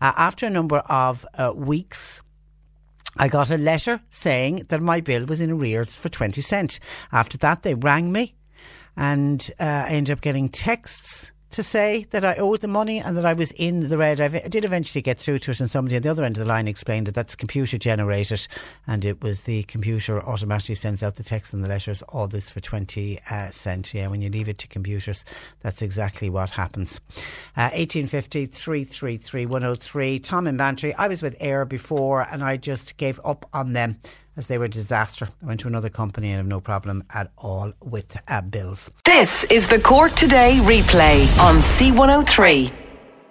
[0.01, 2.21] Uh, after a number of uh, weeks,
[3.17, 6.79] I got a letter saying that my bill was in arrears for 20 cent.
[7.11, 8.35] After that, they rang me
[8.97, 13.15] and uh, I ended up getting texts to say that I owed the money and
[13.17, 14.19] that I was in the red.
[14.19, 16.47] I did eventually get through to it, and somebody on the other end of the
[16.47, 18.47] line explained that that's computer generated,
[18.85, 22.01] and it was the computer automatically sends out the text and the letters.
[22.03, 23.51] All this for twenty uh.
[23.93, 25.25] Yeah, when you leave it to computers,
[25.61, 26.99] that's exactly what happens.
[27.55, 30.19] Uh, 1850 333 103.
[30.19, 30.93] Tom in Bantry.
[30.95, 33.99] I was with eir before, and I just gave up on them
[34.37, 35.27] as they were a disaster.
[35.41, 38.89] I went to another company and have no problem at all with uh, bills.
[39.03, 42.71] This is the Cork Today replay on C103.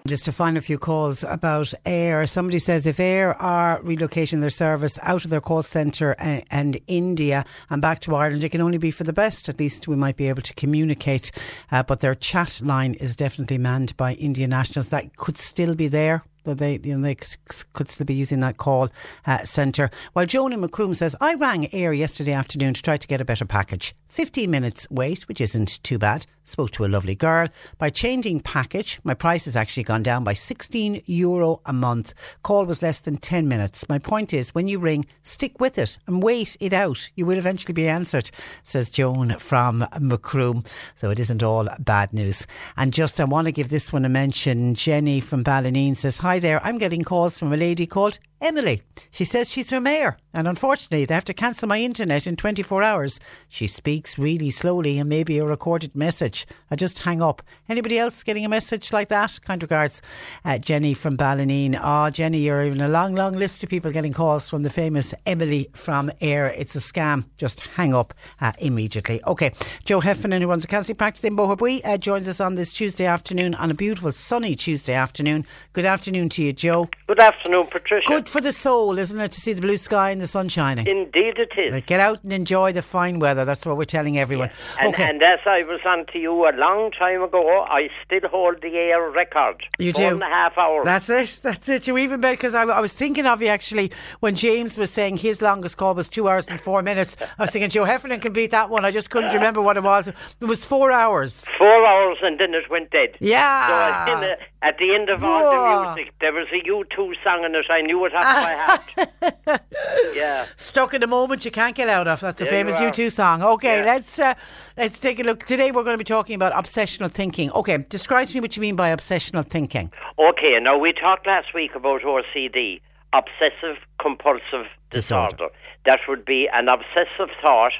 [0.07, 2.29] Just to find a few calls about eir.
[2.29, 6.79] Somebody says if eir are relocating their service out of their call centre and, and,
[6.87, 9.49] India and back to Ireland, it can only be for the best.
[9.49, 11.33] At least we might be able to communicate.
[11.73, 14.89] Uh, but their chat line is definitely manned by Indian nationals.
[14.89, 18.57] That could still be there that they you know they could still be using that
[18.57, 18.89] call
[19.27, 19.91] uh, centre.
[20.15, 23.25] While Joan in Macroom says, I rang eir yesterday afternoon to try to get a
[23.25, 23.95] better package.
[24.09, 26.27] 15 minutes wait, which isn't too bad.
[26.45, 27.49] Spoke to a lovely girl.
[27.77, 32.15] By changing package, my price has actually gone down by 16 euro a month.
[32.45, 33.89] Call was less than 10 minutes.
[33.89, 37.11] My point is, when you ring, stick with it and wait it out.
[37.17, 38.31] You will eventually be answered,
[38.63, 40.65] says Joan from Macroom.
[40.95, 42.47] So it isn't all bad news.
[42.77, 44.75] And just I want to give this one a mention.
[44.75, 48.83] Jenny from Ballineen says, Hi there, I'm getting calls from a lady called Emily.
[49.11, 52.83] She says she's her mayor, and unfortunately, they have to cancel my internet in 24
[52.83, 53.19] hours.
[53.49, 56.47] She speaks really slowly and maybe a recorded message.
[56.71, 57.43] I just hang up.
[57.69, 59.41] Anybody else getting a message like that?
[59.43, 60.03] Kind regards,
[60.45, 61.81] uh, Jenny from Ballineen.
[61.83, 65.15] Oh, Jenny, you're in a long, long list of people getting calls from the famous
[65.25, 66.53] Emily from eir.
[66.57, 67.25] It's a scam.
[67.39, 69.23] Just hang up uh, immediately.
[69.25, 69.53] Okay,
[69.87, 73.07] Joe Heffernan, who runs a counselling practice in Boherbue, uh, joins us on this Tuesday
[73.07, 75.47] afternoon, on a beautiful sunny Tuesday afternoon.
[75.73, 76.91] Good afternoon to you, Joe.
[77.07, 78.07] Good afternoon, Patricia.
[78.07, 80.87] Good for the soul, isn't it, to see the blue sky and the sun shining?
[80.87, 81.73] Indeed, it is.
[81.73, 83.45] Like, get out and enjoy the fine weather.
[83.45, 84.49] That's what we're telling everyone.
[84.49, 84.87] Yeah.
[84.87, 85.09] And, okay.
[85.09, 88.69] and as I was on to you a long time ago, I still hold the
[88.69, 89.63] eir record.
[89.79, 90.15] You Four do.
[90.15, 90.85] and a half hours.
[90.85, 91.41] That's it.
[91.43, 91.87] That's it.
[91.87, 95.19] You even better because I, I was thinking of you actually when James was saying
[95.19, 97.17] his longest call was two hours and four minutes.
[97.39, 98.85] I was thinking Joe Heffernan can beat that one.
[98.85, 100.09] I just couldn't remember what it was.
[100.09, 101.45] It was four hours.
[101.59, 103.17] Four hours and then it went dead.
[103.21, 104.07] Yeah.
[104.07, 104.37] So the,
[104.67, 107.67] at the end of all the music, there was a U2 song in it.
[107.71, 109.63] I knew it off by heart.
[110.15, 110.47] yeah.
[110.57, 112.21] Stuck in a moment you can't get out of.
[112.21, 112.89] That's a famous you.
[112.89, 113.43] U2 song.
[113.43, 113.85] Okay, Yeah.
[113.85, 114.35] let's uh,
[114.77, 115.45] let's take a look.
[115.45, 117.51] Today we're going to be talking about obsessional thinking.
[117.53, 119.93] Okay, describe to me what you mean by obsessional thinking.
[120.19, 122.81] Okay, now we talked last week about OCD,
[123.13, 125.49] obsessive compulsive disorder.
[125.85, 127.73] That would be an obsessive thought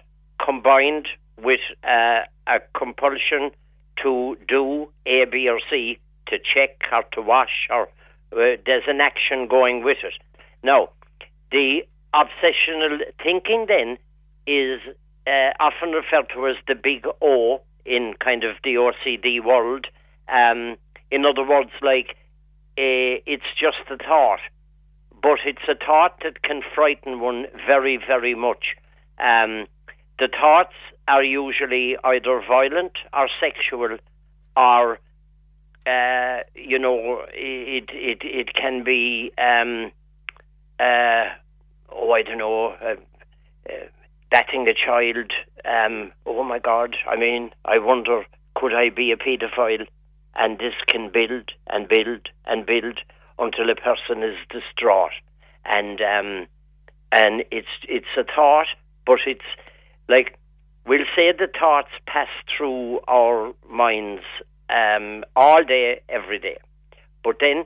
[0.45, 1.09] combined
[1.43, 3.51] with uh, a compulsion
[4.03, 7.89] to do A, B, or C, to check or to wash, or
[8.33, 10.15] uh, there's an action going with it.
[10.63, 10.91] Now,
[11.51, 11.81] the
[12.15, 13.99] obsessional thinking then
[14.47, 14.81] is
[15.27, 19.87] uh, often referred to as the big O in kind of the OCD world.
[20.29, 20.77] Um,
[21.11, 22.17] in other words, like
[22.79, 24.41] uh, it's just a thought,
[25.23, 28.77] but it's a thought that can frighten one very, very much.
[29.19, 29.67] Um,
[30.19, 30.75] the thoughts
[31.09, 33.99] are usually either violent or sexual,
[34.57, 34.99] or
[35.87, 39.93] uh, you know, it it it can be um,
[40.81, 41.31] uh,
[41.91, 42.97] oh I don't know, uh,
[43.71, 43.87] uh,
[44.33, 45.33] a child.
[45.65, 46.97] Um, oh my God!
[47.09, 49.87] I mean, I wonder could I be a paedophile?
[50.35, 53.01] And this can build and build and build
[53.39, 55.13] until a person is distraught,
[55.65, 56.47] and um,
[57.13, 58.67] and it's it's a thought,
[59.07, 59.41] but it's
[60.09, 60.39] like
[60.87, 64.25] we'll say the thoughts pass through our minds
[64.71, 66.59] um, all day, every day.
[67.23, 67.65] But then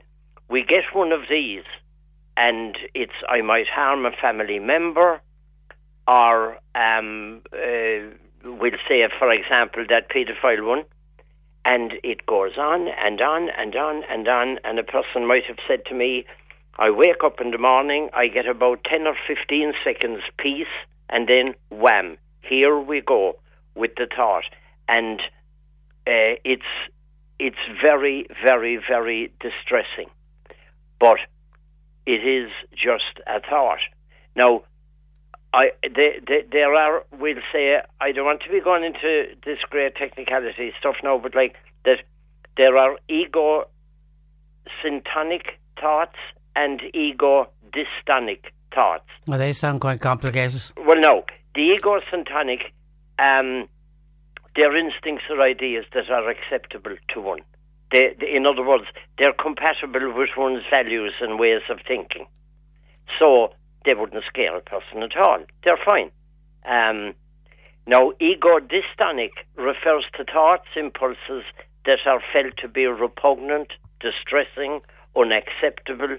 [0.49, 1.63] we get one of these,
[2.37, 5.21] and it's I might harm a family member,
[6.07, 8.09] or um, uh,
[8.43, 10.83] we'll say, for example, that paedophile one,
[11.63, 15.59] and it goes on and on and on and on, and a person might have
[15.67, 16.25] said to me,
[16.79, 20.73] I wake up in the morning, I get about 10 or 15 seconds peace,
[21.09, 23.37] and then wham, here we go
[23.75, 24.45] with the thought.
[24.87, 25.21] And
[26.07, 26.63] uh, it's,
[27.39, 30.09] it's very, very, very distressing.
[30.99, 31.17] But
[32.05, 33.79] it is just a thought.
[34.35, 34.63] Now,
[35.53, 39.57] I, they, they, there are, we'll say, I don't want to be going into this
[39.69, 41.97] great technicality stuff now, but like that
[42.57, 43.67] there are ego
[44.83, 45.43] syntonic
[45.79, 46.17] thoughts
[46.55, 49.05] and ego dystonic thoughts.
[49.27, 50.71] Well, they sound quite complicated.
[50.77, 51.23] Well, no.
[51.55, 52.71] The ego syntonic,
[53.19, 53.67] um,
[54.55, 57.39] they're instincts or ideas that are acceptable to one.
[57.91, 58.85] They, they, in other words,
[59.17, 62.25] they're compatible with one's values and ways of thinking.
[63.19, 63.53] So
[63.85, 65.39] they wouldn't scare a person at all.
[65.63, 66.11] They're fine.
[66.65, 67.13] Um,
[67.87, 71.43] now, ego dystonic refers to thoughts, impulses
[71.85, 73.69] that are felt to be repugnant,
[73.99, 74.81] distressing,
[75.15, 76.17] unacceptable,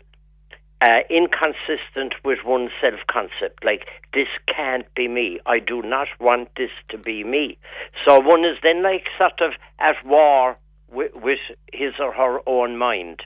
[0.83, 3.65] uh, inconsistent with one's self concept.
[3.65, 5.39] Like, this can't be me.
[5.47, 7.59] I do not want this to be me.
[8.07, 10.57] So one is then like sort of at war
[10.91, 11.39] with, with
[11.73, 13.23] his or her own mind.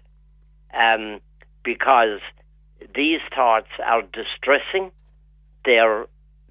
[0.74, 1.20] Um,
[1.64, 2.20] because
[2.94, 4.90] these thoughts are distressing,
[5.64, 6.06] they're,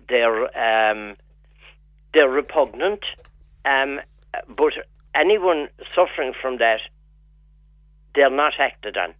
[0.10, 1.16] they're, um,
[2.14, 3.02] they're repugnant,
[3.64, 4.00] um,
[4.48, 4.74] but
[5.14, 6.80] anyone suffering from that,
[8.16, 9.14] they're not acted on.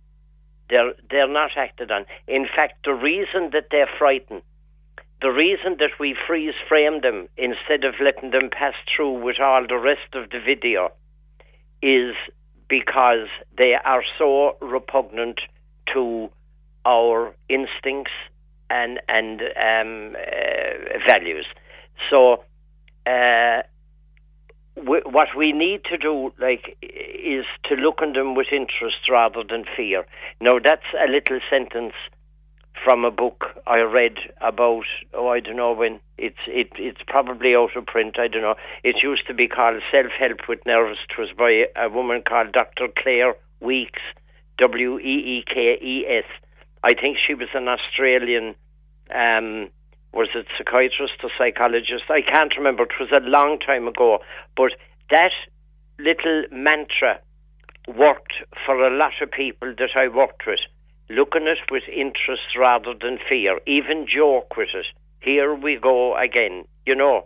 [0.70, 2.06] They're, they're not acted on.
[2.28, 4.42] In fact, the reason that they're frightened,
[5.22, 9.66] the reason that we freeze frame them instead of letting them pass through with all
[9.68, 10.92] the rest of the video
[11.82, 12.16] is
[12.68, 13.28] because
[13.58, 15.40] they are so repugnant
[15.94, 16.30] to
[16.86, 18.12] our instincts
[18.70, 21.46] and and um, uh, values.
[22.10, 22.44] So,
[23.06, 23.62] uh,
[24.76, 29.66] what we need to do, like, is to look on them with interest rather than
[29.76, 30.06] fear.
[30.42, 31.94] Now, that's a little sentence
[32.84, 34.86] from a book I read about.
[35.14, 36.00] Oh, I don't know when.
[36.18, 38.20] It's it it's probably out of print.
[38.20, 38.56] I don't know.
[38.84, 41.00] It used to be called Self Help with Nerves.
[41.10, 42.88] It was by a woman called Dr.
[42.98, 44.02] Claire Weekes,
[44.60, 46.30] W E E K E S.
[46.84, 48.56] I think she was an Australian.
[49.14, 49.70] Um,
[50.16, 52.06] was it psychiatrist or psychologist?
[52.10, 52.84] I can't remember.
[52.84, 54.20] It was a long time ago.
[54.56, 54.72] But
[55.12, 55.32] that
[56.00, 57.20] little mantra
[57.88, 58.34] worked
[58.66, 60.60] for a lot of people that I worked with.
[61.10, 63.60] Look at it with interest rather than fear.
[63.68, 64.86] Even joke with it.
[65.20, 66.64] Here we go again.
[66.86, 67.26] You know,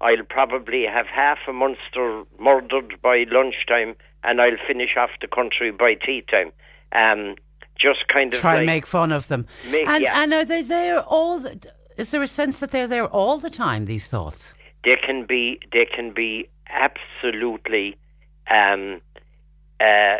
[0.00, 3.94] I'll probably have half a monster murdered by lunchtime
[4.24, 6.50] and I'll finish off the country by tea time.
[6.92, 7.36] Um,
[7.78, 9.46] just kind of try like and make fun of them.
[9.70, 10.22] Make- and, yeah.
[10.22, 11.40] and are they there all?
[11.40, 13.84] The, is there a sense that they're there all the time?
[13.84, 14.54] These thoughts.
[14.84, 17.96] they can be they can be absolutely
[18.50, 19.00] um,
[19.80, 20.16] uh,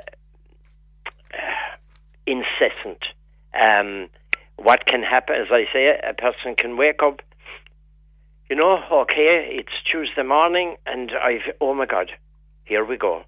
[2.26, 3.02] incessant.
[3.54, 4.08] Um,
[4.56, 7.20] what can happen, as I say, a person can wake up.
[8.48, 12.10] You know, okay, it's Tuesday morning, and I've oh my God,
[12.64, 13.22] here we go.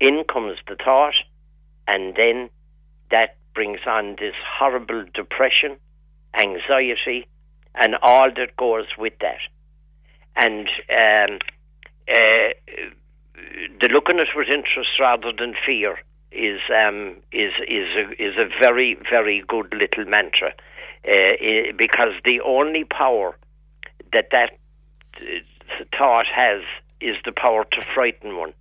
[0.00, 1.14] In comes the thought,
[1.86, 2.50] and then
[3.10, 5.76] that brings on this horrible depression,
[6.38, 7.26] anxiety,
[7.74, 9.40] and all that goes with that.
[10.36, 11.38] And um,
[12.08, 12.52] uh,
[13.80, 15.98] the looking at with interest rather than fear
[16.32, 20.52] is um, is is a, is a very very good little mantra
[21.08, 23.36] uh, because the only power
[24.12, 24.50] that that
[25.16, 26.64] uh, thought has
[27.00, 28.52] is the power to frighten one.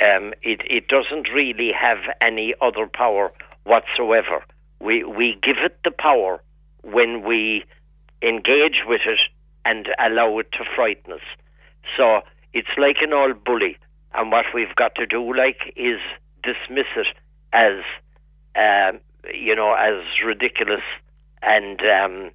[0.00, 3.32] Um, it it doesn't really have any other power
[3.64, 4.44] whatsoever.
[4.80, 6.42] We we give it the power
[6.82, 7.64] when we
[8.22, 9.18] engage with it
[9.64, 11.20] and allow it to frighten us.
[11.96, 12.20] So
[12.52, 13.76] it's like an old bully,
[14.14, 16.00] and what we've got to do, like, is
[16.42, 17.06] dismiss it
[17.52, 17.82] as,
[18.56, 19.00] um,
[19.32, 20.82] you know, as ridiculous
[21.42, 22.30] and um,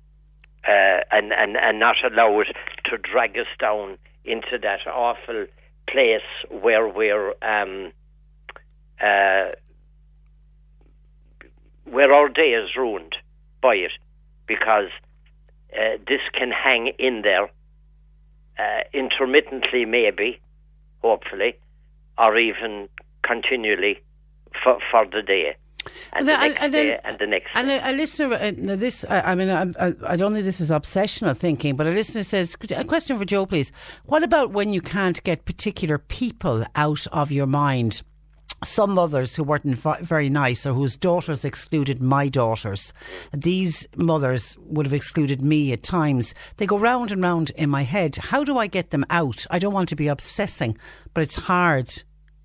[0.68, 2.48] uh, and and and not allow it
[2.86, 5.46] to drag us down into that awful
[5.88, 7.92] place where we're um,
[9.02, 9.52] uh,
[11.86, 13.16] where our day is ruined
[13.62, 13.92] by it,
[14.46, 14.90] because
[15.74, 17.50] uh, this can hang in there
[18.60, 20.40] uh, intermittently, maybe,
[21.02, 21.56] hopefully,
[22.18, 22.90] or even
[23.24, 24.02] continually
[24.64, 25.56] for, for the day.
[26.14, 29.22] And the And- next day, and the next And a, a listener, uh, this, I,
[29.22, 32.58] I mean, I, I, I don't think this is obsessional thinking, but a listener says,
[32.76, 33.72] a question for Joe, please.
[34.06, 38.02] What about when you can't get particular people out of your mind?
[38.64, 39.66] Some mothers who weren't
[40.02, 42.94] very nice or whose daughters excluded my daughters.
[43.32, 46.34] These mothers would have excluded me at times.
[46.58, 48.16] They go round and round in my head.
[48.16, 49.46] How do I get them out?
[49.52, 50.78] I don't want to be obsessing,
[51.14, 52.04] but it's hard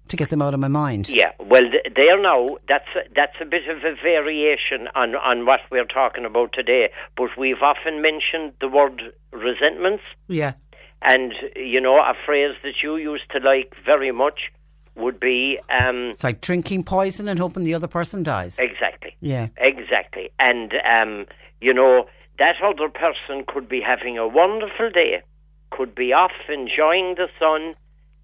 [0.08, 1.08] to get them out of my mind.
[1.08, 5.46] Yeah, well, th- there now, that's a, that's a bit of a variation on, on
[5.46, 6.90] what we're talking about today.
[7.16, 9.00] But we've often mentioned the word
[9.32, 10.02] resentments.
[10.28, 10.52] Yeah.
[11.00, 14.52] And, you know, a phrase that you used to like very much
[14.96, 15.58] would be.
[15.70, 18.58] Um, It's like drinking poison and hoping the other person dies.
[18.58, 19.16] Exactly.
[19.20, 19.48] Yeah.
[19.56, 20.30] Exactly.
[20.38, 21.26] And, um,
[21.60, 22.06] you know,
[22.38, 25.22] that other person could be having a wonderful day,
[25.70, 27.74] could be off enjoying the sun,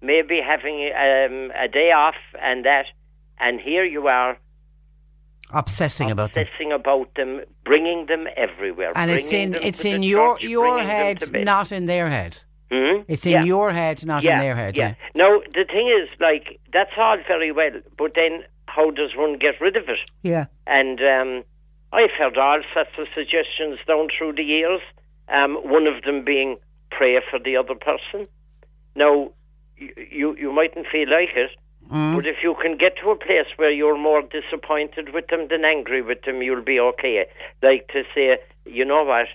[0.01, 2.85] maybe having um, a day off and that.
[3.39, 4.37] And here you are
[5.51, 6.43] Obsessing about them.
[6.43, 8.91] obsessing about them, bringing them everywhere.
[8.95, 12.37] And it's in it's in your your head, not in their head.
[12.71, 13.01] Hmm?
[13.07, 13.43] It's in Yeah.
[13.43, 14.77] your head, not yeah, in their head.
[14.77, 14.93] Yeah.
[15.15, 19.59] Now the thing is, like, that's all very well, but then how does one get
[19.59, 19.99] rid of it?
[20.21, 20.45] Yeah.
[20.67, 21.43] And um,
[21.91, 24.81] I've heard all sorts of suggestions down through the years.
[25.27, 26.57] Um, one of them being
[26.91, 28.27] pray for the other person.
[28.95, 29.31] Now,
[29.77, 31.51] you you, you mightn't feel like it,
[31.89, 32.15] Mm.
[32.17, 35.65] but if you can get to a place where you're more disappointed with them than
[35.65, 37.25] angry with them, you'll be okay.
[37.63, 39.25] Like to say, you know what,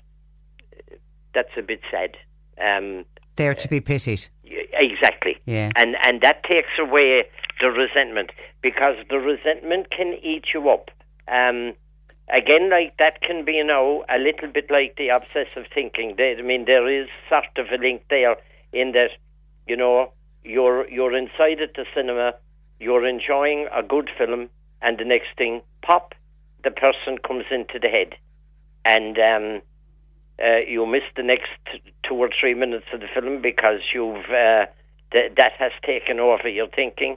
[1.34, 2.16] that's a bit sad.
[2.62, 3.04] Um,
[3.36, 4.28] They're to be pitied.
[4.44, 5.36] Exactly.
[5.46, 5.70] Yeah.
[5.76, 7.24] And and that takes away
[7.60, 8.30] the resentment
[8.62, 10.90] because the resentment can eat you up.
[11.28, 11.74] Um,
[12.28, 16.14] again, like that can be, you know, a little bit like the obsessive thinking.
[16.16, 18.36] There, I mean, there is sort of a link there
[18.72, 19.10] in that,
[19.66, 20.12] you know,
[20.44, 22.34] you're you're inside at the cinema,
[22.80, 24.48] you're enjoying a good film,
[24.82, 26.14] and the next thing, pop,
[26.62, 28.14] the person comes into the head,
[28.84, 29.62] and um,
[30.42, 31.50] uh, you miss the next
[32.06, 34.66] two or three minutes of the film because you've uh,
[35.12, 37.16] th- that has taken over your thinking,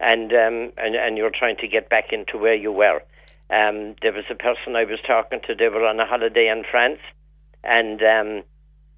[0.00, 3.00] and um, and and you're trying to get back into where you were.
[3.48, 5.54] Um, there was a person I was talking to.
[5.54, 6.98] They were on a holiday in France,
[7.62, 8.42] and um,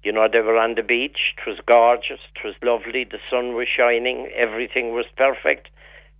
[0.03, 1.35] you know they were on the beach.
[1.37, 2.19] It was gorgeous.
[2.35, 3.03] It was lovely.
[3.03, 4.31] The sun was shining.
[4.35, 5.69] Everything was perfect.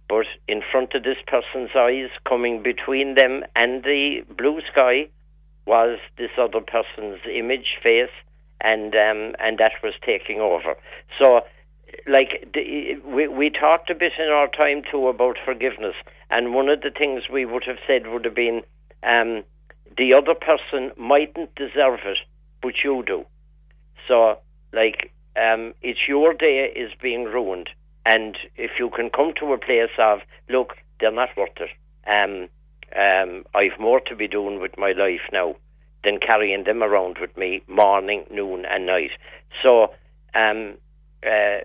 [0.07, 5.07] But in front of this person's eyes, coming between them and the blue sky,
[5.69, 8.09] was this other person's image, face,
[8.59, 10.75] and um, and that was taking over.
[11.17, 11.41] So,
[12.07, 15.95] like the, we we talked a bit in our time too about forgiveness,
[16.31, 18.63] and one of the things we would have said would have been
[19.03, 19.43] um,
[19.95, 22.17] the other person mightn't deserve it,
[22.61, 23.25] but you do.
[24.07, 24.39] So,
[24.73, 27.69] like, um, it's your day is being ruined,
[28.05, 30.19] and if you can come to a place of
[30.49, 31.69] look, they're not worth it.
[32.07, 32.49] Um,
[32.95, 35.55] um, I've more to be doing with my life now
[36.03, 39.11] than carrying them around with me morning, noon, and night.
[39.61, 39.93] So,
[40.33, 40.75] um,
[41.25, 41.59] uh,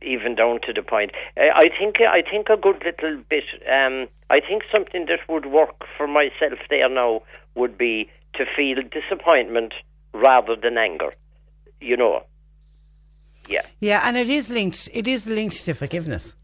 [0.00, 3.44] even down to the point, I think I think a good little bit.
[3.70, 7.22] Um, I think something that would work for myself there now
[7.56, 9.74] would be to feel disappointment
[10.12, 11.14] rather than anger.
[11.80, 12.22] You know.
[13.48, 14.88] Yeah, Yeah, and it is linked.
[14.92, 16.34] It is linked to forgiveness.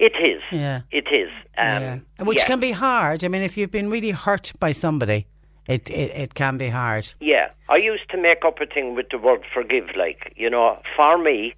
[0.00, 0.42] It is.
[0.50, 0.80] Yeah.
[0.90, 1.30] It is.
[1.58, 1.98] Um, yeah.
[2.24, 2.46] Which yeah.
[2.46, 3.22] can be hard.
[3.22, 5.26] I mean, if you've been really hurt by somebody,
[5.68, 7.12] it, it, it can be hard.
[7.20, 9.90] Yeah, I used to make up a thing with the word forgive.
[9.94, 11.54] Like, you know, for me,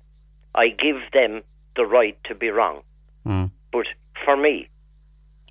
[0.56, 1.42] I give them
[1.76, 2.82] the right to be wrong.
[3.24, 3.52] Mm.
[3.70, 3.86] But
[4.24, 4.68] for me,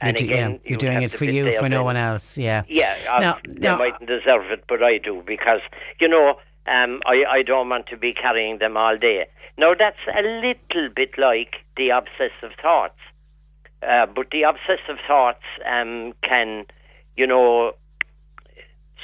[0.01, 2.37] and you do- again, yeah, you you're doing it for you, for no one else.
[2.37, 2.63] Yeah.
[2.67, 5.61] Yeah, uh, Now- they now- mightn't deserve it, but I do because
[6.01, 6.39] you know
[6.71, 9.27] um, I I don't want to be carrying them all day.
[9.57, 12.99] Now that's a little bit like the obsessive thoughts,
[13.87, 16.65] uh, but the obsessive thoughts um, can,
[17.17, 17.73] you know,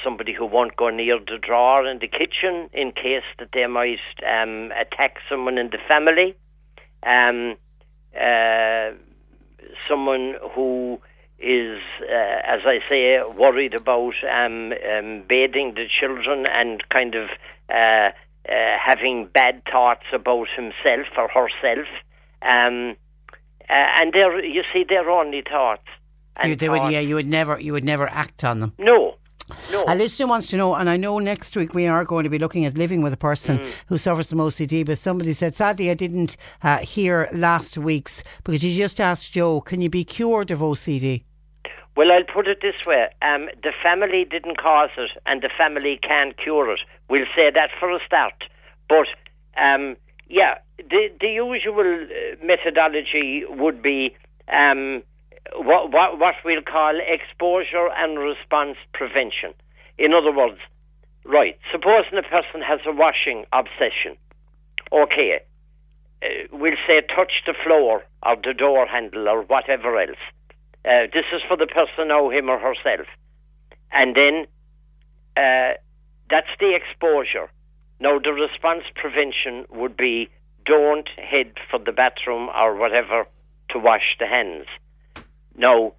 [0.02, 3.98] somebody who won't go near the drawer in the kitchen in case that they might
[4.26, 6.34] um, attack someone in the family.
[7.02, 7.56] Um,
[8.18, 8.90] uh,
[9.88, 10.98] someone who
[11.38, 17.28] is, uh, as I say, worried about um, um, bathing the children and kind of
[17.70, 18.10] uh, uh,
[18.84, 21.86] having bad thoughts about himself or herself.
[22.42, 22.96] Um,
[23.68, 25.82] uh, and they're, you see, they're only thoughts.
[26.44, 28.72] You, they would, yeah, you would never, you would never act on them.
[28.78, 29.16] No,
[29.72, 29.84] no.
[29.88, 32.38] A listener wants to know, and I know next week we are going to be
[32.38, 33.72] looking at living with a person Mm.
[33.88, 34.86] who suffers from OCD.
[34.86, 39.60] But somebody said, sadly, I didn't uh, hear last week's because you just asked Joe,
[39.60, 41.24] can you be cured of OCD?
[41.96, 45.98] Well, I'll put it this way: um, the family didn't cause it, and the family
[46.00, 46.78] can't cure it.
[47.08, 48.44] We'll say that for a start.
[48.88, 49.08] But
[49.60, 49.96] um,
[50.28, 54.16] yeah, the the usual uh, methodology would be
[54.52, 55.02] um,
[55.56, 59.54] what, what what we'll call exposure and response prevention.
[59.98, 60.58] In other words,
[61.24, 61.58] right?
[61.72, 64.16] Supposing a person has a washing obsession,
[64.92, 65.40] okay.
[66.20, 70.18] Uh, we'll say touch the floor or the door handle or whatever else.
[70.84, 73.06] Uh, this is for the person now, him or herself.
[73.92, 74.46] And then
[75.36, 75.74] uh,
[76.30, 77.50] that's the exposure.
[78.00, 80.28] Now, the response prevention would be
[80.64, 83.26] don't head for the bathroom or whatever
[83.70, 84.66] to wash the hands.
[85.56, 85.94] Now,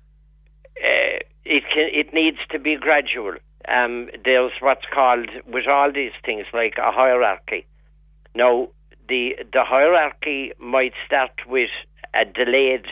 [0.77, 3.33] uh, it can, it needs to be gradual.
[3.67, 7.65] Um, there's what's called with all these things like a hierarchy.
[8.35, 8.69] Now,
[9.07, 11.69] the the hierarchy might start with
[12.13, 12.85] a delayed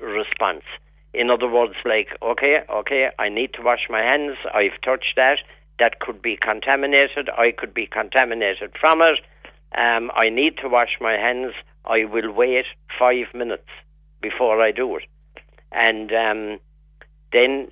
[0.00, 0.64] response.
[1.12, 4.36] In other words, like, okay, okay, I need to wash my hands.
[4.52, 5.38] I've touched that.
[5.78, 7.28] That could be contaminated.
[7.30, 9.20] I could be contaminated from it.
[9.76, 11.52] Um, I need to wash my hands.
[11.84, 12.66] I will wait
[12.98, 13.68] five minutes
[14.20, 15.04] before I do it.
[15.72, 16.60] And um,
[17.32, 17.70] then,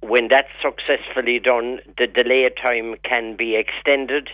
[0.00, 4.28] when that's successfully done, the delay time can be extended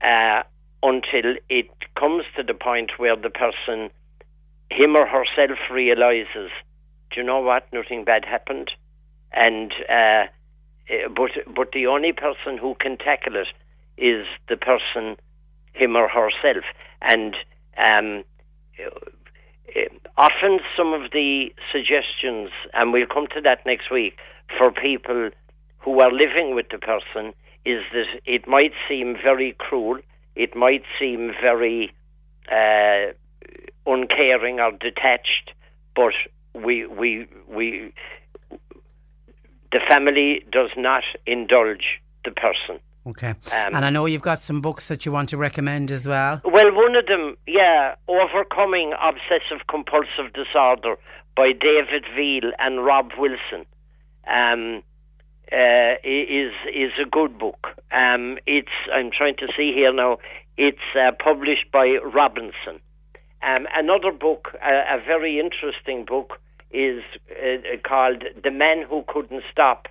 [0.00, 0.42] uh,
[0.82, 1.68] until it
[1.98, 3.90] comes to the point where the person,
[4.70, 6.50] him or herself, realizes,
[7.10, 7.70] do you know what?
[7.72, 8.70] Nothing bad happened.
[9.32, 10.24] And uh,
[10.88, 13.48] eh, but but the only person who can tackle it
[13.96, 15.16] is the person,
[15.72, 16.64] him or herself.
[17.00, 17.34] And
[17.76, 18.24] um,
[19.74, 19.86] eh,
[20.16, 24.16] often some of the suggestions, and we'll come to that next week,
[24.58, 25.30] for people
[25.78, 27.34] who are living with the person,
[27.64, 29.98] is that it might seem very cruel,
[30.34, 31.92] it might seem very
[32.50, 33.12] uh,
[33.86, 35.52] uncaring or detached,
[35.94, 36.12] but
[36.54, 37.92] we we we
[39.74, 42.80] the family does not indulge the person.
[43.06, 43.30] Okay.
[43.30, 46.40] Um, and I know you've got some books that you want to recommend as well.
[46.44, 50.94] Well, one of them, yeah, Overcoming Obsessive Compulsive Disorder
[51.36, 53.66] by David Veale and Rob Willson.
[54.26, 54.82] Um,
[55.52, 57.68] uh, is is a good book.
[57.92, 60.18] Um, it's I'm trying to see here now.
[60.56, 62.80] It's uh, published by Robinson.
[63.42, 66.40] Um, another book, a, a very interesting book,
[66.74, 69.86] is uh, called The Man Who Couldn't Stop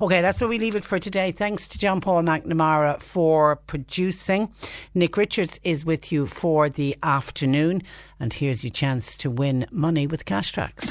[0.00, 1.32] Okay, that's where we leave it for today.
[1.32, 4.52] Thanks to John Paul McNamara for producing.
[4.94, 7.82] Nick Richards is with you for the afternoon.
[8.18, 10.90] And here's your chance to win money with Cash Tracks.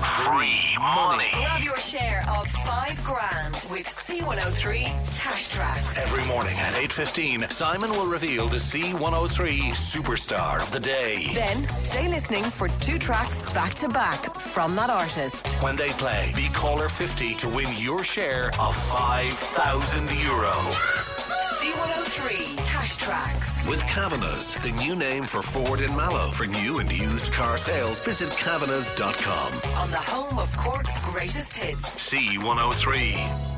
[0.00, 0.57] Free
[0.94, 1.28] money.
[1.32, 4.84] Grab your share of five grand with C103
[5.18, 5.98] Cash Tracks.
[5.98, 11.30] Every morning at 8.15, Simon will reveal the C103 superstar of the day.
[11.34, 15.46] Then stay listening for two tracks back to back from that artist.
[15.62, 21.17] When they play, be caller 50 to win your share of 5,000 euro.
[21.58, 23.66] C103 Cash Tracks.
[23.66, 26.30] With Kavanagh's, the new name for Ford in Mallow.
[26.30, 29.52] For new and used car sales, visit Kavanagh's.com.
[29.82, 32.10] On the home of Cork's greatest hits.
[32.10, 33.57] C103.